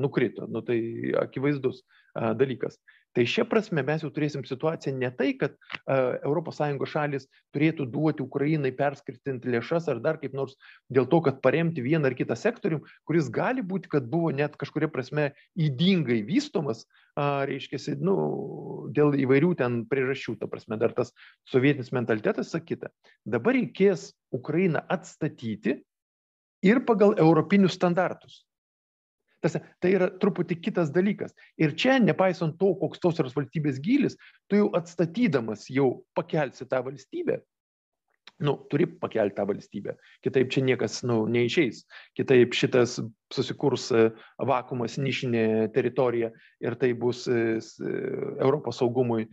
nukrito. 0.00 0.46
Nu, 0.48 0.62
tai 0.64 0.78
akivaizdus 1.20 1.82
dalykas. 2.40 2.78
Tai 3.16 3.24
šia 3.26 3.42
prasme 3.50 3.82
mes 3.82 4.04
jau 4.04 4.10
turėsim 4.14 4.44
situaciją 4.46 4.92
ne 4.94 5.08
tai, 5.18 5.32
kad 5.38 5.56
ES 5.90 6.60
šalis 6.92 7.26
turėtų 7.54 7.86
duoti 7.90 8.22
Ukrainai 8.22 8.70
perskirtinti 8.76 9.50
lėšas 9.50 9.88
ar 9.90 9.98
dar 10.04 10.20
kaip 10.22 10.36
nors 10.38 10.54
dėl 10.94 11.08
to, 11.10 11.18
kad 11.26 11.40
paremti 11.42 11.82
vieną 11.82 12.06
ar 12.06 12.14
kitą 12.14 12.36
sektorių, 12.38 12.78
kuris 13.10 13.30
gali 13.34 13.64
būti, 13.66 13.90
kad 13.90 14.06
buvo 14.10 14.30
net 14.30 14.54
kažkuria 14.60 14.86
prasme 14.92 15.32
įdingai 15.58 16.20
vystomas, 16.28 16.84
reiškia, 17.18 17.98
nu, 17.98 18.16
dėl 18.94 19.18
įvairių 19.18 19.56
ten 19.58 19.82
priežasčių, 19.90 20.36
ta 20.38 20.46
prasme, 20.50 20.78
dar 20.78 20.94
tas 20.94 21.10
sovietinis 21.50 21.90
mentalitetas 21.96 22.54
sakyta. 22.54 22.92
Dabar 23.26 23.58
reikės 23.58 24.12
Ukrainą 24.30 24.84
atstatyti 24.86 25.80
ir 26.62 26.84
pagal 26.86 27.18
europinius 27.18 27.74
standartus. 27.74 28.44
Tas, 29.40 29.56
tai 29.80 29.94
yra 29.96 30.10
truputį 30.20 30.58
kitas 30.60 30.90
dalykas. 30.92 31.32
Ir 31.60 31.72
čia, 31.78 31.96
nepaisant 32.02 32.58
to, 32.60 32.74
koks 32.80 33.00
tos 33.00 33.22
yra 33.22 33.32
valstybės 33.32 33.80
gilis, 33.80 34.18
tu 34.50 34.60
jau 34.60 34.68
atstatydamas 34.76 35.68
jau 35.72 36.02
pakelsi 36.18 36.68
tą 36.68 36.82
valstybę, 36.84 37.40
nu, 38.40 38.56
turi 38.70 38.86
pakelti 39.00 39.36
tą 39.36 39.46
valstybę. 39.48 39.96
Kitaip 40.24 40.50
čia 40.52 40.64
niekas 40.64 41.00
nu, 41.06 41.22
neišeis. 41.30 41.84
Kitaip 42.16 42.56
šitas 42.56 42.98
susikurs 43.34 43.88
e, 43.94 44.06
vakumas 44.48 44.96
nišinė 45.00 45.70
teritorija 45.74 46.30
ir 46.64 46.76
tai 46.80 46.92
bus 46.98 47.26
e, 47.30 47.58
e, 47.60 47.92
Europos 48.40 48.80
saugumui 48.80 49.28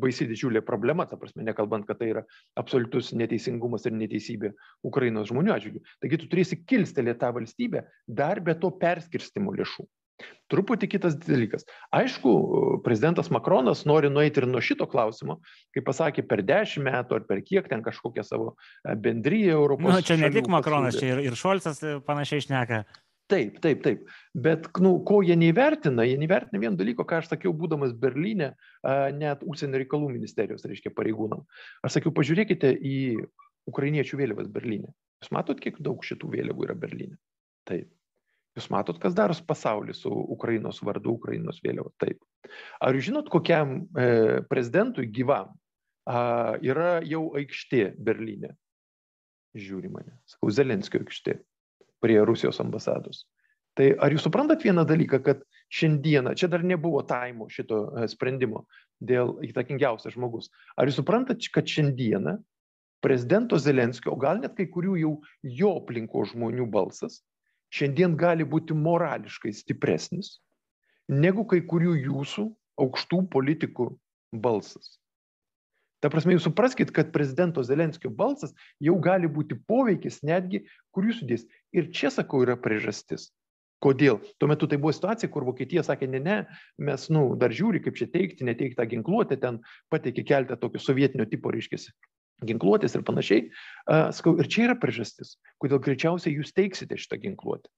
baisi 0.00 0.28
didžiulė 0.28 0.64
problema, 0.66 1.06
ta 1.08 1.18
prasme, 1.20 1.44
nekalbant, 1.46 1.86
kad 1.88 2.00
tai 2.00 2.10
yra 2.12 2.24
absoliutus 2.60 3.12
neteisingumas 3.16 3.86
ir 3.88 3.96
neteisybė 3.96 4.52
Ukrainos 4.86 5.30
žmonių 5.30 5.54
atžvilgių. 5.56 5.84
Taigi 6.02 6.20
tu 6.20 6.30
turėsi 6.32 6.60
kilstelėti 6.68 7.22
tą 7.22 7.34
valstybę 7.38 7.84
dar 8.08 8.42
be 8.44 8.56
to 8.58 8.72
perskirstimo 8.80 9.54
lėšų. 9.56 9.86
Truputį 10.52 10.88
kitas 10.92 11.16
dalykas. 11.18 11.64
Aišku, 11.96 12.32
prezidentas 12.84 13.30
Makronas 13.32 13.82
nori 13.88 14.10
nueiti 14.12 14.42
ir 14.42 14.46
nuo 14.50 14.60
šito 14.62 14.86
klausimo, 14.90 15.38
kaip 15.74 15.86
pasakė, 15.88 16.26
per 16.28 16.44
dešimt 16.46 16.84
metų 16.86 17.16
ar 17.18 17.24
per 17.28 17.40
kiek 17.46 17.70
ten 17.70 17.82
kažkokią 17.82 18.22
savo 18.26 18.52
e, 18.52 18.94
bendryją 18.94 19.56
Europos. 19.56 19.88
Na, 19.88 20.02
nu, 20.02 20.06
čia 20.06 20.18
ne 20.20 20.30
tik 20.34 20.50
Makronas, 20.52 21.00
čia 21.00 21.14
ir, 21.14 21.24
ir 21.30 21.38
Šolcas 21.40 21.80
e, 21.82 21.96
panašiai 22.04 22.44
išneka. 22.44 22.84
Taip, 23.32 23.56
taip, 23.64 23.80
taip. 23.80 24.04
Bet, 24.36 24.68
nu, 24.84 24.98
ko 25.08 25.22
jie 25.24 25.34
neįvertina, 25.40 26.04
jie 26.04 26.20
neįvertina 26.20 26.60
vien 26.60 26.76
dalyko, 26.76 27.06
ką 27.08 27.22
aš 27.22 27.30
sakiau, 27.32 27.54
būdamas 27.56 27.94
Berlyne, 27.96 28.50
net 29.16 29.40
užsienio 29.48 29.80
reikalų 29.80 30.10
ministerijos, 30.12 30.66
reiškia, 30.68 30.92
pareigūnam. 30.92 31.40
Aš 31.88 31.96
sakiau, 31.96 32.12
pažiūrėkite 32.12 32.74
į 32.76 32.98
ukrainiečių 33.72 34.20
vėliavas 34.20 34.52
Berlyne. 34.52 34.92
Jūs 35.24 35.32
matot, 35.32 35.56
kiek 35.56 35.80
daug 35.80 36.04
šitų 36.04 36.34
vėliavų 36.36 36.68
yra 36.68 36.76
Berlyne? 36.76 37.16
Taip. 37.64 37.88
Jūs 38.54 38.68
matot, 38.70 39.00
kas 39.02 39.16
daros 39.18 39.40
pasaulyje 39.42 39.96
su 39.98 40.10
Ukrainos 40.10 40.78
vardu, 40.86 41.16
Ukrainos 41.18 41.58
vėliava? 41.64 41.90
Taip. 41.98 42.20
Ar 42.78 42.94
jūs 42.94 43.08
žinot, 43.08 43.30
kokiam 43.32 43.80
e, 43.98 44.42
prezidentui 44.50 45.08
gyvam 45.10 45.50
a, 46.06 46.54
yra 46.62 47.00
jau 47.02 47.26
aikštė 47.40 47.88
Berlyne? 47.98 48.52
Žiūri 49.58 49.90
mane. 49.90 50.14
Sakau, 50.30 50.52
Zelenskio 50.54 51.02
aikštė 51.02 51.40
prie 52.04 52.20
Rusijos 52.22 52.62
ambasados. 52.62 53.24
Tai 53.74 53.88
ar 54.06 54.14
jūs 54.14 54.22
suprantat 54.28 54.62
vieną 54.62 54.84
dalyką, 54.86 55.18
kad 55.26 55.42
šiandieną, 55.74 56.36
čia 56.38 56.46
dar 56.50 56.62
nebuvo 56.62 57.02
taimo 57.02 57.50
šito 57.50 57.88
e, 57.90 58.06
sprendimo 58.10 58.68
dėl 59.02 59.34
įtakingiausias 59.50 60.14
žmogus, 60.14 60.52
ar 60.78 60.86
jūs 60.86 61.00
suprantat, 61.02 61.42
kad 61.50 61.66
šiandieną 61.66 62.38
prezidento 63.02 63.58
Zelenskio, 63.58 64.14
o 64.14 64.20
gal 64.20 64.38
net 64.40 64.54
kai 64.54 64.70
kurių 64.70 64.94
jau 65.02 65.14
jo 65.42 65.74
aplinko 65.82 66.22
žmonių 66.30 66.70
balsas 66.70 67.18
šiandien 67.74 68.16
gali 68.18 68.46
būti 68.46 68.76
morališkai 68.78 69.52
stipresnis 69.54 70.38
negu 71.10 71.44
kai 71.48 71.60
kurių 71.66 71.96
jūsų 72.00 72.48
aukštų 72.80 73.24
politikų 73.32 73.88
balsas. 74.44 74.98
Ta 76.04 76.10
prasme, 76.12 76.34
jūs 76.34 76.44
supraskite, 76.44 76.92
kad 76.92 77.14
prezidento 77.14 77.62
Zelenskio 77.64 78.10
balsas 78.12 78.52
jau 78.82 78.98
gali 79.00 79.28
būti 79.30 79.56
poveikis 79.56 80.20
netgi, 80.26 80.66
kur 80.92 81.06
jūs 81.08 81.22
sudės. 81.22 81.46
Ir 81.72 81.88
čia, 81.96 82.10
sakau, 82.12 82.42
yra 82.44 82.58
priežastis. 82.60 83.30
Kodėl? 83.84 84.18
Tuo 84.40 84.48
metu 84.48 84.68
tai 84.68 84.76
buvo 84.80 84.92
situacija, 84.92 85.30
kur 85.32 85.46
Vokietija 85.48 85.84
sakė, 85.84 86.08
ne, 86.12 86.20
ne, 86.24 86.36
mes, 86.80 87.06
nu, 87.12 87.24
dar 87.40 87.52
žiūri, 87.56 87.80
kaip 87.84 87.96
čia 87.96 88.08
teikti, 88.12 88.44
neteikti 88.48 88.76
tą 88.76 88.86
ginkluotę, 88.90 89.38
ten 89.40 89.62
pateikė 89.92 90.24
keltą 90.28 90.60
tokio 90.60 90.80
sovietinio 90.80 91.24
tipo, 91.28 91.52
reiškia, 91.52 91.80
ginkluotės 92.48 92.96
ir 92.96 93.04
panašiai. 93.06 93.48
Sakau, 94.16 94.36
ir 94.40 94.50
čia 94.50 94.68
yra 94.68 94.78
priežastis, 94.80 95.36
kodėl 95.62 95.82
greičiausiai 95.84 96.36
jūs 96.38 96.54
teiksite 96.56 96.98
šitą 97.00 97.20
ginkluotę. 97.24 97.70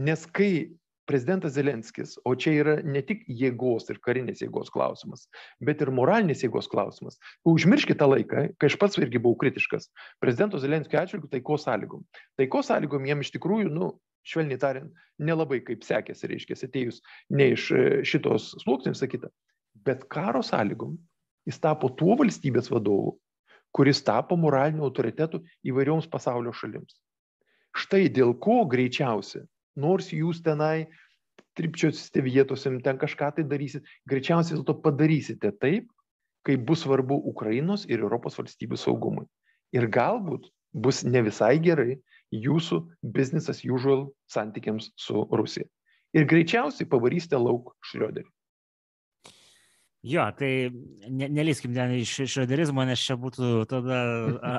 Nes 0.00 0.26
kai 0.30 0.70
prezidentas 1.10 1.56
Zelenskis, 1.56 2.14
o 2.24 2.36
čia 2.38 2.52
yra 2.60 2.74
ne 2.86 3.00
tik 3.02 3.24
jėgos 3.26 3.88
ir 3.90 3.98
karinės 4.04 4.44
jėgos 4.44 4.70
klausimas, 4.70 5.24
bet 5.66 5.82
ir 5.82 5.90
moralinės 5.94 6.44
jėgos 6.44 6.68
klausimas. 6.70 7.18
Užmirškite 7.48 7.98
tą 7.98 8.06
laiką, 8.12 8.44
kai 8.60 8.70
aš 8.70 8.76
pats 8.78 9.00
irgi 9.00 9.18
buvau 9.18 9.40
kritiškas 9.40 9.88
prezidento 10.22 10.60
Zelenskio 10.62 11.00
atžvilgių 11.00 11.32
taiko 11.32 11.58
sąlygom. 11.58 12.04
Taiko 12.38 12.62
sąlygom 12.62 13.08
jiem 13.10 13.24
iš 13.24 13.32
tikrųjų, 13.34 13.72
nu, 13.74 13.90
švelniai 14.30 14.60
tariant, 14.62 15.02
nelabai 15.18 15.58
kaip 15.66 15.82
sekėsi, 15.86 16.30
reiškia, 16.30 16.58
atėjus 16.68 17.00
ne 17.34 17.50
iš 17.56 17.66
e, 17.74 17.84
šitos 18.06 18.52
sluoksnių, 18.62 18.94
sakyta, 18.94 19.32
bet 19.86 20.06
karo 20.12 20.44
sąlygom 20.46 20.94
jis 21.48 21.58
tapo 21.58 21.90
tuo 21.98 22.14
valstybės 22.20 22.70
vadovu, 22.70 23.16
kuris 23.76 24.02
tapo 24.06 24.36
moraliniu 24.36 24.84
autoritetu 24.88 25.42
įvairioms 25.66 26.08
pasaulio 26.10 26.52
šalims. 26.56 26.98
Štai 27.76 28.08
dėl 28.10 28.34
ko 28.42 28.64
greičiausiai, 28.70 29.46
nors 29.78 30.10
jūs 30.12 30.42
tenai 30.42 30.88
tripčiosite 31.58 32.22
vietose, 32.24 32.72
ten 32.84 32.98
kažką 32.98 33.30
tai 33.36 33.44
darysit, 33.46 33.86
greičiausiai 34.10 34.58
dėl 34.58 34.66
to 34.66 34.76
padarysite 34.82 35.52
taip, 35.62 35.90
kai 36.46 36.56
bus 36.56 36.84
svarbu 36.84 37.20
Ukrainos 37.30 37.84
ir 37.88 38.00
Europos 38.00 38.38
valstybių 38.40 38.78
saugumui. 38.80 39.26
Ir 39.76 39.86
galbūt 39.92 40.48
bus 40.72 41.04
ne 41.04 41.22
visai 41.26 41.58
gerai 41.62 41.98
jūsų 42.34 42.80
business 43.02 43.50
as 43.50 43.62
usual 43.64 44.08
santykiams 44.30 44.90
su 44.98 45.26
Rusija. 45.30 45.66
Ir 46.16 46.26
greičiausiai 46.26 46.88
pavarysite 46.90 47.38
lauk 47.38 47.74
šrioderį. 47.86 48.26
Jo, 50.02 50.22
tai 50.32 50.70
ne, 51.12 51.26
nelyskim 51.28 51.74
ten 51.76 51.92
iš 51.98 52.14
šrioderizmo, 52.32 52.84
nes 52.88 53.02
čia 53.04 53.18
būtų 53.20 53.50
tada 53.68 53.98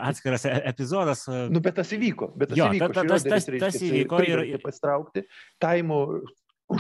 atskiras 0.06 0.46
e, 0.46 0.52
epizodas. 0.70 1.24
Nu, 1.50 1.64
bet 1.66 1.80
tas 1.80 1.90
įvyko. 1.98 2.30
Bet 2.38 2.52
tas 2.52 2.60
jo, 2.60 2.68
įvyko. 2.70 2.92
Ta, 2.94 3.06
tas, 3.10 3.26
tas, 3.26 3.48
tas 3.50 3.78
įvyko 3.82 4.20
ir... 4.28 4.44
Pastraukti. 4.62 5.24
Taimo 5.62 6.04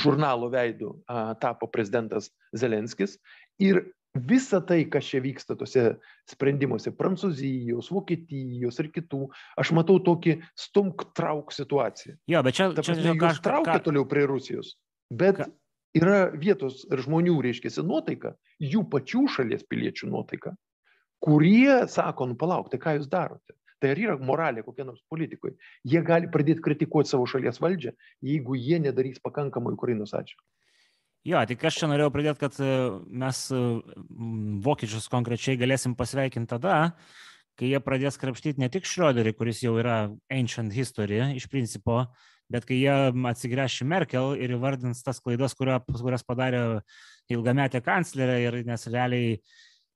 žurnalo 0.01 0.51
veidų 0.53 0.91
a, 1.09 1.32
tapo 1.41 1.72
prezidentas 1.74 2.30
Zelenskis. 2.53 3.18
Ir 3.62 3.82
visa 4.14 4.62
tai, 4.62 4.84
kas 4.93 5.09
čia 5.09 5.24
vyksta 5.24 5.57
tose 5.57 5.95
sprendimuose, 6.30 6.93
Prancūzijos, 6.93 7.89
Vokietijos 7.95 8.78
ir 8.84 8.91
kitų, 8.93 9.24
aš 9.57 9.74
matau 9.74 9.97
tokį 10.05 10.38
stumk 10.53 11.07
trauk 11.18 11.49
situaciją. 11.55 12.20
Jo, 12.30 12.45
bet 12.45 12.59
čia... 12.59 12.70
Ta 12.76 12.86
prasme, 12.86 13.07
čia 13.09 13.18
jūs 13.18 13.41
traukia 13.41 13.80
ką... 13.80 13.86
toliau 13.89 14.05
prie 14.12 14.28
Rusijos. 14.30 14.76
Bet 15.12 15.41
ką 15.41 15.49
yra 15.98 16.30
vietos 16.36 16.86
ir 16.89 17.02
žmonių, 17.06 17.38
reiškia, 17.46 17.74
nuotaika, 17.86 18.36
jų 18.60 18.84
pačių 18.92 19.26
šalies 19.38 19.66
piliečių 19.70 20.12
nuotaika, 20.12 20.56
kurie 21.22 21.88
sako, 21.92 22.32
nu 22.32 22.38
palauk, 22.39 22.72
tai 22.72 22.80
ką 22.82 22.98
jūs 23.00 23.10
darote? 23.12 23.56
Tai 23.82 23.96
ar 23.96 23.98
yra 23.98 24.16
moralė 24.22 24.62
kokia 24.62 24.86
nors 24.86 25.02
politikoje? 25.10 25.56
Jie 25.89 26.04
gali 26.06 26.30
pradėti 26.30 26.62
kritikuoti 26.62 27.10
savo 27.10 27.26
šalies 27.26 27.58
valdžią, 27.62 27.96
jeigu 28.22 28.58
jie 28.60 28.78
nedarys 28.82 29.22
pakankamai 29.24 29.74
Ukrainos 29.74 30.14
atžvilgiu. 30.14 30.46
Jo, 31.26 31.42
tik 31.46 31.62
aš 31.66 31.78
čia 31.82 31.89
norėjau 31.89 32.12
pridėti, 32.14 32.42
kad 32.42 32.56
e, 32.62 32.70
mes 33.24 33.42
e, 33.54 33.58
vokiečius 34.66 35.06
konkrečiai 35.14 35.58
galėsim 35.58 35.94
pasveikinti 35.98 36.50
tada, 36.50 36.78
kai 37.58 37.70
jie 37.70 37.82
pradės 37.84 38.18
krapštyti 38.22 38.62
ne 38.62 38.70
tik 38.74 38.89
Šrioderį, 38.89 39.36
kuris 39.38 39.62
jau 39.62 39.76
yra 39.78 39.98
ancient 40.34 40.74
history 40.74 41.20
iš 41.38 41.46
principo, 41.50 42.08
bet 42.52 42.68
kai 42.68 42.78
jie 42.82 42.93
atsigręš 43.32 43.82
į 43.86 43.89
Merkel 43.89 44.36
ir 44.38 44.56
įvardins 44.58 45.04
tas 45.06 45.22
klaidas, 45.24 45.56
kurias 45.58 46.26
padarė 46.28 46.64
ilgametė 47.32 47.82
kanclerė 47.86 48.39
ir 48.45 48.62
nes 48.68 48.88
realiai 48.91 49.38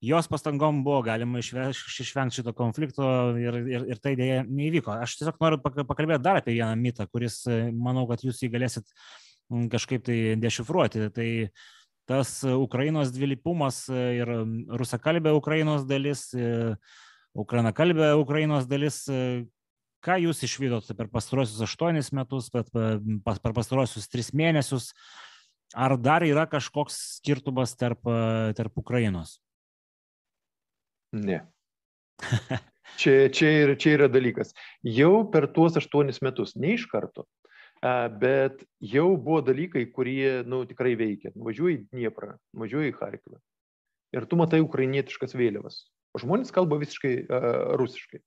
jos 0.06 0.28
pastangom 0.30 0.84
buvo 0.86 1.02
galima 1.06 1.40
išvengti 1.42 2.40
šito 2.40 2.54
konflikto 2.58 3.08
ir, 3.42 3.60
ir, 3.66 3.86
ir 3.94 4.02
tai 4.04 4.16
dėja 4.20 4.44
neįvyko. 4.46 4.94
Aš 5.02 5.18
tiesiog 5.20 5.40
noriu 5.42 5.62
pakalbėti 5.64 6.24
dar 6.24 6.42
apie 6.42 6.58
vieną 6.58 6.76
mitą, 6.80 7.08
kuris, 7.10 7.44
manau, 7.74 8.06
kad 8.10 8.24
jūs 8.26 8.44
jį 8.44 8.52
galėsit 8.54 8.92
kažkaip 9.72 10.06
tai 10.06 10.20
dešifruoti. 10.42 11.10
Tai 11.16 11.30
tas 12.10 12.38
Ukrainos 12.46 13.14
dvilypumas 13.16 13.86
ir 13.90 14.30
rusakalbė 14.78 15.34
Ukrainos 15.38 15.88
dalis, 15.90 16.28
ukrainakalbė 17.36 18.14
Ukrainos 18.22 18.70
dalis, 18.70 19.04
ką 20.06 20.18
jūs 20.22 20.44
išvydote 20.46 20.96
per 20.98 21.10
pastarosius 21.12 21.64
aštuonis 21.66 22.12
metus, 22.16 22.52
per, 22.54 22.68
per 22.74 23.56
pastarosius 23.56 24.10
tris 24.12 24.32
mėnesius, 24.38 24.92
ar 25.74 25.98
dar 25.98 26.26
yra 26.28 26.46
kažkoks 26.50 27.00
skirtumas 27.18 27.76
tarp, 27.80 28.06
tarp 28.58 28.78
Ukrainos? 28.82 29.40
Ne. 31.16 31.42
Čia, 32.96 33.28
čia, 33.34 33.50
ir, 33.60 33.72
čia 33.82 33.96
yra 33.98 34.06
dalykas. 34.08 34.54
Jau 34.88 35.26
per 35.28 35.50
tuos 35.52 35.76
aštuonis 35.76 36.22
metus, 36.24 36.54
ne 36.56 36.76
iš 36.78 36.86
karto, 36.88 37.26
bet 38.22 38.62
jau 38.80 39.08
buvo 39.18 39.42
dalykai, 39.44 39.84
kurie 39.92 40.46
nu, 40.48 40.62
tikrai 40.70 40.94
veikia. 40.96 41.34
Važiuoji 41.36 41.82
į 41.82 41.82
Dnieprą, 41.90 42.38
važiuoji 42.56 42.94
į 42.94 42.96
Harkivą 43.02 43.42
ir 44.16 44.28
tu 44.30 44.40
matai 44.40 44.62
ukrainietiškas 44.64 45.36
vėliavas. 45.36 45.84
O 46.16 46.22
žmonės 46.22 46.54
kalba 46.56 46.80
visiškai 46.80 47.16
uh, 47.26 47.76
rusiškai. 47.80 48.22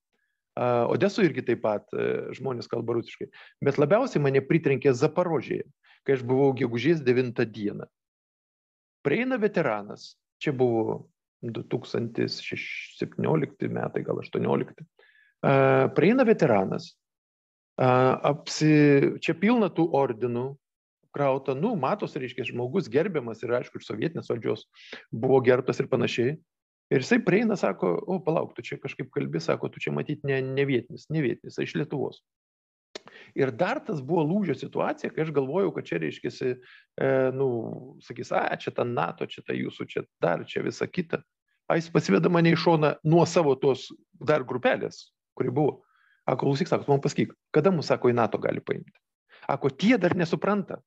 Odeso 0.59 1.23
irgi 1.23 1.45
taip 1.47 1.61
pat 1.63 1.87
e, 1.95 2.35
žmonės 2.35 2.67
kalba 2.71 2.95
rusiškai. 2.97 3.29
Bet 3.65 3.79
labiausiai 3.79 4.23
mane 4.25 4.41
pritrenkė 4.45 4.93
Zaporožėje, 4.97 5.65
kai 6.07 6.13
aš 6.17 6.23
buvau 6.27 6.53
gegužės 6.59 6.99
9 7.07 7.45
dieną. 7.55 7.87
Prieina 9.07 9.37
veteranas, 9.39 10.17
čia 10.43 10.53
buvo 10.57 11.07
2017 11.47 13.71
metai, 13.71 14.03
gal 14.03 14.19
18. 14.19 14.83
Prieina 15.95 16.25
veteranas, 16.27 16.99
apsi, 17.79 18.75
čia 19.23 19.39
pilna 19.39 19.71
tų 19.71 19.87
ordinų, 19.95 20.59
krauta, 21.15 21.55
nu, 21.55 21.77
matos, 21.79 22.19
reiškia, 22.19 22.51
žmogus 22.51 22.91
gerbiamas 22.91 23.43
ir 23.43 23.55
aišku, 23.61 23.79
iš 23.79 23.87
sovietinės 23.89 24.31
valdžios 24.31 24.67
buvo 25.15 25.41
gerbtas 25.45 25.81
ir 25.81 25.89
panašiai. 25.91 26.37
Ir 26.89 27.03
jisai 27.03 27.19
prieina, 27.21 27.57
sako, 27.61 27.93
o 28.09 28.17
palauk, 28.25 28.55
tu 28.57 28.65
čia 28.65 28.79
kažkaip 28.81 29.11
kalbi, 29.13 29.41
sako, 29.45 29.69
tu 29.69 29.81
čia 29.83 29.93
matyti 29.93 30.29
ne, 30.29 30.41
ne 30.41 30.65
vietinis, 30.69 31.09
ne 31.13 31.21
vietinis, 31.25 31.59
iš 31.61 31.75
Lietuvos. 31.77 32.23
Ir 33.37 33.53
dar 33.53 33.81
tas 33.85 34.01
buvo 34.05 34.25
lūžio 34.25 34.57
situacija, 34.57 35.11
kai 35.13 35.27
aš 35.27 35.33
galvojau, 35.37 35.73
kad 35.77 35.89
čia 35.89 35.99
reiškia, 36.01 36.33
e, 36.49 37.11
nu, 37.37 37.49
sakys, 38.05 38.33
a, 38.33 38.47
čia 38.61 38.73
ta 38.75 38.87
NATO, 38.89 39.29
čia 39.29 39.45
ta 39.45 39.57
jūsų, 39.57 39.89
čia 39.91 40.05
dar, 40.23 40.47
čia 40.49 40.65
visa 40.65 40.89
kita. 40.89 41.21
A, 41.69 41.77
jis 41.77 41.91
pasiveda 41.93 42.33
mane 42.33 42.55
į 42.55 42.61
šoną 42.63 42.95
nuo 43.05 43.27
savo 43.29 43.53
tos 43.61 43.91
dar 44.25 44.47
grupelės, 44.49 45.11
kuri 45.37 45.53
buvo. 45.53 45.83
Ako, 46.29 46.47
klausyk, 46.47 46.73
sako, 46.73 46.89
man 46.89 47.05
pasakyk, 47.05 47.37
kada 47.53 47.73
mūsų, 47.73 47.91
sako, 47.93 48.13
į 48.13 48.17
NATO 48.17 48.41
gali 48.41 48.65
paimti. 48.65 48.97
Ako, 49.49 49.71
tie 49.73 49.97
dar 50.01 50.17
nesupranta. 50.17 50.81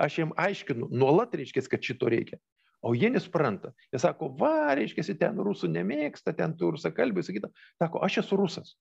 Aš 0.00 0.20
jiems 0.20 0.36
aiškinu, 0.36 0.90
nuolat 0.92 1.32
reiškia, 1.36 1.64
kad 1.72 1.84
šito 1.84 2.12
reikia. 2.12 2.36
O 2.84 2.92
jie 2.94 3.10
nesupranta. 3.10 3.72
Jie 3.92 4.00
sako, 4.02 4.30
va, 4.40 4.74
reiškia, 4.76 5.06
ten 5.18 5.38
rusų 5.42 5.70
nemėgsta, 5.72 6.34
ten 6.36 6.54
tu 6.58 6.70
rusakalbiai, 6.74 7.24
sakyta. 7.26 7.50
Sako, 7.82 8.02
aš 8.04 8.20
esu 8.24 8.38
rusas. 8.40 8.74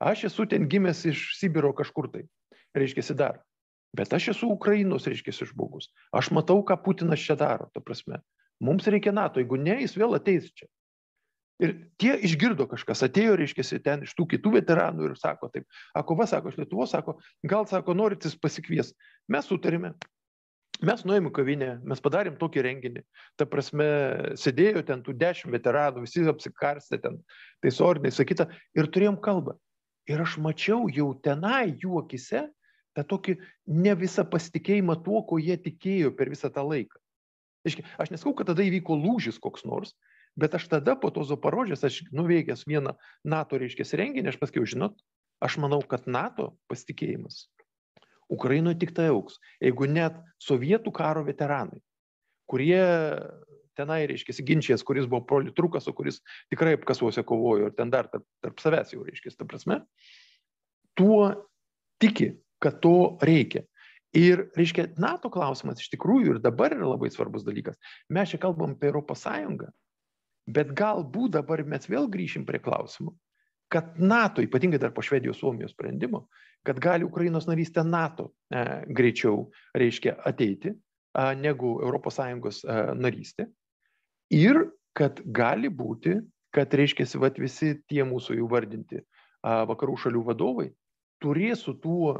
Aš 0.00 0.26
esu 0.30 0.46
ten 0.48 0.68
gimęs 0.70 1.04
iš 1.10 1.30
Sibiro 1.38 1.72
kažkur 1.76 2.10
tai. 2.12 2.26
Reiškia, 2.76 3.16
dar. 3.16 3.40
Bet 3.96 4.12
aš 4.14 4.30
esu 4.34 4.50
Ukrainos, 4.52 5.08
reiškia, 5.10 5.50
žmogus. 5.50 5.90
Aš 6.14 6.30
matau, 6.36 6.60
ką 6.62 6.76
Putinas 6.84 7.22
čia 7.22 7.34
daro, 7.38 7.70
ta 7.74 7.82
prasme. 7.82 8.20
Mums 8.62 8.86
reikia 8.86 9.12
NATO, 9.12 9.40
jeigu 9.40 9.58
ne, 9.58 9.80
jis 9.82 9.96
vėl 9.98 10.14
ateis 10.14 10.52
čia. 10.52 10.68
Ir 11.60 11.74
tie 12.00 12.14
išgirdo 12.24 12.64
kažkas, 12.70 13.02
atėjo, 13.04 13.34
reiškia, 13.36 13.64
ten 13.84 14.06
iš 14.06 14.14
tų 14.16 14.24
kitų 14.30 14.54
veteranų 14.54 15.10
ir 15.10 15.16
sako 15.20 15.50
taip, 15.52 15.66
ako 15.96 16.16
va, 16.16 16.26
sako, 16.28 16.52
iš 16.52 16.60
Lietuvos, 16.62 16.92
sako, 16.94 17.18
gal, 17.44 17.66
sako, 17.68 17.96
norit 17.98 18.24
jis 18.24 18.38
pasikvies. 18.40 18.94
Mes 19.28 19.48
sutarėme, 19.48 19.92
Mes 20.80 21.02
nuėjom 21.04 21.28
į 21.28 21.32
kavinę, 21.36 21.70
mes 21.84 22.00
padarėm 22.00 22.38
tokį 22.40 22.62
renginį. 22.64 23.02
Ta 23.36 23.44
prasme, 23.48 23.88
sėdėjo 24.40 24.80
ten 24.88 25.02
tų 25.04 25.12
dešimt 25.20 25.52
veteranų, 25.52 26.06
visi 26.06 26.24
apsikarstė 26.30 26.98
ten, 27.02 27.18
tai 27.60 27.72
soriniai, 27.76 28.14
sakyta, 28.16 28.46
ir 28.78 28.88
turėjom 28.88 29.18
kalbą. 29.20 29.58
Ir 30.08 30.22
aš 30.24 30.38
mačiau 30.40 30.88
jau 30.88 31.10
tenai 31.20 31.76
jų 31.82 32.00
akise 32.00 32.46
tą 32.96 33.04
tokį 33.12 33.36
ne 33.68 33.94
visą 34.00 34.24
pasitikėjimą 34.24 34.96
tuo, 35.04 35.20
ko 35.28 35.36
jie 35.38 35.58
tikėjo 35.60 36.14
per 36.16 36.32
visą 36.32 36.48
tą 36.54 36.64
laiką. 36.64 36.96
Aš 37.68 38.14
nesakau, 38.14 38.32
kad 38.38 38.48
tada 38.48 38.64
įvyko 38.64 38.96
lūžis 38.96 39.36
koks 39.42 39.66
nors, 39.68 39.92
bet 40.40 40.56
aš 40.56 40.64
tada 40.72 40.96
po 40.96 41.12
to 41.12 41.26
Zaparožės, 41.28 41.84
aš 41.84 42.02
nuveikęs 42.08 42.64
vieną 42.64 42.96
NATO 43.28 43.60
reiškia 43.60 43.84
renginį, 44.00 44.32
aš 44.32 44.40
pasakiau, 44.40 44.64
žinot, 44.64 44.96
aš 45.44 45.60
manau, 45.60 45.84
kad 45.84 46.08
NATO 46.08 46.54
pasitikėjimas 46.72 47.44
Ukrainoje 48.30 48.78
tik 48.80 48.94
tai 48.96 49.10
auks. 49.10 49.38
Jeigu 49.62 49.88
net 49.90 50.18
sovietų 50.42 50.92
karo 50.94 51.24
veteranai, 51.26 51.80
kurie 52.50 52.82
tenai, 53.78 54.04
reiškia, 54.10 54.44
ginčijas, 54.46 54.84
kuris 54.86 55.08
buvo 55.08 55.24
politrukas, 55.28 55.88
o 55.88 55.94
kuris 55.96 56.20
tikrai 56.52 56.74
apkasuose 56.76 57.24
kovojo 57.26 57.70
ir 57.70 57.76
ten 57.76 57.92
dar 57.92 58.10
tarp, 58.12 58.26
tarp 58.44 58.62
savęs 58.62 58.94
jau, 58.94 59.04
reiškia, 59.06 59.32
ta 59.38 59.46
prasme, 59.48 59.80
tuo 60.98 61.30
tiki, 62.02 62.34
kad 62.62 62.80
to 62.84 63.16
reikia. 63.24 63.64
Ir, 64.16 64.48
reiškia, 64.58 64.88
NATO 64.98 65.30
klausimas 65.30 65.80
iš 65.80 65.92
tikrųjų 65.92 66.34
ir 66.34 66.40
dabar 66.42 66.74
yra 66.74 66.88
labai 66.96 67.12
svarbus 67.14 67.44
dalykas. 67.46 67.78
Mes 68.10 68.32
čia 68.32 68.40
kalbam 68.42 68.74
apie 68.74 68.90
Europos 68.90 69.22
Sąjungą, 69.22 69.70
bet 70.50 70.72
galbūt 70.76 71.36
dabar 71.38 71.62
mes 71.62 71.86
vėl 71.86 72.10
grįšim 72.10 72.46
prie 72.48 72.58
klausimų, 72.62 73.14
kad 73.70 73.94
NATO, 74.02 74.42
ypatingai 74.42 74.80
dar 74.82 74.92
po 74.94 75.02
Švedijos 75.02 75.38
Suomijos 75.38 75.74
sprendimo, 75.76 76.26
kad 76.66 76.80
gali 76.82 77.06
Ukrainos 77.06 77.46
narystė 77.48 77.84
NATO 77.86 78.32
e, 78.50 78.64
greičiau, 78.90 79.46
reiškia, 79.78 80.16
ateiti 80.26 80.74
a, 81.14 81.30
negu 81.38 81.78
ES 81.86 82.18
a, 82.64 82.80
narystė. 82.98 83.46
Ir 84.34 84.66
kad 84.96 85.22
gali 85.24 85.70
būti, 85.70 86.18
kad, 86.54 86.74
reiškia, 86.74 87.06
vat, 87.22 87.38
visi 87.38 87.76
tie 87.88 88.02
mūsų 88.04 88.40
jau 88.40 88.50
vardinti 88.50 89.00
a, 89.00 89.62
vakarų 89.70 89.96
šalių 90.04 90.26
vadovai 90.26 90.68
turės 91.20 91.64
su 91.66 91.76
tuo 91.78 92.14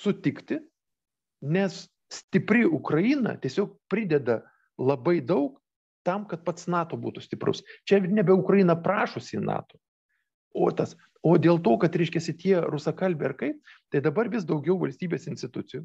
sutikti, 0.00 0.58
nes 1.44 1.84
stipri 2.12 2.64
Ukraina 2.64 3.36
tiesiog 3.40 3.76
prideda 3.90 4.40
labai 4.80 5.20
daug 5.20 5.58
tam, 6.04 6.26
kad 6.28 6.44
pats 6.44 6.66
NATO 6.68 6.98
būtų 7.00 7.22
stiprus. 7.24 7.62
Čia 7.88 8.00
nebe 8.04 8.34
Ukraina 8.34 8.76
prašosi 8.76 9.40
NATO, 9.40 9.78
o 10.54 10.70
tas 10.72 10.96
o 11.24 11.36
dėl 11.40 11.60
to 11.64 11.76
kad 11.82 11.96
reiškiasi 11.96 12.36
tie 12.40 12.56
rusakalbiai 12.62 13.30
ar 13.30 13.36
kaip 13.40 13.76
tai 13.92 14.02
dabar 14.04 14.30
vis 14.32 14.46
daugiau 14.48 14.78
valstybės 14.80 15.28
institucijų 15.30 15.84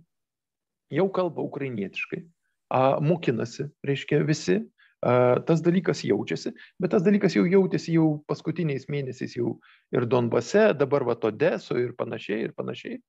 jau 0.95 1.07
kalba 1.13 1.45
ukrainietiškai 1.45 2.23
a, 2.23 2.99
mokinasi 3.01 3.69
reiškia 3.85 4.23
visi 4.27 4.61
tas 4.99 5.61
dalykas 5.63 6.03
jaučiasi 6.03 6.51
bet 6.79 6.91
tas 6.91 7.03
dalykas 7.03 7.35
jau 7.35 7.45
jautėsi 7.47 7.95
jau 7.95 8.19
paskutiniais 8.27 8.89
mėnesiais 8.91 9.37
jau 9.37 9.53
ir 9.95 10.05
donbase 10.05 10.73
dabar 10.75 11.05
vat 11.07 11.23
odesoj 11.23 11.85
ir 11.85 11.93
panašiai 11.95 12.43
ir 12.43 12.53
panašiai. 12.53 12.99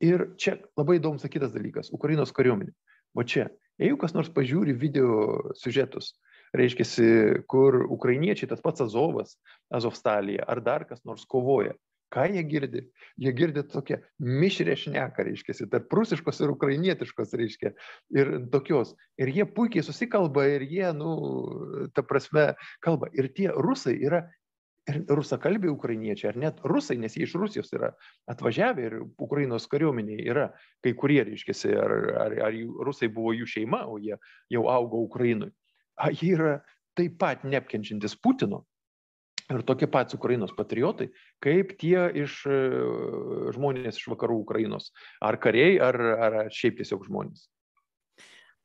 Ir 0.00 0.28
čia 0.38 0.56
labai 0.78 0.96
įdomus 0.96 1.26
kitas 1.28 1.52
dalykas 1.52 1.90
ukrainos 1.92 2.32
kariuomenė. 2.32 2.72
Va 3.18 3.24
čia 3.26 3.48
jeigu 3.82 3.98
kas 4.00 4.14
nors 4.14 4.30
pažiūri 4.32 4.72
video 4.78 5.52
siužetus 5.58 6.14
reiškiasi, 6.56 7.08
kur 7.50 7.82
ukrainiečiai, 7.88 8.48
tas 8.50 8.62
pats 8.64 8.84
Azovas, 8.84 9.36
Azovstalija, 9.74 10.46
ar 10.48 10.62
dar 10.64 10.86
kas 10.88 11.04
nors 11.08 11.26
kovoja. 11.28 11.76
Ką 12.08 12.24
jie 12.32 12.42
girdi? 12.48 12.82
Jie 13.20 13.32
girdi 13.36 13.62
tokią 13.68 13.98
mišrę 14.24 14.78
šneką, 14.80 15.26
reiškia, 15.26 15.66
tarp 15.68 15.92
rusiškos 15.92 16.40
ir 16.40 16.52
ukrainietiškos, 16.54 17.34
reiškia, 17.36 17.74
ir 18.16 18.30
tokios. 18.52 18.94
Ir 19.20 19.28
jie 19.34 19.44
puikiai 19.44 19.84
susikalba 19.84 20.46
ir 20.54 20.64
jie, 20.64 20.86
nu, 20.96 21.10
ta 21.92 22.04
prasme, 22.06 22.54
kalba. 22.84 23.12
Ir 23.12 23.28
tie 23.36 23.50
rusai 23.52 23.98
yra 24.08 24.24
ir 24.88 25.02
rusakalbiai 25.12 25.68
ukrainiečiai, 25.68 26.32
ar 26.32 26.40
net 26.40 26.60
rusai, 26.64 26.96
nes 26.96 27.12
jie 27.12 27.26
iš 27.28 27.34
Rusijos 27.36 27.68
yra 27.76 27.92
atvažiavę 28.32 28.86
ir 28.88 28.94
Ukrainos 29.20 29.68
kariuomeniai 29.68 30.24
yra 30.32 30.48
kai 30.84 30.94
kurie, 30.96 31.20
reiškia, 31.28 31.74
ar, 31.76 31.96
ar, 32.24 32.36
ar 32.48 32.56
rusai 32.88 33.10
buvo 33.12 33.34
jų 33.36 33.50
šeima, 33.52 33.84
o 33.84 33.98
jie 34.00 34.16
jau 34.48 34.64
augo 34.72 35.04
Ukrainoje 35.04 35.52
jie 36.14 36.34
yra 36.36 36.58
taip 36.98 37.18
pat 37.20 37.44
neapkenčiantis 37.46 38.16
Putino 38.22 38.64
ir 39.48 39.64
tokie 39.64 39.88
patys 39.90 40.16
Ukrainos 40.18 40.52
patriotai, 40.56 41.08
kaip 41.44 41.74
tie 41.80 42.08
iš 42.24 42.40
e, 42.48 42.56
žmonės 43.56 44.00
iš 44.00 44.10
vakarų 44.12 44.42
Ukrainos. 44.42 44.90
Ar 45.24 45.38
kariai, 45.40 45.78
ar, 45.82 45.96
ar 45.96 46.40
šiaip 46.52 46.80
tiesiog 46.80 47.06
žmonės. 47.08 47.46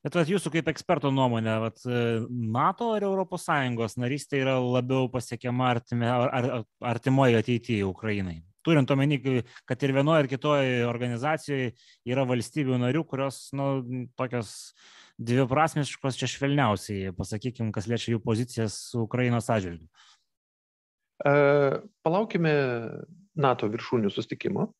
Bet 0.03 0.17
vat, 0.19 0.27
jūsų 0.27 0.51
kaip 0.57 0.67
eksperto 0.73 1.13
nuomonė, 1.15 1.53
vat, 1.63 1.79
e, 1.87 1.99
NATO 2.27 2.91
ar 2.97 3.05
ES 3.07 3.95
narystė 4.01 4.41
yra 4.43 4.57
labiau 4.59 5.07
pasiekiama 5.11 5.69
artime, 5.77 6.09
ar, 6.11 6.33
ar, 6.33 6.65
artimoje 6.95 7.39
ateityje 7.39 7.85
Ukrainai? 7.87 8.41
Turint 8.63 8.91
omeny, 8.91 9.19
kad 9.67 9.81
ir 9.83 9.91
vienoje 9.91 10.23
ir 10.23 10.27
kitoje 10.31 10.83
organizacijoje 10.87 11.71
yra 12.07 12.23
valstybių 12.27 12.77
narių, 12.79 13.01
kurios, 13.07 13.49
nu, 13.55 13.65
tokios 14.19 14.53
uh, 14.71 15.02
dviprasmiškos 15.21 16.17
čia 16.17 16.29
švelniausiai, 16.31 17.13
pasakykim, 17.17 17.71
kas 17.75 17.87
liečia 17.89 18.15
jų 18.15 18.23
pozicijas 18.23 18.77
su 18.89 19.03
Ukrainos 19.05 19.49
atžvilgiu? 19.53 19.87
E, 21.23 21.33
palaukime 22.05 22.53
NATO 23.35 23.69
viršūnių 23.71 24.11
sustikimo, 24.13 24.71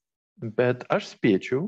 bet 0.42 0.86
aš 0.94 1.14
spėčiau, 1.14 1.68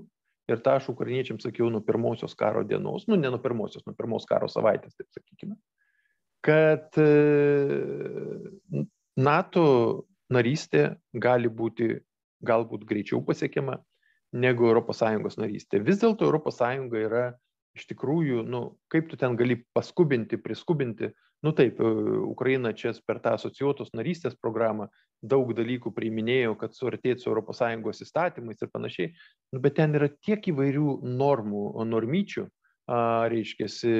ir 0.50 0.62
tą 0.66 0.78
aš 0.80 0.90
ukrainiečiams 0.94 1.46
sakiau 1.46 1.70
nuo 1.74 1.82
pirmosios 1.86 2.36
karo 2.38 2.64
dienos, 2.68 3.08
nu 3.10 3.18
ne 3.20 3.32
nuo 3.34 3.42
pirmosios, 3.42 3.86
nuo 3.86 3.96
pirmos 3.98 4.28
karo 4.30 4.50
savaitės, 4.52 4.98
taip 4.98 5.10
sakykime, 5.14 5.58
kad 6.46 6.98
e, 7.02 7.10
NATO 9.16 9.66
narystė 10.34 10.96
gali 11.14 11.50
būti 11.50 11.96
galbūt 12.46 12.86
greičiau 12.90 13.22
pasiekiama 13.26 13.80
negu 14.36 14.70
ES 14.74 15.38
narystė. 15.40 15.80
Vis 15.80 16.02
dėlto 16.02 16.30
ES 16.30 16.62
yra 17.06 17.26
iš 17.76 17.88
tikrųjų, 17.92 18.44
nu, 18.48 18.62
kaip 18.92 19.10
tu 19.12 19.20
ten 19.20 19.36
gali 19.40 19.60
paskubinti, 19.76 20.40
priskubinti, 20.42 21.12
nu 21.46 21.52
taip, 21.56 21.80
e, 21.80 21.92
Ukraina 22.24 22.72
čia 22.74 22.94
per 23.08 23.20
tą 23.24 23.36
asociuotos 23.36 23.92
narystės 23.94 24.38
programą 24.40 24.88
daug 25.26 25.52
dalykų 25.58 25.92
priiminėjo, 25.96 26.56
kad 26.60 26.76
suartėtų 26.76 27.24
su 27.24 27.34
ES 27.36 28.04
įstatymais 28.08 28.62
ir 28.62 28.72
panašiai, 28.72 29.12
nu, 29.54 29.60
bet 29.60 29.76
ten 29.80 29.96
yra 29.96 30.10
tiek 30.24 30.48
įvairių 30.52 31.02
normų, 31.04 31.66
normyčių, 31.92 32.48
a, 32.88 33.28
reiškiasi, 33.34 33.94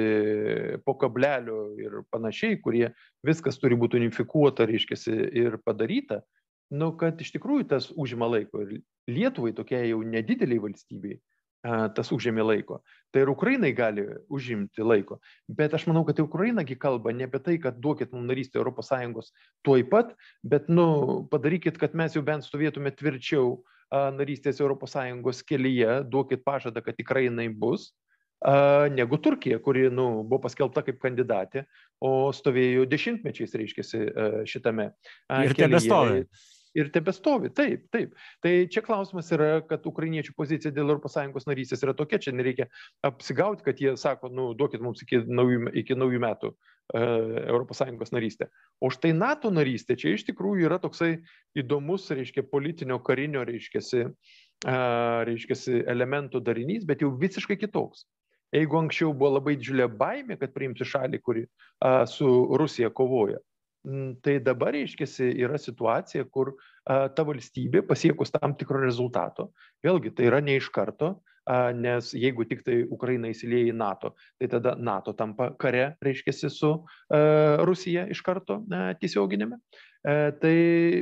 po 0.86 0.96
kablelio 0.96 1.76
ir 1.82 2.00
panašiai, 2.10 2.60
kurie 2.62 2.90
viskas 3.26 3.58
turi 3.58 3.76
būti 3.76 4.00
unifikuota, 4.00 4.66
reiškiasi, 4.68 5.16
ir 5.36 5.58
padaryta, 5.64 6.22
nu, 6.70 6.92
kad 6.98 7.20
iš 7.20 7.34
tikrųjų 7.36 7.68
tas 7.70 7.90
užima 7.94 8.28
laiko. 8.30 8.64
Ir 8.64 8.82
Lietuvai 9.06 9.52
tokia 9.54 9.84
jau 9.86 10.00
nedideliai 10.02 10.58
valstybei 10.64 11.20
tas 11.96 12.10
užėmė 12.14 12.44
laiko. 12.44 12.80
Tai 13.12 13.24
ir 13.24 13.30
Ukrainai 13.32 13.72
gali 13.76 14.04
užimti 14.32 14.84
laiko. 14.84 15.20
Bet 15.48 15.74
aš 15.76 15.86
manau, 15.90 16.04
kad 16.06 16.18
tai 16.18 16.26
Ukrainagi 16.26 16.76
kalba 16.78 17.14
ne 17.14 17.28
apie 17.28 17.40
tai, 17.42 17.56
kad 17.62 17.80
duokit 17.82 18.12
mums 18.12 18.28
narystę 18.30 18.60
ES 18.60 19.32
tuoj 19.64 19.86
pat, 19.90 20.14
bet 20.42 20.68
nu, 20.68 21.26
padarykit, 21.30 21.78
kad 21.78 21.94
mes 21.94 22.14
jau 22.14 22.22
bent 22.22 22.44
stovėtume 22.44 22.92
tvirčiau 22.94 23.62
narystės 23.92 24.60
ES 24.60 25.42
kelyje, 25.46 26.02
duokit 26.10 26.44
pažadą, 26.44 26.82
kad 26.82 26.96
tikrai 26.96 27.28
jinai 27.28 27.48
bus. 27.48 27.92
negu 28.92 29.16
Turkija, 29.16 29.58
kuri 29.58 29.88
nu, 29.90 30.22
buvo 30.28 30.42
paskelbta 30.44 30.82
kaip 30.84 30.98
kandidatė, 31.00 31.64
o 32.04 32.30
stovėjo 32.36 32.84
dešimtmečiais, 32.84 33.54
reiškia, 33.56 33.82
šitame. 34.44 34.90
Ir 35.40 35.54
tebestovi 35.56 36.26
ir 36.76 36.90
tebestovi. 36.94 37.50
Taip, 37.56 37.86
taip. 37.94 38.14
Tai 38.44 38.52
čia 38.72 38.82
klausimas 38.84 39.30
yra, 39.34 39.60
kad 39.68 39.86
ukrainiečių 39.88 40.34
pozicija 40.36 40.74
dėl 40.74 40.96
ES 40.96 41.48
narystės 41.48 41.84
yra 41.86 41.94
tokia, 41.96 42.20
čia 42.22 42.34
nereikia 42.36 42.68
apsigauti, 43.06 43.64
kad 43.66 43.80
jie 43.80 43.96
sako, 44.00 44.30
nu, 44.32 44.48
duokit 44.58 44.84
mums 44.84 45.02
iki 45.04 45.22
naujų, 45.26 45.72
iki 45.82 45.96
naujų 45.98 46.22
metų 46.22 46.52
uh, 46.52 47.70
ES 47.76 48.12
narystę. 48.14 48.50
O 48.80 48.90
štai 48.92 49.14
NATO 49.16 49.50
narystė 49.54 49.96
čia 49.96 50.14
iš 50.16 50.26
tikrųjų 50.28 50.68
yra 50.68 50.80
toksai 50.82 51.16
įdomus, 51.56 52.10
reiškia, 52.12 52.46
politinio, 52.50 53.00
karinio, 53.04 53.46
reiškia, 53.48 53.82
uh, 54.04 55.24
reiškia, 55.28 55.80
elementų 55.96 56.44
darinys, 56.44 56.86
bet 56.88 57.04
jau 57.04 57.14
visiškai 57.16 57.58
kitoks. 57.60 58.06
Jeigu 58.54 58.78
anksčiau 58.78 59.10
buvo 59.10 59.36
labai 59.36 59.56
didžiulė 59.58 59.88
baimė, 59.98 60.36
kad 60.38 60.52
priimti 60.54 60.86
šalį, 60.86 61.18
kuri 61.24 61.42
a, 61.82 62.06
su 62.06 62.28
Rusija 62.56 62.92
kovoja, 62.94 63.40
tai 64.22 64.38
dabar, 64.42 64.74
reiškia, 64.74 65.06
yra 65.46 65.58
situacija, 65.60 66.26
kur 66.32 66.54
a, 66.56 67.06
ta 67.12 67.24
valstybė 67.26 67.84
pasiekus 67.86 68.32
tam 68.34 68.56
tikro 68.58 68.80
rezultato, 68.82 69.50
vėlgi 69.84 70.14
tai 70.16 70.26
yra 70.30 70.40
ne 70.42 70.56
iš 70.60 70.68
karto, 70.74 71.12
a, 71.46 71.70
nes 71.76 72.10
jeigu 72.16 72.46
tik 72.50 72.64
tai 72.66 72.80
Ukraina 72.90 73.30
įsilieja 73.30 73.70
į 73.70 73.76
NATO, 73.78 74.14
tai 74.40 74.50
tada 74.50 74.74
NATO 74.78 75.14
tampa 75.18 75.52
kare, 75.60 75.92
reiškia, 76.02 76.50
su 76.50 76.72
a, 76.72 77.22
Rusija 77.68 78.08
iš 78.10 78.24
karto 78.26 78.62
tiesioginėme. 79.02 79.60
A, 79.60 80.18
tai, 80.42 80.56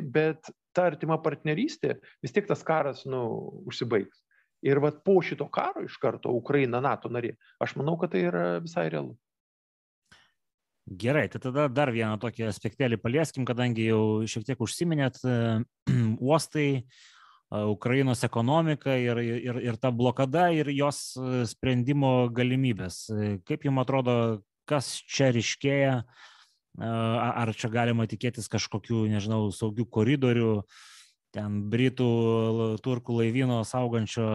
bet 0.05 0.53
ta 0.74 0.91
artima 0.91 1.20
partnerystė, 1.22 1.99
vis 2.22 2.35
tiek 2.35 2.49
tas 2.51 2.64
karas, 2.66 3.05
nu, 3.09 3.24
užsibaigs. 3.70 4.20
Ir 4.64 4.80
vat 4.80 5.03
po 5.05 5.18
šito 5.20 5.45
karo 5.53 5.82
iš 5.85 5.99
karto 6.01 6.32
Ukraina 6.32 6.80
NATO 6.80 7.11
narė, 7.12 7.35
aš 7.61 7.76
manau, 7.76 7.99
kad 8.01 8.14
tai 8.14 8.24
yra 8.30 8.47
visai 8.64 8.89
realu. 8.89 9.12
Gerai, 10.85 11.28
tai 11.32 11.41
tada 11.41 11.64
dar 11.72 11.89
vieną 11.95 12.18
tokį 12.20 12.45
aspektėlį 12.51 12.99
palieskim, 13.01 13.47
kadangi 13.49 13.87
jau 13.87 14.24
šiek 14.28 14.45
tiek 14.45 14.61
užsiminėt, 14.61 15.16
uostai, 16.28 16.85
Ukrainos 17.55 18.24
ekonomika 18.26 18.97
ir, 18.99 19.20
ir, 19.22 19.59
ir 19.62 19.76
ta 19.78 19.93
blokada 19.95 20.49
ir 20.53 20.68
jos 20.74 21.14
sprendimo 21.49 22.28
galimybės. 22.35 23.07
Kaip 23.47 23.64
jums 23.64 23.85
atrodo, 23.85 24.16
kas 24.68 24.91
čia 25.07 25.30
ryškėja, 25.32 25.95
ar 26.80 27.53
čia 27.55 27.70
galima 27.70 28.09
tikėtis 28.11 28.51
kažkokių, 28.51 29.05
nežinau, 29.12 29.47
saugių 29.55 29.87
koridorių, 29.87 30.51
ten 31.37 31.62
Britų, 31.70 32.11
Turkų 32.82 33.20
laivyno 33.22 33.62
saugančio 33.68 34.26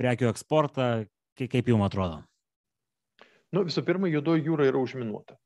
prekių 0.00 0.32
eksportą, 0.32 0.90
kaip 1.38 1.70
jums 1.70 1.86
atrodo? 1.86 2.20
Nu, 3.52 3.64
visų 3.68 3.84
pirma, 3.86 4.10
juodoji 4.10 4.48
jūra 4.48 4.66
yra 4.66 4.80
užminuota. 4.80 5.36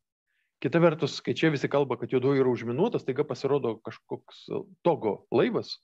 Kita 0.63 0.81
vertus, 0.81 1.19
kai 1.21 1.35
čia 1.37 1.51
visi 1.53 1.69
kalba, 1.69 1.99
kad 2.01 2.13
juodoji 2.13 2.41
yra 2.41 2.49
užminuotas, 2.49 3.05
taiga 3.05 3.27
pasirodo 3.29 3.75
kažkoks 3.85 4.47
togo 4.87 5.19
laivas, 5.35 5.77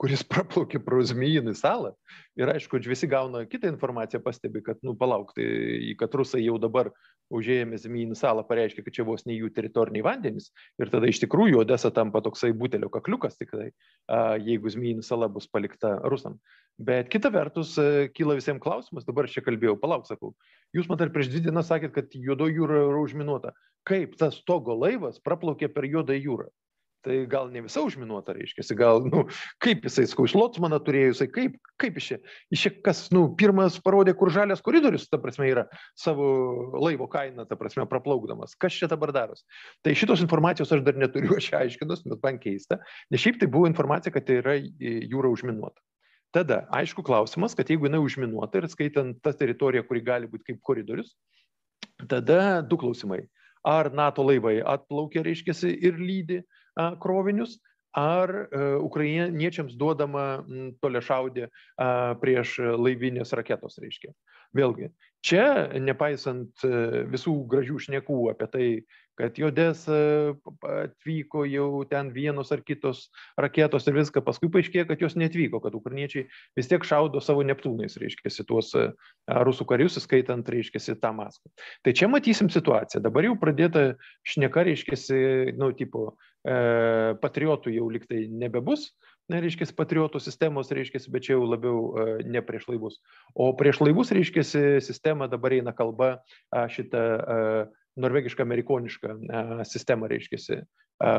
kuris 0.00 0.22
praplaukė 0.28 0.80
pro 0.84 1.00
Zmyjinį 1.04 1.54
salą. 1.56 1.94
Ir 2.36 2.50
aišku, 2.52 2.78
visi 2.84 3.08
gauna 3.08 3.44
kitą 3.48 3.70
informaciją, 3.72 4.20
pastebi, 4.24 4.60
kad, 4.64 4.80
nu, 4.84 4.92
palauk, 4.98 5.32
tai 5.36 5.94
kad 6.00 6.12
rusai 6.18 6.42
jau 6.44 6.58
dabar 6.60 6.90
užėjami 7.34 7.80
Zmyjinį 7.80 8.18
salą 8.18 8.44
pareiškia, 8.46 8.84
kad 8.84 8.96
čia 8.98 9.06
vos 9.08 9.24
ne 9.26 9.38
jų 9.38 9.50
teritoriniai 9.56 10.04
vandenys. 10.04 10.50
Ir 10.80 10.92
tada 10.92 11.08
iš 11.08 11.22
tikrųjų 11.24 11.62
Odesa 11.64 11.90
tampa 11.94 12.20
toksai 12.24 12.52
butelio 12.56 12.90
kakliukas, 12.92 13.38
tik 13.40 13.54
tai, 13.54 13.70
jeigu 14.44 14.72
Zmyjinį 14.76 15.06
sala 15.06 15.30
bus 15.32 15.48
palikta 15.48 15.96
rusam. 16.12 16.36
Bet 16.76 17.08
kita 17.08 17.30
vertus, 17.32 17.72
e, 17.80 18.10
kyla 18.12 18.34
visiems 18.36 18.60
klausimas, 18.60 19.06
dabar 19.08 19.24
aš 19.24 19.38
čia 19.38 19.42
kalbėjau, 19.46 19.78
palauk, 19.80 20.04
sakau, 20.04 20.34
jūs 20.76 20.90
man 20.90 21.00
dar 21.00 21.08
prieš 21.14 21.30
dvi 21.32 21.46
dienas 21.48 21.70
sakėt, 21.72 21.94
kad 21.94 22.12
juodo 22.12 22.50
jūra 22.52 22.82
yra 22.84 23.00
užminuota. 23.00 23.54
Kaip 23.88 24.18
tas 24.20 24.42
togo 24.44 24.76
laivas 24.76 25.16
praplaukė 25.24 25.72
per 25.72 25.88
juodą 25.88 26.18
jūrą? 26.20 26.50
Tai 27.06 27.20
gal 27.30 27.48
ne 27.54 27.62
visa 27.62 27.82
užminuota, 27.86 28.34
reiškia, 28.34 28.66
gal, 28.78 29.04
nu, 29.06 29.22
kaip 29.62 29.86
jisai, 29.86 30.08
skau, 30.10 30.26
iš 30.26 30.34
Lotsmaną 30.34 30.80
turėjo, 30.82 31.12
jisai 31.12 31.28
kaip, 31.30 31.56
kaip 31.80 32.00
iš 32.00 32.08
čia, 32.10 32.18
iš 32.50 32.64
čia 32.66 32.72
kas, 32.88 33.04
nu, 33.14 33.28
pirmas 33.38 33.78
parodė, 33.82 34.16
kur 34.18 34.32
žalias 34.34 34.64
koridorius, 34.66 35.06
ta 35.06 35.20
prasme, 35.22 35.46
yra 35.52 35.66
savo 35.98 36.26
laivo 36.82 37.06
kaina, 37.12 37.46
ta 37.46 37.58
prasme, 37.58 37.86
praplaukdamas. 37.90 38.56
Kas 38.58 38.74
čia 38.74 38.90
dabar 38.90 39.14
daros? 39.14 39.46
Tai 39.86 39.94
šitos 39.94 40.24
informacijos 40.26 40.74
aš 40.74 40.82
dar 40.86 40.98
neturiu, 40.98 41.36
aš 41.38 41.52
aiškinus, 41.60 42.02
bet 42.10 42.24
man 42.26 42.42
keista, 42.42 42.80
nes 43.14 43.22
šiaip 43.22 43.38
tai 43.42 43.50
buvo 43.52 43.70
informacija, 43.70 44.14
kad 44.14 44.26
tai 44.26 44.40
yra 44.42 44.58
jūra 44.58 45.30
užminuota. 45.30 45.78
Tada, 46.34 46.64
aišku, 46.74 47.00
klausimas, 47.06 47.54
kad 47.56 47.70
jeigu 47.70 47.86
jinai 47.86 48.02
užminuota 48.02 48.60
ir 48.60 48.66
skaitant 48.68 49.22
tą 49.24 49.32
teritoriją, 49.38 49.86
kuri 49.86 50.02
gali 50.04 50.28
būti 50.28 50.50
kaip 50.50 50.58
koridorius, 50.66 51.14
tada 52.10 52.60
du 52.66 52.76
klausimai. 52.80 53.22
Ar 53.66 53.88
NATO 53.94 54.22
laivai 54.22 54.58
atplaukia, 54.60 55.24
reiškia, 55.26 55.54
ir 55.74 55.96
lydi 55.98 56.42
krovinius, 57.02 57.56
ar 57.96 58.30
e, 58.30 58.62
ukrainiečiams 58.84 59.76
duodama 59.80 60.44
tolia 60.84 61.00
šaudė 61.00 61.48
prieš 62.20 62.58
laivinės 62.76 63.32
raketos, 63.38 63.78
reiškia. 63.80 64.12
Vėlgi, 64.56 64.90
čia, 65.26 65.46
nepaisant 65.82 66.64
e, 66.64 67.02
visų 67.10 67.34
gražių 67.50 67.80
šnekų 67.86 68.18
apie 68.32 68.48
tai, 68.52 68.66
kad 69.16 69.38
į 69.40 69.48
Odesą 69.48 69.98
atvyko 70.70 71.44
jau 71.48 71.68
ten 71.88 72.10
vienos 72.14 72.52
ar 72.54 72.62
kitos 72.66 73.06
raketos 73.40 73.86
ir 73.88 73.96
viską, 73.96 74.22
paskui 74.26 74.50
paaiškėjo, 74.52 74.86
kad 74.90 75.02
jos 75.02 75.16
netvyko, 75.18 75.60
kad 75.64 75.76
ukrainiečiai 75.78 76.26
vis 76.58 76.70
tiek 76.70 76.84
šaudo 76.86 77.22
savo 77.24 77.44
neptūnais, 77.46 77.98
reiškia, 78.00 78.32
tuos 78.48 78.72
rusų 79.26 79.66
karius, 79.68 79.98
skaitant, 80.02 80.48
reiškia, 80.48 80.98
tą 81.00 81.12
Maskvą. 81.16 81.50
Tai 81.84 81.96
čia 81.96 82.08
matysim 82.12 82.50
situaciją. 82.52 83.02
Dabar 83.04 83.26
jau 83.26 83.36
pradėta 83.40 83.86
šneka, 84.26 84.66
reiškia, 84.68 84.98
nu, 85.58 85.72
tipo, 85.76 86.12
e, 86.46 87.16
patriotų 87.22 87.74
jau 87.74 87.88
liktai 87.92 88.26
nebebus, 88.30 88.90
na, 89.30 89.40
reiškia, 89.42 89.68
patriotų 89.76 90.20
sistemos, 90.22 90.70
reiškia, 90.74 91.02
bet 91.12 91.26
čia 91.26 91.34
jau 91.34 91.48
labiau 91.48 91.80
e, 91.86 92.06
ne 92.28 92.42
prieš 92.44 92.68
laivus. 92.70 93.00
O 93.34 93.50
prieš 93.58 93.82
laivus, 93.82 94.12
reiškia, 94.14 94.44
sistema 94.84 95.30
dabar 95.30 95.56
eina 95.56 95.74
kalba 95.76 96.16
šitą 96.52 97.02
e, 97.02 97.40
norvegišką 97.96 98.44
amerikonišką 98.44 99.16
e, 99.16 99.42
sistemą, 99.68 100.08
reiškia, 100.12 100.38
e, 100.56 100.62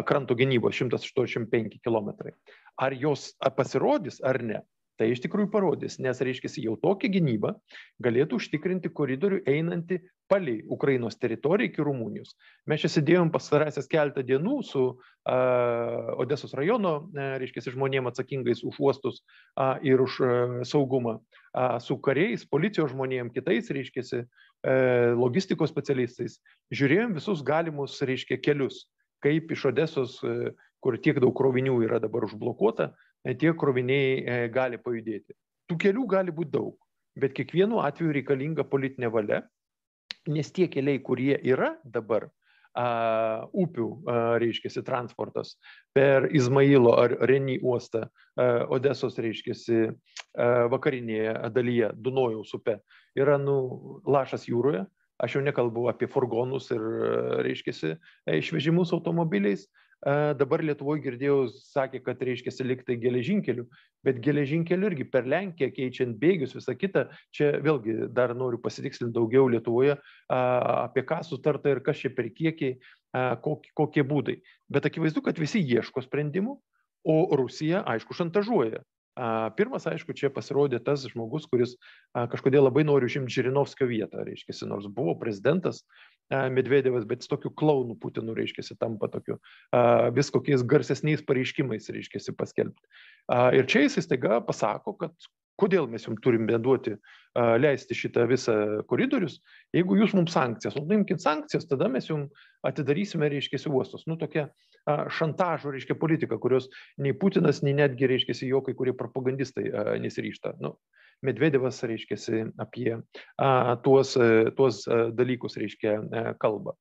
kranto 0.08 0.38
gynybos 0.38 0.78
185 0.78 1.80
km. 1.84 2.14
Ar 2.78 2.94
jos 2.94 3.32
pasirodys 3.58 4.22
ar 4.26 4.42
ne, 4.44 4.62
tai 4.98 5.12
iš 5.14 5.22
tikrųjų 5.26 5.50
parodys, 5.54 6.00
nes, 6.02 6.22
reiškia, 6.26 6.50
jau 6.64 6.76
tokia 6.82 7.10
gynyba 7.14 7.54
galėtų 8.04 8.40
užtikrinti 8.42 8.90
koridorių 8.94 9.44
einantį 9.50 10.00
palei 10.28 10.58
Ukrainos 10.74 11.20
teritoriją 11.22 11.70
iki 11.70 11.86
Rumunijos. 11.86 12.34
Mes 12.68 12.82
čia 12.82 12.90
sėdėjom 12.92 13.30
pastarąsias 13.32 13.88
keletą 13.88 14.26
dienų 14.28 14.58
su 14.66 14.84
uh, 14.90 16.18
Odesos 16.20 16.56
rajono, 16.58 16.96
uh, 17.06 17.38
reiškia, 17.40 17.70
žmonėm 17.78 18.10
atsakingais 18.10 18.66
už 18.68 18.82
uostus 18.84 19.22
uh, 19.22 19.78
ir 19.86 20.02
už 20.04 20.18
uh, 20.26 20.58
saugumą, 20.68 21.20
uh, 21.22 21.47
su 21.84 21.98
kariais, 22.04 22.46
policijos 22.50 22.92
žmonėm, 22.94 23.32
kitais, 23.34 23.72
reiškia, 23.74 24.04
uh, 24.22 25.18
logistikos 25.18 25.72
specialistais. 25.74 26.38
Žiūrėjom 26.76 27.18
visus 27.18 27.44
galimus, 27.46 27.98
reiškia, 28.02 28.40
kelius, 28.44 28.86
kaip 29.26 29.52
iš 29.56 29.70
Odesos, 29.72 30.20
uh, 30.28 30.52
kur 30.84 30.98
tiek 31.02 31.20
daug 31.22 31.34
krovinių 31.38 31.80
yra 31.86 32.00
dabar 32.02 32.26
užblokuota, 32.28 32.92
tie 33.42 33.54
kroviniai 33.58 34.18
e, 34.22 34.36
gali 34.54 34.80
pajudėti. 34.82 35.36
Tų 35.68 35.78
kelių 35.84 36.06
gali 36.08 36.34
būti 36.34 36.54
daug, 36.54 36.76
bet 37.20 37.34
kiekvienu 37.36 37.82
atveju 37.84 38.14
reikalinga 38.16 38.66
politinė 38.72 39.10
valia, 39.12 39.42
nes 40.32 40.52
tie 40.54 40.68
keliai, 40.72 41.02
kurie 41.04 41.36
yra 41.44 41.74
dabar, 41.84 42.30
a, 42.78 43.48
upių, 43.52 43.88
a, 44.06 44.20
reiškia, 44.42 44.84
transportas 44.86 45.56
per 45.96 46.30
Izmailo 46.36 46.94
ar 47.00 47.16
Reny 47.30 47.58
uostą, 47.64 48.06
a, 48.08 48.50
Odesos, 48.78 49.18
reiškia, 49.22 49.58
vakarinėje 50.70 51.34
dalyje, 51.56 51.92
Dunojaus 51.98 52.54
upe, 52.54 52.78
yra 53.18 53.40
nu, 53.42 53.58
lašas 54.06 54.46
jūroje. 54.50 54.86
Aš 55.18 55.40
jau 55.40 55.42
nekalbu 55.42 55.88
apie 55.90 56.06
furgonus 56.06 56.70
ir, 56.70 56.84
reiškia, 57.42 57.96
išvežimus 58.38 58.94
automobiliais, 58.94 59.66
Dabar 60.06 60.62
Lietuvoje 60.62 61.02
girdėjau, 61.02 61.48
sakė, 61.50 62.04
kad 62.06 62.20
reiškia 62.22 62.52
liktai 62.68 63.00
geležinkelių, 63.02 63.64
bet 64.06 64.20
geležinkelių 64.22 64.92
irgi 64.92 65.08
per 65.10 65.26
Lenkiją 65.26 65.72
keičiant 65.74 66.20
bėgius, 66.22 66.54
visą 66.54 66.76
kitą, 66.78 67.08
čia 67.34 67.56
vėlgi 67.66 68.12
dar 68.14 68.36
noriu 68.38 68.62
pasitikslinti 68.62 69.16
daugiau 69.16 69.50
Lietuvoje, 69.50 69.98
apie 70.30 71.02
ką 71.02 71.24
sutarta 71.26 71.74
ir 71.74 71.82
kas 71.82 71.98
čia 72.04 72.14
per 72.14 72.30
kiekiai, 72.30 72.78
kokie 73.74 74.06
būdai. 74.06 74.38
Bet 74.70 74.86
akivaizdu, 74.86 75.26
kad 75.26 75.42
visi 75.42 75.64
ieško 75.66 76.06
sprendimų, 76.06 76.54
o 77.08 77.18
Rusija, 77.40 77.82
aišku, 77.90 78.14
šantažuoja. 78.14 78.84
Pirmas, 79.58 79.88
aišku, 79.90 80.14
čia 80.18 80.30
pasirodė 80.34 80.80
tas 80.84 81.08
žmogus, 81.10 81.48
kuris 81.50 81.76
kažkodėl 82.14 82.68
labai 82.68 82.84
nori 82.86 83.10
užimti 83.10 83.34
Žirinovskio 83.40 83.88
vietą, 83.90 84.22
reiškia, 84.28 84.54
nors 84.70 84.86
buvo 84.94 85.16
prezidentas 85.18 85.82
Medvedevas, 86.30 87.08
bet 87.08 87.26
tokiu 87.26 87.50
klaunu 87.56 87.96
Putinu, 87.98 88.36
reiškia, 88.38 88.76
tampa 88.78 89.10
tokiu 89.10 89.40
vis 90.14 90.30
kokiais 90.34 90.66
garsesniais 90.68 91.24
pareiškimais, 91.26 91.90
reiškia, 91.94 92.22
paskelbti. 92.38 92.84
Ir 93.58 93.70
čia 93.72 93.88
jisai 93.88 94.06
staiga 94.06 94.42
pasako, 94.46 94.94
kad 95.02 95.30
kodėl 95.60 95.88
mes 95.92 96.06
jums 96.06 96.22
turime 96.24 96.58
duoti, 96.62 96.96
leisti 97.62 97.96
šitą 97.98 98.26
visą 98.30 98.56
koridorius, 98.90 99.40
jeigu 99.76 99.98
jūs 100.00 100.16
mums 100.18 100.34
sankcijas, 100.34 100.78
o 100.80 100.84
nuimkite 100.86 101.22
sankcijas, 101.22 101.68
tada 101.70 101.90
mes 101.92 102.10
jums 102.10 102.46
atidarysime, 102.66 103.30
reiškia, 103.30 103.60
uostus. 103.70 104.08
Nu, 104.10 104.18
tokia 104.18 104.48
šantažo, 104.88 105.74
reiškia, 105.76 105.98
politika, 106.00 106.40
kurios 106.42 106.70
nei 106.98 107.14
Putinas, 107.18 107.62
nei 107.66 107.76
netgi, 107.78 108.10
reiškia, 108.10 108.38
jo 108.48 108.64
kai 108.66 108.74
kurie 108.78 108.96
propagandistai 108.98 109.70
nesiryšta. 110.02 110.58
Nu, 110.64 110.78
Medvedevas, 111.26 111.80
reiškia, 111.82 112.18
apie 112.62 112.92
a, 112.94 113.78
tuos, 113.82 114.14
tuos 114.58 114.84
dalykus, 115.18 115.58
reiškia, 115.58 115.96
kalba. 116.42 116.76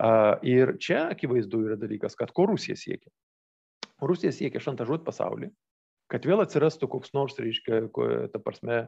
A, 0.00 0.38
ir 0.40 0.78
čia 0.80 1.10
akivaizdu 1.12 1.66
yra 1.66 1.76
dalykas, 1.80 2.16
kad 2.16 2.32
ko 2.32 2.48
Rusija 2.48 2.76
siekia. 2.80 3.12
Rusija 4.02 4.32
siekia 4.32 4.62
šantažuoti 4.64 5.04
pasaulį, 5.06 5.50
kad 6.12 6.26
vėl 6.28 6.42
atsirastų 6.44 6.88
koks 6.92 7.14
nors, 7.16 7.38
reiškia, 7.40 7.86
ta 8.32 8.40
prasme, 8.42 8.82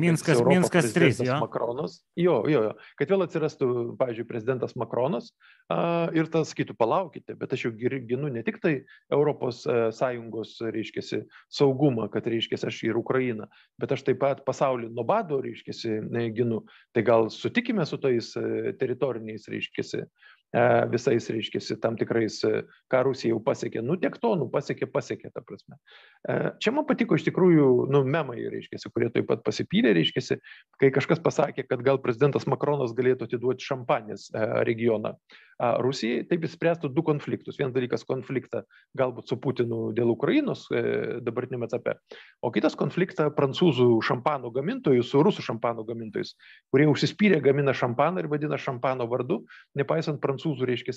Minskas, 0.00 0.40
Minskas 0.46 0.88
3, 0.94 1.20
jo. 1.26 1.36
Makronas. 1.42 1.98
Jo, 2.18 2.38
jo, 2.48 2.62
jo. 2.68 2.72
Kad 3.00 3.12
vėl 3.12 3.26
atsirastų, 3.26 3.68
pavyzdžiui, 4.00 4.26
prezidentas 4.28 4.72
Makronas 4.80 5.30
a, 5.68 6.08
ir 6.16 6.30
tas 6.32 6.52
sakytų, 6.52 6.76
palaukite, 6.78 7.36
bet 7.38 7.52
aš 7.52 7.66
jau 7.66 7.72
ginu 7.76 8.32
ne 8.32 8.44
tik 8.46 8.62
tai 8.64 8.74
Europos 9.12 9.62
a, 9.68 9.90
Sąjungos, 9.94 10.56
reiškia, 10.72 11.22
saugumą, 11.52 12.08
kad, 12.12 12.26
reiškia, 12.32 12.62
aš 12.70 12.82
ir 12.88 13.00
Ukrainą, 13.00 13.50
bet 13.80 13.92
aš 13.92 14.06
taip 14.08 14.22
pat 14.22 14.44
pasaulį 14.48 14.88
nuo 14.96 15.04
bado, 15.08 15.42
reiškia, 15.44 16.00
ginu. 16.32 16.62
Tai 16.96 17.04
gal 17.04 17.28
sutikime 17.34 17.84
su 17.88 18.00
tais 18.00 18.32
teritoriniais, 18.80 19.48
reiškia, 19.52 20.06
visais, 20.92 21.28
reiškia, 21.32 21.60
tam 21.80 21.96
tikrais, 21.96 22.38
ką 22.92 23.02
Rusija 23.06 23.32
jau 23.32 23.40
pasiekė. 23.44 23.82
Nu, 23.84 23.96
tiek 24.00 24.18
to, 24.20 24.34
nu, 24.36 24.48
pasiekė, 24.52 24.88
pasiekė, 24.92 25.30
ta 25.32 25.40
prasme. 25.46 25.78
Čia 26.60 26.74
man 26.76 26.86
patiko 26.88 27.16
iš 27.16 27.24
tikrųjų, 27.28 27.68
nu, 27.92 28.02
memai, 28.04 28.38
reiškia, 28.52 28.82
kurie 28.92 29.08
taip 29.14 29.30
pat 29.30 29.44
pasipylė, 29.46 29.94
reiškia, 29.96 30.36
kai 30.82 30.92
kažkas 30.94 31.22
pasakė, 31.24 31.64
kad 31.70 31.84
gal 31.86 32.02
prezidentas 32.04 32.44
Makronas 32.50 32.92
galėtų 32.96 33.30
atiduoti 33.30 33.64
šampanės 33.64 34.28
regioną 34.68 35.16
Rusijai, 35.82 36.24
taip 36.26 36.42
jis 36.42 36.56
spręstų 36.56 36.88
du 36.90 37.04
konfliktus. 37.06 37.58
Vienas 37.60 37.74
dalykas- 37.74 38.02
konfliktą 38.12 38.64
galbūt 38.98 39.28
su 39.30 39.36
Putinu 39.38 39.92
dėl 39.94 40.10
Ukrainos 40.10 40.66
dabartinėme 41.22 41.68
etape, 41.68 41.94
o 42.42 42.50
kitas 42.50 42.74
konfliktą 42.74 43.28
prancūzų 43.30 44.00
šampanų 44.02 44.50
gamintojų 44.56 45.04
su 45.06 45.22
rusų 45.22 45.44
šampanų 45.46 45.86
gamintojais, 45.86 46.34
kurie 46.72 46.88
užsispyrė 46.90 47.40
gamina 47.42 47.72
šampaną 47.72 48.18
ir 48.18 48.28
vadina 48.28 48.58
šampano 48.58 49.06
vardu, 49.06 49.44
nepaisant 49.78 50.20
prancūzų, 50.20 50.66
reiškia, 50.66 50.92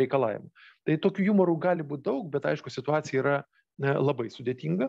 reikalavimų. 0.00 0.48
Tai 0.86 0.96
tokių 0.96 1.28
humorų 1.28 1.58
gali 1.60 1.82
būti 1.82 2.08
daug, 2.08 2.30
bet 2.30 2.48
aišku, 2.48 2.72
situacija 2.72 3.20
yra 3.20 3.36
labai 3.78 4.30
sudėtinga. 4.32 4.88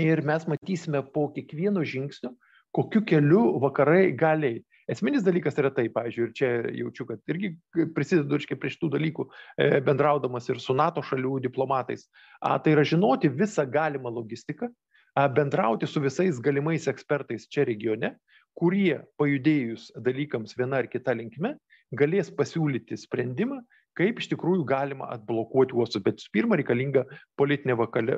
Ir 0.00 0.22
mes 0.24 0.46
matysime 0.48 1.02
po 1.12 1.28
kiekvieno 1.34 1.84
žingsnio, 1.84 2.32
kokiu 2.72 3.04
keliu 3.04 3.58
vakarai 3.60 4.12
gali. 4.16 4.62
Esminis 4.90 5.22
dalykas 5.22 5.58
yra 5.60 5.70
tai, 5.74 5.86
pavyzdžiui, 5.94 6.24
ir 6.26 6.32
čia 6.34 6.48
jaučiu, 6.74 7.06
kad 7.06 7.20
irgi 7.30 7.52
prisidedu 7.94 8.40
iškai 8.40 8.58
prie 8.58 8.72
šitų 8.74 8.90
dalykų, 8.96 9.26
e, 9.62 9.68
bendraudamas 9.86 10.48
ir 10.50 10.58
su 10.62 10.74
NATO 10.74 11.04
šalių 11.06 11.38
diplomatais, 11.44 12.08
a, 12.40 12.56
tai 12.58 12.74
yra 12.74 12.84
žinoti 12.86 13.30
visą 13.30 13.66
galimą 13.70 14.10
logistiką, 14.10 14.70
a, 15.14 15.28
bendrauti 15.28 15.86
su 15.86 16.02
visais 16.02 16.40
galimais 16.42 16.88
ekspertais 16.90 17.46
čia 17.46 17.66
regione, 17.68 18.16
kurie 18.58 18.98
pajudėjus 19.20 19.92
dalykams 20.02 20.56
viena 20.58 20.82
ar 20.82 20.90
kita 20.90 21.14
linkme 21.16 21.54
galės 21.96 22.32
pasiūlyti 22.34 22.98
sprendimą, 22.98 23.60
kaip 23.96 24.20
iš 24.20 24.30
tikrųjų 24.32 24.64
galima 24.68 25.08
atblokuoti 25.12 25.76
uostus. 25.76 26.02
Bet 26.04 26.20
pirmą 26.32 26.56
reikalinga 26.60 27.04
politinė 27.40 27.76
vakale, 27.80 28.16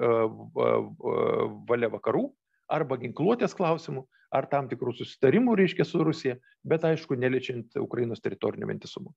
valia 1.68 1.90
vakarų 1.90 2.28
arba 2.70 2.98
ginkluotės 3.02 3.54
klausimų, 3.58 4.04
ar 4.34 4.48
tam 4.50 4.68
tikrų 4.70 4.96
susitarimų, 4.98 5.54
reiškia, 5.60 5.86
su 5.88 6.02
Rusija, 6.04 6.38
bet 6.66 6.84
aišku, 6.88 7.16
neliečiant 7.20 7.78
Ukrainos 7.82 8.22
teritorinio 8.24 8.68
vientisumo. 8.70 9.14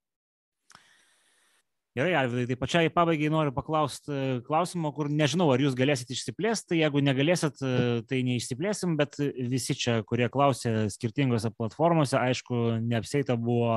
Gerai, 1.98 2.14
Arvidai, 2.14 2.46
tai 2.46 2.56
pačiai 2.62 2.90
pabaigai 2.94 3.30
noriu 3.34 3.50
paklausti 3.56 4.12
e, 4.14 4.26
klausimo, 4.46 4.92
kur 4.94 5.08
nežinau, 5.10 5.48
ar 5.50 5.64
jūs 5.64 5.74
galėsit 5.74 6.12
išsiplėsti, 6.14 6.78
jeigu 6.78 7.02
negalėsit, 7.02 7.58
e, 7.66 7.72
tai 8.06 8.20
neišsiplėsim, 8.28 8.94
bet 9.00 9.18
visi 9.50 9.74
čia, 9.74 10.04
kurie 10.06 10.28
klausė 10.30 10.92
skirtingose 10.94 11.50
platformose, 11.58 12.14
aišku, 12.20 12.60
neapseita 12.86 13.34
buvo 13.42 13.72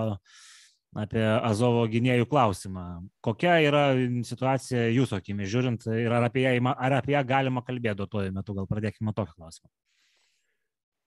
apie 1.01 1.25
Azovo 1.25 1.87
gynėjų 1.89 2.29
klausimą. 2.29 2.85
Kokia 3.25 3.57
yra 3.65 3.87
situacija 4.27 4.91
jūsų 4.91 5.23
akimi 5.23 5.49
žiūrint 5.49 5.89
ir 5.95 6.13
ar 6.13 6.29
apie 6.29 6.45
ją, 6.45 6.75
ar 6.75 6.99
apie 6.99 7.17
ją 7.17 7.25
galima 7.25 7.65
kalbėti 7.65 8.03
duotuoju 8.03 8.37
metu, 8.37 8.59
gal 8.59 8.69
pradėkime 8.69 9.09
nuo 9.09 9.17
tokio 9.17 9.39
klausimo. 9.39 9.71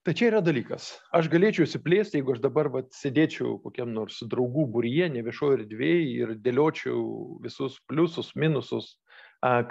Tai 0.03 0.11
čia 0.19 0.25
yra 0.33 0.41
dalykas. 0.43 0.89
Aš 1.15 1.29
galėčiau 1.31 1.63
įsiplėsti, 1.63 2.17
jeigu 2.19 2.33
aš 2.33 2.41
dabar 2.43 2.67
vat, 2.73 2.89
sėdėčiau 2.91 3.53
kokiam 3.63 3.93
nors 3.95 4.17
draugų 4.27 4.65
būryje, 4.73 5.05
ne 5.13 5.21
viešoje 5.23 5.61
erdvėje 5.61 6.01
ir 6.17 6.33
dėliočiau 6.43 7.03
visus 7.43 7.77
pliusus, 7.87 8.33
minususus, 8.35 8.97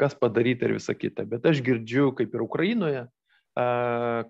kas 0.00 0.16
padaryta 0.16 0.70
ir 0.70 0.78
visa 0.78 0.94
kita. 0.96 1.26
Bet 1.28 1.44
aš 1.50 1.60
girdžiu, 1.66 2.14
kaip 2.16 2.32
ir 2.32 2.44
Ukrainoje 2.46 3.02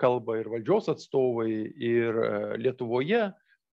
kalba 0.03 0.41
ir 0.41 0.51
valdžios 0.51 0.91
atstovai, 0.91 1.53
ir 1.71 2.19
Lietuvoje. 2.59 3.29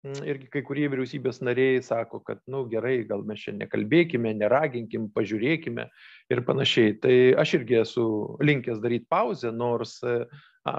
Irgi 0.05 0.51
kai 0.53 0.61
kurie 0.63 0.85
vyriausybės 0.87 1.41
nariai 1.41 1.81
sako, 1.83 2.21
kad, 2.23 2.39
na 2.45 2.59
nu, 2.59 2.67
gerai, 2.69 3.01
gal 3.09 3.25
mes 3.27 3.41
čia 3.41 3.55
nekalbėkime, 3.57 4.35
neraginkim, 4.37 5.09
pažiūrėkime 5.17 5.89
ir 6.31 6.43
panašiai. 6.45 6.93
Tai 7.01 7.15
aš 7.41 7.57
irgi 7.57 7.81
esu 7.81 8.05
linkęs 8.39 8.79
daryti 8.85 9.09
pauzę, 9.09 9.51
nors 9.51 9.97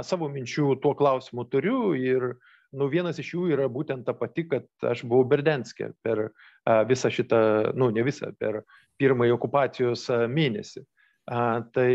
savo 0.06 0.28
minčių 0.32 0.74
tuo 0.82 0.94
klausimu 0.98 1.46
turiu 1.50 1.94
ir 1.96 2.32
nu, 2.76 2.86
vienas 2.92 3.18
iš 3.18 3.34
jų 3.34 3.50
yra 3.54 3.68
būtent 3.72 4.06
ta 4.06 4.14
pati, 4.14 4.46
kad 4.50 4.68
aš 4.86 5.04
buvau 5.08 5.26
Berdenskė 5.30 5.92
per 6.04 6.28
a, 6.28 6.82
visą 6.86 7.10
šitą, 7.10 7.40
nu 7.74 7.90
ne 7.94 8.04
visą, 8.06 8.30
per 8.38 8.62
pirmąjį 9.00 9.36
okupacijos 9.36 10.06
a, 10.12 10.24
mėnesį. 10.30 10.84
A, 11.30 11.62
tai 11.74 11.90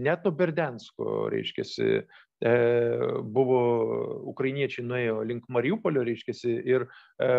net 0.00 0.24
nuo 0.24 0.32
Berdensko, 0.36 1.28
reiškia, 1.32 1.64
e, 2.40 2.52
buvo 3.20 3.60
ukrainiečiai 4.32 4.84
nuėjo 4.86 5.18
link 5.28 5.48
Mariupolio, 5.52 6.04
reiškia, 6.06 6.36
ir 6.68 6.86
e, 6.86 7.30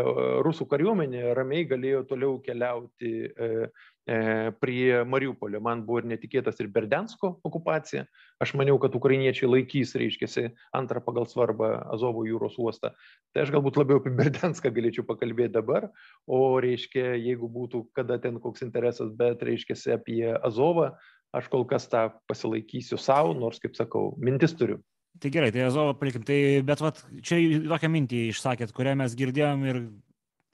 rusų 0.45 0.67
kariuomenė 0.69 1.31
ramiai 1.37 1.65
galėjo 1.69 2.03
toliau 2.09 2.35
keliauti 2.45 3.13
E, 3.31 3.69
prie 4.05 5.03
Mariupolio. 5.05 5.61
Man 5.61 5.83
buvo 5.85 6.01
ir 6.01 6.07
netikėtas 6.09 6.59
ir 6.59 6.71
Berdensko 6.73 7.35
okupacija. 7.47 8.05
Aš 8.41 8.55
maniau, 8.57 8.79
kad 8.81 8.95
ukrainiečiai 8.97 9.49
laikys, 9.49 9.93
reiškia, 9.99 10.49
antrą 10.73 11.03
pagal 11.05 11.27
svarbą 11.29 11.73
Azovo 11.93 12.25
jūros 12.25 12.57
uostą. 12.57 12.93
Tai 13.31 13.45
aš 13.45 13.53
galbūt 13.53 13.77
labiau 13.77 14.01
apie 14.01 14.13
Berdenską 14.17 14.73
galėčiau 14.73 15.05
pakalbėti 15.07 15.53
dabar, 15.59 15.91
o 16.25 16.57
reiškia, 16.63 17.13
jeigu 17.21 17.49
būtų 17.51 17.85
kada 17.97 18.17
ten 18.21 18.39
koks 18.41 18.65
interesas, 18.65 19.13
bet 19.13 19.43
reiškia 19.45 19.77
apie 19.93 20.23
Azovą, 20.33 20.95
aš 21.31 21.47
kol 21.51 21.67
kas 21.69 21.85
tą 21.91 22.09
pasilaikysiu 22.27 22.97
savo, 22.99 23.35
nors, 23.37 23.61
kaip 23.61 23.77
sakau, 23.77 24.15
mintis 24.17 24.57
turiu. 24.57 24.81
Tai 25.21 25.29
gerai, 25.29 25.51
tai 25.51 25.65
Azovą 25.67 25.93
palikim. 25.99 26.23
Tai, 26.25 26.39
bet 26.65 26.81
vat, 26.81 27.01
čia 27.21 27.37
tokią 27.67 27.89
mintį 27.91 28.21
išsakėt, 28.31 28.71
kurią 28.73 28.95
mes 29.03 29.15
girdėjom 29.19 29.65
ir, 29.67 29.79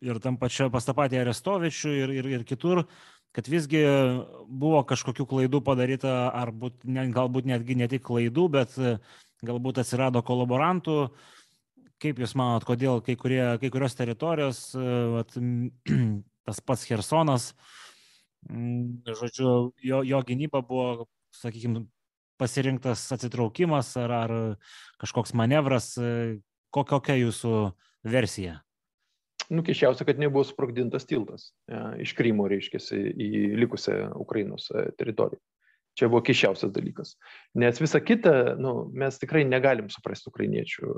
ir 0.06 0.20
tam 0.22 0.38
pačiu 0.38 0.70
pas 0.74 0.86
tą 0.86 0.94
patį 0.98 1.22
Arestovičių 1.24 1.94
ir, 2.04 2.16
ir, 2.20 2.34
ir 2.38 2.44
kitur 2.48 2.86
kad 3.38 3.48
visgi 3.52 3.84
buvo 4.48 4.82
kažkokių 4.90 5.28
klaidų 5.30 5.62
padaryta, 5.66 6.14
ar 6.34 6.50
būt, 6.50 6.88
ne, 6.90 7.08
galbūt 7.14 7.46
netgi 7.46 7.76
ne 7.78 7.86
tik 7.92 8.02
klaidų, 8.08 8.48
bet 8.56 8.78
e, 8.82 8.96
galbūt 9.46 9.82
atsirado 9.84 10.24
kolaborantų. 10.26 10.96
Kaip 12.02 12.22
Jūs 12.22 12.34
manot, 12.38 12.66
kodėl 12.66 13.04
kai, 13.06 13.14
kurie, 13.18 13.42
kai 13.62 13.70
kurios 13.74 13.98
teritorijos, 13.98 14.64
e, 14.74 14.88
vat, 15.14 15.38
tas 16.50 16.64
pats 16.66 16.88
Hersonas, 16.90 17.52
žodžiu, 18.48 19.54
jo, 19.86 20.02
jo 20.08 20.26
gynyba 20.26 20.64
buvo, 20.66 21.08
sakykime, 21.38 21.86
pasirinktas 22.42 23.06
atsitraukimas 23.14 23.96
ar, 24.02 24.14
ar 24.14 24.38
kažkoks 25.02 25.38
manevras, 25.38 25.94
e, 26.02 26.40
kokia 26.74 27.22
jūsų 27.22 27.58
versija? 28.08 28.64
Nu, 29.50 29.64
keščiausia, 29.64 30.06
kad 30.08 30.20
nebuvo 30.20 30.44
sprogdintas 30.48 31.08
tiltas 31.08 31.52
ja, 31.72 31.92
iš 32.02 32.14
Krymo, 32.18 32.48
reiškia, 32.52 32.82
į 33.14 33.54
likusią 33.62 34.12
Ukrainos 34.20 34.70
e, 34.72 34.90
teritoriją. 35.00 35.42
Čia 35.98 36.12
buvo 36.12 36.22
keščiausias 36.22 36.70
dalykas. 36.76 37.16
Nes 37.58 37.80
visa 37.82 37.98
kita, 38.06 38.54
nu, 38.62 38.92
mes 38.94 39.16
tikrai 39.18 39.42
negalim 39.50 39.88
suprasti 39.90 40.30
ukrainiečių. 40.30 40.92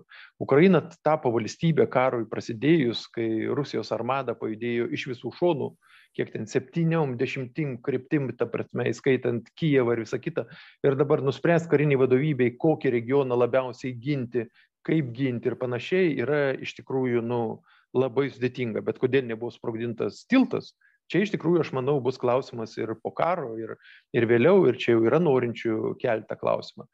Ukraina 0.44 0.82
tapo 1.08 1.32
valstybė 1.32 1.86
karui 1.92 2.26
prasidėjus, 2.28 3.06
kai 3.16 3.48
Rusijos 3.56 3.94
armada 3.96 4.36
pajudėjo 4.36 4.90
iš 4.98 5.06
visų 5.14 5.32
šonų, 5.38 5.70
kiek 6.20 6.34
ten 6.34 6.50
septyniom, 6.52 7.16
dešimtim 7.16 7.78
kryptim, 7.86 8.28
ta 8.36 8.50
prasme, 8.52 8.90
įskaitant 8.92 9.48
Kijevą 9.56 9.96
ir 9.96 10.04
visą 10.04 10.20
kitą. 10.20 10.50
Ir 10.84 11.00
dabar 11.00 11.24
nuspręs 11.24 11.70
kariniai 11.72 12.02
vadovybei, 12.02 12.58
kokį 12.60 12.92
regioną 12.98 13.40
labiausiai 13.40 13.96
ginti, 13.96 14.50
kaip 14.84 15.14
ginti 15.16 15.48
ir 15.48 15.56
panašiai, 15.64 16.12
yra 16.20 16.42
iš 16.60 16.76
tikrųjų, 16.82 17.24
nu, 17.24 17.42
labai 17.98 18.30
sudėtinga. 18.34 18.84
Bet 18.86 19.02
kodėl 19.02 19.28
nebuvo 19.30 19.52
sprogdintas 19.54 20.24
tiltas? 20.30 20.74
Čia 21.10 21.24
iš 21.26 21.32
tikrųjų, 21.34 21.64
aš 21.64 21.72
manau, 21.74 21.96
bus 22.06 22.20
klausimas 22.22 22.76
ir 22.78 22.92
po 23.02 23.10
karo, 23.18 23.56
ir, 23.58 23.74
ir 24.14 24.28
vėliau, 24.30 24.68
ir 24.70 24.78
čia 24.78 24.94
jau 24.94 25.08
yra 25.10 25.18
norinčių 25.18 25.96
keltą 26.02 26.38
klausimą. 26.38 26.86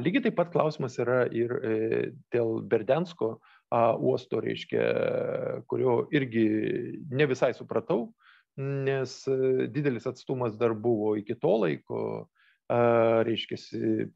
Lygiai 0.00 0.24
taip 0.24 0.38
pat 0.38 0.54
klausimas 0.54 0.96
yra 1.02 1.26
ir 1.28 1.52
e, 1.52 1.74
dėl 2.32 2.62
Berdensko 2.64 3.34
uosto, 4.00 4.40
reiškia, 4.40 4.86
kurio 5.68 6.00
irgi 6.16 6.46
ne 7.12 7.28
visai 7.28 7.52
supratau, 7.52 8.08
nes 8.58 9.20
e, 9.28 9.68
didelis 9.70 10.08
atstumas 10.08 10.56
dar 10.58 10.74
buvo 10.74 11.14
iki 11.20 11.36
to 11.38 11.54
laiko, 11.62 12.00
reiškia, 12.68 13.56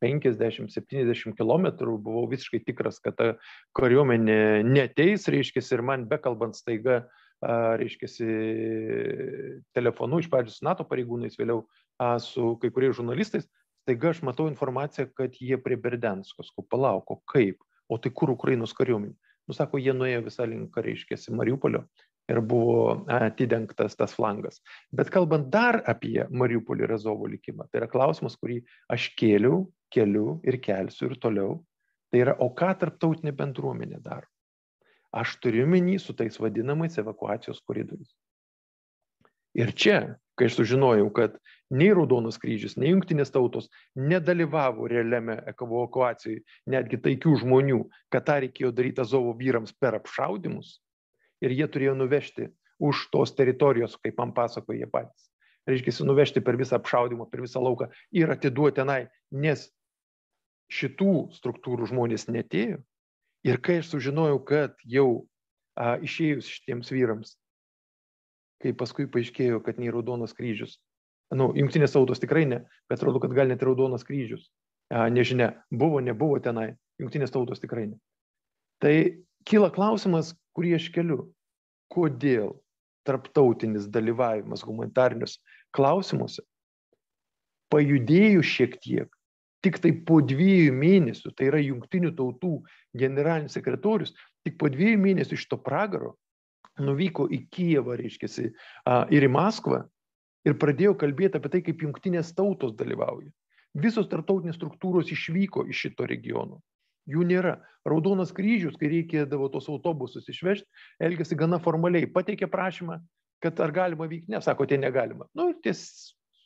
50-70 0.02 1.36
km 1.38 1.66
buvau 1.96 2.26
visiškai 2.28 2.60
tikras, 2.66 3.00
kad 3.00 3.16
ta 3.16 3.28
kariuomenė 3.78 4.62
neteis, 4.68 5.28
reiškia, 5.32 5.64
ir 5.72 5.82
man 5.82 6.04
bekalbant 6.10 6.56
staiga, 6.58 7.02
reiškia, 7.42 8.10
telefonu 9.74 10.20
iš 10.20 10.28
pradžių 10.30 10.54
su 10.54 10.68
NATO 10.68 10.86
pareigūnais, 10.88 11.38
vėliau 11.40 11.64
su 12.22 12.54
kai 12.62 12.70
kuriais 12.70 12.96
žurnalistais, 12.98 13.48
staiga 13.82 14.12
aš 14.12 14.22
matau 14.22 14.46
informaciją, 14.50 15.08
kad 15.16 15.34
jie 15.40 15.56
prie 15.58 15.80
Berdensko, 15.80 16.44
sakau, 16.44 16.66
palauko, 16.68 17.22
kaip, 17.32 17.64
o 17.88 17.98
tai 17.98 18.12
kur 18.14 18.30
Ukrainos 18.36 18.76
kariuomenė? 18.76 19.16
Nu, 19.48 19.56
sako, 19.56 19.80
jie 19.82 19.90
nuėjo 19.96 20.20
visą 20.28 20.46
link, 20.46 20.76
reiškia, 20.76 21.18
Mariupolio 21.34 21.82
ir 22.30 22.40
buvo 22.40 23.04
atidengtas 23.10 23.96
tas 23.98 24.14
flangas. 24.14 24.60
Bet 24.94 25.10
kalbant 25.10 25.50
dar 25.52 25.82
apie 25.90 26.26
Mariupolį 26.30 26.86
ir 26.86 26.94
Azovo 26.96 27.28
likimą, 27.30 27.68
tai 27.70 27.82
yra 27.82 27.90
klausimas, 27.90 28.38
kurį 28.38 28.60
aš 28.92 29.10
kėliau, 29.18 29.66
keliu 29.92 30.40
ir 30.46 30.60
kelsiu 30.62 31.10
ir 31.10 31.18
toliau. 31.22 31.60
Tai 32.12 32.20
yra, 32.20 32.36
o 32.44 32.50
ką 32.54 32.72
tarptautinė 32.78 33.32
bendruomenė 33.36 34.02
daro? 34.04 34.28
Aš 35.12 35.36
turiu 35.44 35.64
menį 35.68 35.98
su 36.00 36.14
tais 36.16 36.38
vadinamais 36.40 36.96
evakuacijos 37.00 37.60
koridoriais. 37.68 38.12
Ir 39.56 39.72
čia 39.76 39.98
kai 40.36 40.48
aš 40.48 40.56
sužinojau, 40.56 41.10
kad 41.14 41.36
nei 41.72 41.92
Raudonas 41.94 42.38
kryžius, 42.40 42.76
nei 42.80 42.92
Junktinės 42.92 43.32
tautos 43.34 43.68
nedalyvavo 43.98 44.88
realiame 44.90 45.38
evakuacijai 45.52 46.40
netgi 46.72 47.00
taikių 47.04 47.36
žmonių, 47.44 47.82
kad 48.12 48.26
tą 48.28 48.38
reikėjo 48.44 48.72
daryti 48.76 49.04
Azovo 49.04 49.34
vyrams 49.38 49.74
per 49.80 49.98
apšaudimus 50.00 50.78
ir 51.42 51.54
jie 51.54 51.68
turėjo 51.68 51.96
nuvežti 51.98 52.48
už 52.82 53.08
tos 53.12 53.34
teritorijos, 53.38 53.98
kaip 54.02 54.18
man 54.18 54.32
pasakoja 54.36 54.84
jie 54.84 54.90
patys. 54.90 55.28
Reiškia, 55.68 55.94
nuvežti 56.06 56.42
per 56.42 56.58
visą 56.58 56.80
apšaudimą, 56.80 57.28
per 57.30 57.44
visą 57.44 57.62
lauką 57.62 57.90
ir 58.18 58.32
atiduoti 58.34 58.80
tenai, 58.80 59.02
nes 59.30 59.68
šitų 60.72 61.28
struktūrų 61.36 61.86
žmonės 61.92 62.26
netėjo. 62.32 62.80
Ir 63.46 63.58
kai 63.62 63.80
aš 63.82 63.92
sužinojau, 63.92 64.40
kad 64.46 64.74
jau 64.86 65.26
a, 65.74 65.98
išėjus 66.02 66.50
šitiems 66.50 66.90
vyrams 66.94 67.36
kai 68.62 68.72
paskui 68.78 69.08
paaiškėjo, 69.10 69.60
kad 69.66 69.80
nei 69.82 69.90
Raudonas 69.92 70.34
kryžius. 70.38 70.78
Nu, 71.34 71.50
jungtinės 71.56 71.94
tautos 71.94 72.20
tikrai 72.22 72.44
ne, 72.48 72.62
bet 72.90 73.00
atrodo, 73.00 73.22
kad 73.22 73.34
gal 73.36 73.50
net 73.50 73.62
Raudonas 73.64 74.04
kryžius. 74.06 74.50
A, 74.92 75.08
nežinia, 75.10 75.52
buvo, 75.72 76.02
nebuvo 76.04 76.38
tenai, 76.44 76.74
jungtinės 77.00 77.32
tautos 77.34 77.62
tikrai 77.62 77.88
ne. 77.88 77.98
Tai 78.82 78.94
kyla 79.48 79.70
klausimas, 79.74 80.32
kurį 80.56 80.76
aš 80.78 80.88
keliu. 80.94 81.26
Kodėl 81.92 82.54
tarptautinis 83.06 83.88
dalyvavimas 83.92 84.62
humanitarinius 84.64 85.36
klausimuose 85.76 86.44
pajudėjus 87.72 88.48
šiek 88.48 88.76
tiek, 88.84 89.08
tik 89.64 89.78
tai 89.80 89.92
po 90.06 90.20
dviejų 90.24 90.72
mėnesių, 90.76 91.32
tai 91.36 91.48
yra 91.48 91.60
jungtinių 91.62 92.12
tautų 92.18 92.58
generalinis 92.98 93.56
sekretorius, 93.56 94.12
tik 94.44 94.58
po 94.60 94.68
dviejų 94.72 95.00
mėnesių 95.00 95.38
iš 95.38 95.46
to 95.48 95.58
pragaro 95.60 96.16
nuvyko 96.80 97.28
į 97.32 97.44
Kijevą, 97.52 97.96
reiškia, 98.00 98.28
ir 99.12 99.26
į 99.26 99.30
Maskvą 99.32 99.82
ir 100.48 100.58
pradėjo 100.58 100.96
kalbėti 101.00 101.38
apie 101.38 101.52
tai, 101.52 101.62
kaip 101.64 101.84
jungtinės 101.84 102.32
tautos 102.36 102.74
dalyvauja. 102.78 103.30
Visos 103.78 104.08
tartautinės 104.10 104.58
struktūros 104.58 105.12
išvyko 105.12 105.66
iš 105.70 105.86
šito 105.86 106.08
regiono. 106.08 106.60
Jų 107.10 107.26
nėra. 107.26 107.56
Raudonas 107.88 108.30
kryžius, 108.34 108.76
kai 108.78 108.92
reikėdavo 108.92 109.48
tos 109.50 109.66
autobusus 109.72 110.28
išvežti, 110.30 110.68
elgėsi 111.02 111.38
gana 111.38 111.58
formaliai. 111.62 112.06
Pateikė 112.06 112.46
prašymą, 112.50 113.00
kad 113.42 113.58
ar 113.64 113.74
galima 113.74 114.06
vykti. 114.06 114.30
Ne, 114.30 114.38
sako, 114.44 114.68
tai 114.70 114.78
negalima. 114.78 115.26
Nu, 115.34 115.48
ties 115.64 115.82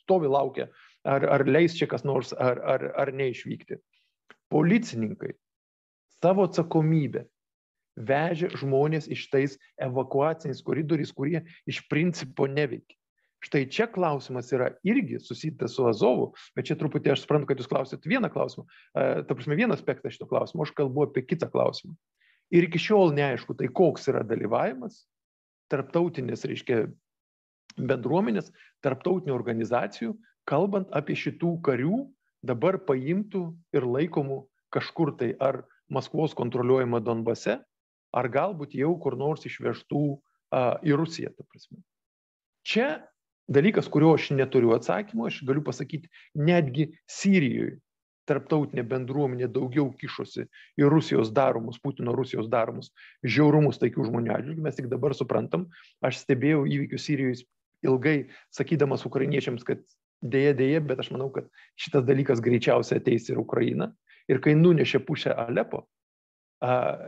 stovi 0.01 0.31
laukia, 0.31 0.71
ar, 1.05 1.27
ar 1.37 1.45
leis 1.45 1.77
čia 1.77 1.85
kas 1.89 2.05
nors, 2.07 2.33
ar, 2.33 2.61
ar, 2.65 2.87
ar 2.97 3.13
neišvykti. 3.13 3.77
Policininkai 4.49 5.35
savo 6.17 6.47
atsakomybę 6.47 7.27
vežė 7.97 8.49
žmonės 8.57 9.09
iš 9.13 9.27
tais 9.33 9.57
evakuaciniais 9.81 10.63
koridoriais, 10.65 11.13
kurie 11.13 11.43
iš 11.69 11.83
principo 11.91 12.47
neveikia. 12.49 12.97
Štai 13.45 13.67
čia 13.69 13.85
klausimas 13.91 14.49
yra 14.55 14.71
irgi 14.87 15.19
susijęs 15.21 15.75
su 15.75 15.85
Azovu, 15.85 16.31
bet 16.57 16.69
čia 16.69 16.77
truputį 16.79 17.13
aš 17.13 17.23
suprantu, 17.23 17.51
kad 17.51 17.59
jūs 17.61 17.69
klausėt 17.69 18.07
vieną 18.09 18.31
klausimą, 18.33 18.65
e, 18.65 19.03
ta 19.27 19.37
prasme 19.37 19.57
vieną 19.59 19.77
aspektą 19.77 20.09
šito 20.09 20.25
klausimo, 20.29 20.65
aš 20.65 20.73
kalbu 20.77 21.05
apie 21.05 21.21
kitą 21.27 21.49
klausimą. 21.53 21.93
Ir 22.49 22.65
iki 22.65 22.81
šiol 22.81 23.13
neaišku, 23.13 23.53
tai 23.59 23.69
koks 23.69 24.09
yra 24.09 24.23
dalyvavimas 24.25 25.03
tarptautinės, 25.71 26.47
reiškia, 26.47 26.85
bendruomenės, 27.77 28.49
tarptautinių 28.85 29.35
organizacijų, 29.35 30.15
kalbant 30.49 30.89
apie 30.95 31.17
šitų 31.19 31.57
karių 31.65 32.05
dabar 32.47 32.79
paimtų 32.87 33.43
ir 33.75 33.85
laikomų 33.85 34.45
kažkur 34.73 35.13
tai 35.19 35.33
ar 35.39 35.65
Maskvos 35.87 36.33
kontroliuojama 36.35 36.99
Donbase, 36.99 37.61
ar 38.11 38.27
galbūt 38.31 38.73
jau 38.75 38.89
kur 38.99 39.15
nors 39.19 39.45
išvežtų 39.47 40.01
a, 40.51 40.79
į 40.83 40.97
Rusiją. 40.99 41.31
Čia 42.67 42.87
dalykas, 43.47 43.89
kurio 43.91 44.13
aš 44.17 44.31
neturiu 44.35 44.73
atsakymo, 44.75 45.27
aš 45.27 45.41
galiu 45.47 45.63
pasakyti, 45.65 46.09
netgi 46.35 46.91
Sirijoje 47.09 47.77
tarptautinė 48.27 48.83
bendruomenė 48.83 49.47
daugiau 49.55 49.87
kišosi 49.95 50.45
į 50.79 50.89
Rusijos 50.91 51.31
daromus, 51.35 51.79
Putino 51.79 52.11
Rusijos 52.15 52.49
daromus 52.51 52.91
žiaurumus 53.23 53.79
taikių 53.79 54.09
žmonių 54.09 54.33
atžvilgių. 54.35 54.65
Mes 54.65 54.79
tik 54.79 54.89
dabar 54.91 55.15
suprantam, 55.15 55.67
aš 56.03 56.25
stebėjau 56.25 56.65
įvykius 56.67 57.07
Sirijoje 57.07 57.45
ilgai, 57.87 58.17
sakydamas 58.51 59.05
ukrainiečiams, 59.07 59.63
kad 59.63 59.83
dėja, 60.19 60.55
dėja, 60.57 60.81
bet 60.83 60.99
aš 61.03 61.13
manau, 61.15 61.29
kad 61.31 61.47
šitas 61.79 62.03
dalykas 62.07 62.43
greičiausiai 62.43 62.99
ateis 62.99 63.29
ir 63.31 63.39
Ukraina. 63.39 63.93
Ir 64.27 64.41
kai 64.43 64.57
nunešė 64.59 65.05
pusę 65.07 65.31
Alepo, 65.31 65.85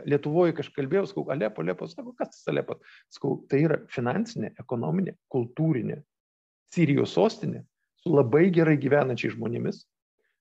Lietuvoje 0.06 0.54
kažkaip 0.54 0.76
kalbėjau, 0.78 1.08
sakau, 1.10 1.24
Alepo, 1.34 1.64
Alepo, 1.64 1.88
sako, 1.90 2.12
kas 2.16 2.30
tas 2.30 2.52
Alepas? 2.52 2.78
Sakau, 3.10 3.40
tai 3.50 3.64
yra 3.66 3.80
finansinė, 3.90 4.52
ekonominė, 4.62 5.16
kultūrinė 5.34 5.98
Sirijos 6.74 7.14
sostinė 7.16 7.64
su 8.00 8.12
labai 8.14 8.48
gerai 8.54 8.76
gyvenančiais 8.80 9.34
žmonėmis, 9.34 9.82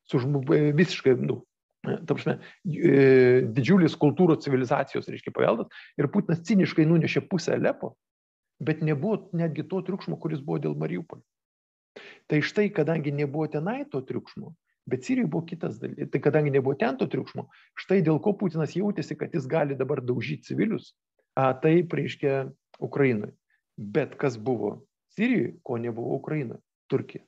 su 0.10 0.22
žmo, 0.24 0.42
visiškai, 0.48 1.16
nu, 1.22 1.42
ta 1.84 2.14
prasme, 2.14 2.38
e, 2.66 3.42
didžiulis 3.56 3.98
kultūros 4.00 4.44
civilizacijos, 4.46 5.10
reiškia, 5.10 5.34
paveldas. 5.36 5.68
Ir 6.00 6.10
Putinas 6.14 6.44
ciniškai 6.48 6.88
nunešė 6.88 7.26
pusę 7.30 7.58
Alepo, 7.58 7.96
bet 8.64 8.84
nebuvo 8.86 9.28
netgi 9.36 9.68
to 9.68 9.82
triukšmo, 9.88 10.20
kuris 10.22 10.42
buvo 10.46 10.62
dėl 10.64 10.78
Mariupolio. 10.80 11.26
Tai 12.30 12.40
štai, 12.46 12.70
kadangi 12.72 13.12
nebuvo 13.16 13.48
tenai 13.52 13.84
to 13.92 14.02
triukšmo, 14.06 14.54
Bet 14.90 15.06
Sirijoje 15.06 15.30
buvo 15.30 15.46
kitas 15.46 15.78
dalykas. 15.80 16.10
Tai 16.10 16.22
kadangi 16.22 16.50
nebuvo 16.50 16.74
ten 16.80 16.98
to 16.98 17.06
triukšmo, 17.06 17.46
štai 17.78 18.00
dėl 18.06 18.18
ko 18.24 18.34
Putinas 18.38 18.74
jautėsi, 18.74 19.18
kad 19.20 19.36
jis 19.36 19.46
gali 19.50 19.78
dabar 19.78 20.02
daužyti 20.02 20.50
civilius, 20.50 20.94
a, 21.38 21.52
taip 21.54 21.94
reiškia 21.94 22.50
Ukrainoje. 22.82 23.36
Bet 23.78 24.16
kas 24.20 24.38
buvo 24.38 24.80
Sirijoje, 25.20 25.58
ko 25.64 25.78
nebuvo 25.78 26.16
Ukrainoje? 26.16 26.62
Turkija. 26.88 27.26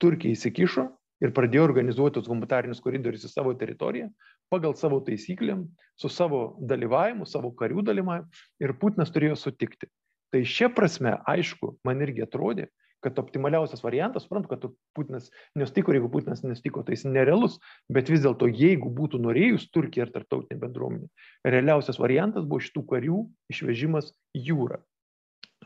Turkija 0.00 0.32
įsikišo 0.32 0.86
ir 1.20 1.32
pradėjo 1.36 1.66
organizuoti 1.66 2.16
tos 2.16 2.28
humanitarinius 2.30 2.80
koridorius 2.80 3.26
į 3.28 3.30
savo 3.34 3.52
teritoriją 3.58 4.06
pagal 4.52 4.72
savo 4.80 5.00
taisyklėm, 5.04 5.66
su 6.00 6.08
savo 6.08 6.40
dalyvavimu, 6.72 7.26
savo 7.28 7.50
karių 7.58 7.84
dalyvavimu 7.84 8.64
ir 8.64 8.72
Putinas 8.80 9.12
turėjo 9.12 9.36
sutikti. 9.42 9.90
Tai 10.32 10.40
šia 10.48 10.70
prasme, 10.72 11.18
aišku, 11.28 11.74
man 11.84 12.00
irgi 12.00 12.24
atrodė, 12.24 12.70
kad 13.04 13.20
optimaliausias 13.20 13.84
variantas, 13.84 14.24
suprantu, 14.24 14.54
kad 14.54 14.64
Putinas 14.96 15.28
nestiko 15.58 15.92
ir 15.92 15.98
jeigu 15.98 16.08
Putinas 16.16 16.40
nestiko, 16.46 16.80
tai 16.86 16.96
jis 16.96 17.04
nerealus, 17.10 17.58
bet 17.92 18.08
vis 18.08 18.24
dėlto, 18.24 18.48
jeigu 18.48 18.88
būtų 18.88 19.20
norėjus 19.20 19.68
Turkija 19.74 20.08
ir 20.08 20.14
tarptautinė 20.16 20.62
bendruomenė, 20.64 21.12
realiausias 21.44 22.00
variantas 22.00 22.48
buvo 22.48 22.64
šitų 22.64 22.86
karių 22.94 23.20
išvežimas 23.52 24.14
jūra. 24.48 24.80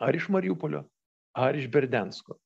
Ar 0.02 0.16
iš 0.18 0.26
Mariupolio, 0.32 0.82
ar 1.36 1.56
iš 1.58 1.68
Berdensko. 1.72 2.38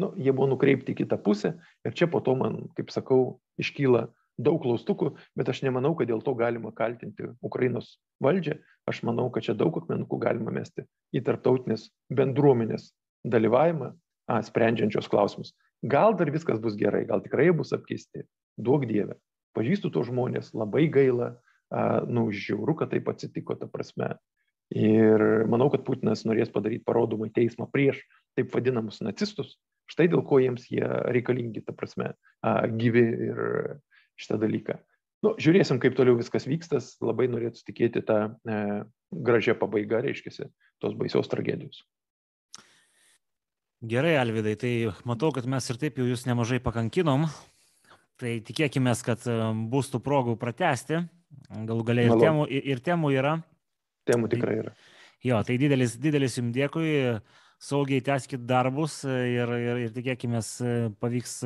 Nu, 0.00 0.10
jie 0.18 0.32
buvo 0.34 0.48
nukreipti 0.50 0.94
į 0.94 1.02
kitą 1.02 1.18
pusę 1.22 1.54
ir 1.86 1.94
čia 1.94 2.08
po 2.10 2.22
to 2.24 2.34
man, 2.38 2.64
kaip 2.76 2.90
sakau, 2.90 3.38
iškyla 3.60 4.08
daug 4.42 4.62
klaustukų, 4.64 5.12
bet 5.38 5.50
aš 5.52 5.62
nemanau, 5.66 5.92
kad 5.98 6.08
dėl 6.10 6.22
to 6.24 6.34
galima 6.38 6.72
kaltinti 6.74 7.28
Ukrainos 7.44 7.98
valdžią. 8.24 8.56
Aš 8.88 9.02
manau, 9.06 9.28
kad 9.30 9.46
čia 9.46 9.54
daug 9.54 9.76
akmenukų 9.78 10.18
galima 10.22 10.54
mesti 10.54 10.86
į 11.14 11.22
tarptautinės 11.26 11.90
bendruomenės 12.10 12.90
dalyvavimą 13.28 13.92
a, 13.92 14.40
sprendžiančios 14.42 15.10
klausimus. 15.12 15.52
Gal 15.82 16.16
dar 16.18 16.32
viskas 16.34 16.58
bus 16.62 16.74
gerai, 16.78 17.04
gal 17.06 17.22
tikrai 17.22 17.50
bus 17.54 17.74
apkeisti. 17.76 18.24
Duok 18.58 18.88
Dieve. 18.90 19.18
Pažįstu 19.56 19.92
tos 19.92 20.08
žmonės, 20.08 20.50
labai 20.56 20.88
gaila, 20.90 21.34
a, 21.70 22.02
nu, 22.08 22.30
žiauru, 22.32 22.74
kad 22.80 22.90
taip 22.94 23.12
atsitiko, 23.12 23.54
ta 23.60 23.68
prasme. 23.70 24.14
Ir 24.72 25.44
manau, 25.52 25.68
kad 25.72 25.84
Putinas 25.84 26.24
norės 26.24 26.50
padaryti 26.52 26.86
parodomą 26.88 27.28
teismą 27.34 27.66
prieš 27.68 28.00
taip 28.38 28.54
vadinamus 28.54 29.02
nacistus. 29.04 29.56
Štai 29.90 30.08
dėl 30.08 30.22
ko 30.24 30.38
jiems 30.40 30.68
jie 30.70 30.84
reikalingi, 30.84 31.64
ta 31.66 31.74
prasme, 31.76 32.12
gyvi 32.78 33.02
ir 33.28 33.42
šitą 34.20 34.38
dalyką. 34.40 34.78
Nu, 35.22 35.36
žiūrėsim, 35.38 35.78
kaip 35.82 35.94
toliau 35.94 36.16
viskas 36.18 36.48
vykstas. 36.50 36.96
Labai 37.02 37.28
norėtų 37.30 37.62
tikėti 37.68 38.02
tą 38.06 38.18
e, 38.26 38.56
gražią 39.14 39.54
pabaigą, 39.60 40.00
reiškia, 40.02 40.48
tos 40.82 40.96
baisios 40.98 41.30
tragedijos. 41.30 41.84
Gerai, 43.86 44.16
Alvidai, 44.18 44.56
tai 44.58 44.72
matau, 45.06 45.30
kad 45.34 45.46
mes 45.50 45.70
ir 45.70 45.78
taip 45.78 45.98
jau 45.98 46.06
jūs 46.08 46.26
nemažai 46.26 46.58
pakankinom. 46.62 47.28
Tai 48.18 48.32
tikėkime, 48.48 48.94
kad 49.06 49.22
e, 49.30 49.36
bus 49.70 49.92
tų 49.94 50.02
progų 50.02 50.34
pratesti. 50.42 51.04
Galų 51.52 51.86
galiai 51.86 52.10
ir, 52.10 52.18
temų, 52.18 52.48
ir, 52.50 52.82
temų 52.82 53.14
yra. 53.14 53.36
Temų 54.10 54.28
tikrai 54.32 54.58
yra. 54.64 54.74
Jo, 55.22 55.38
tai 55.46 55.54
didelis, 55.58 55.94
didelis 56.02 56.34
jums 56.40 56.50
dėkui. 56.54 56.90
Saugiai 57.62 58.02
tęskit 58.02 58.42
darbus 58.48 59.02
ir, 59.06 59.52
ir, 59.54 59.80
ir 59.84 59.92
tikėkime, 59.94 60.40
pavyks 60.98 61.36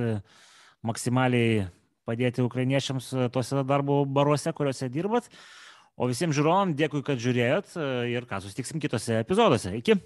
maksimaliai 0.86 1.66
padėti 2.08 2.44
ukrainiečiams 2.46 3.10
tose 3.34 3.64
darbo 3.68 4.00
baruose, 4.08 4.54
kuriuose 4.56 4.88
dirbat. 4.92 5.28
O 5.96 6.08
visiems 6.08 6.36
žiūrovam 6.36 6.72
dėkui, 6.76 7.02
kad 7.04 7.20
žiūrėjot 7.20 7.76
ir 8.12 8.28
ką, 8.28 8.40
susitiksim 8.44 8.80
kitose 8.80 9.20
epizoduose. 9.20 9.74
Iki. 9.80 9.98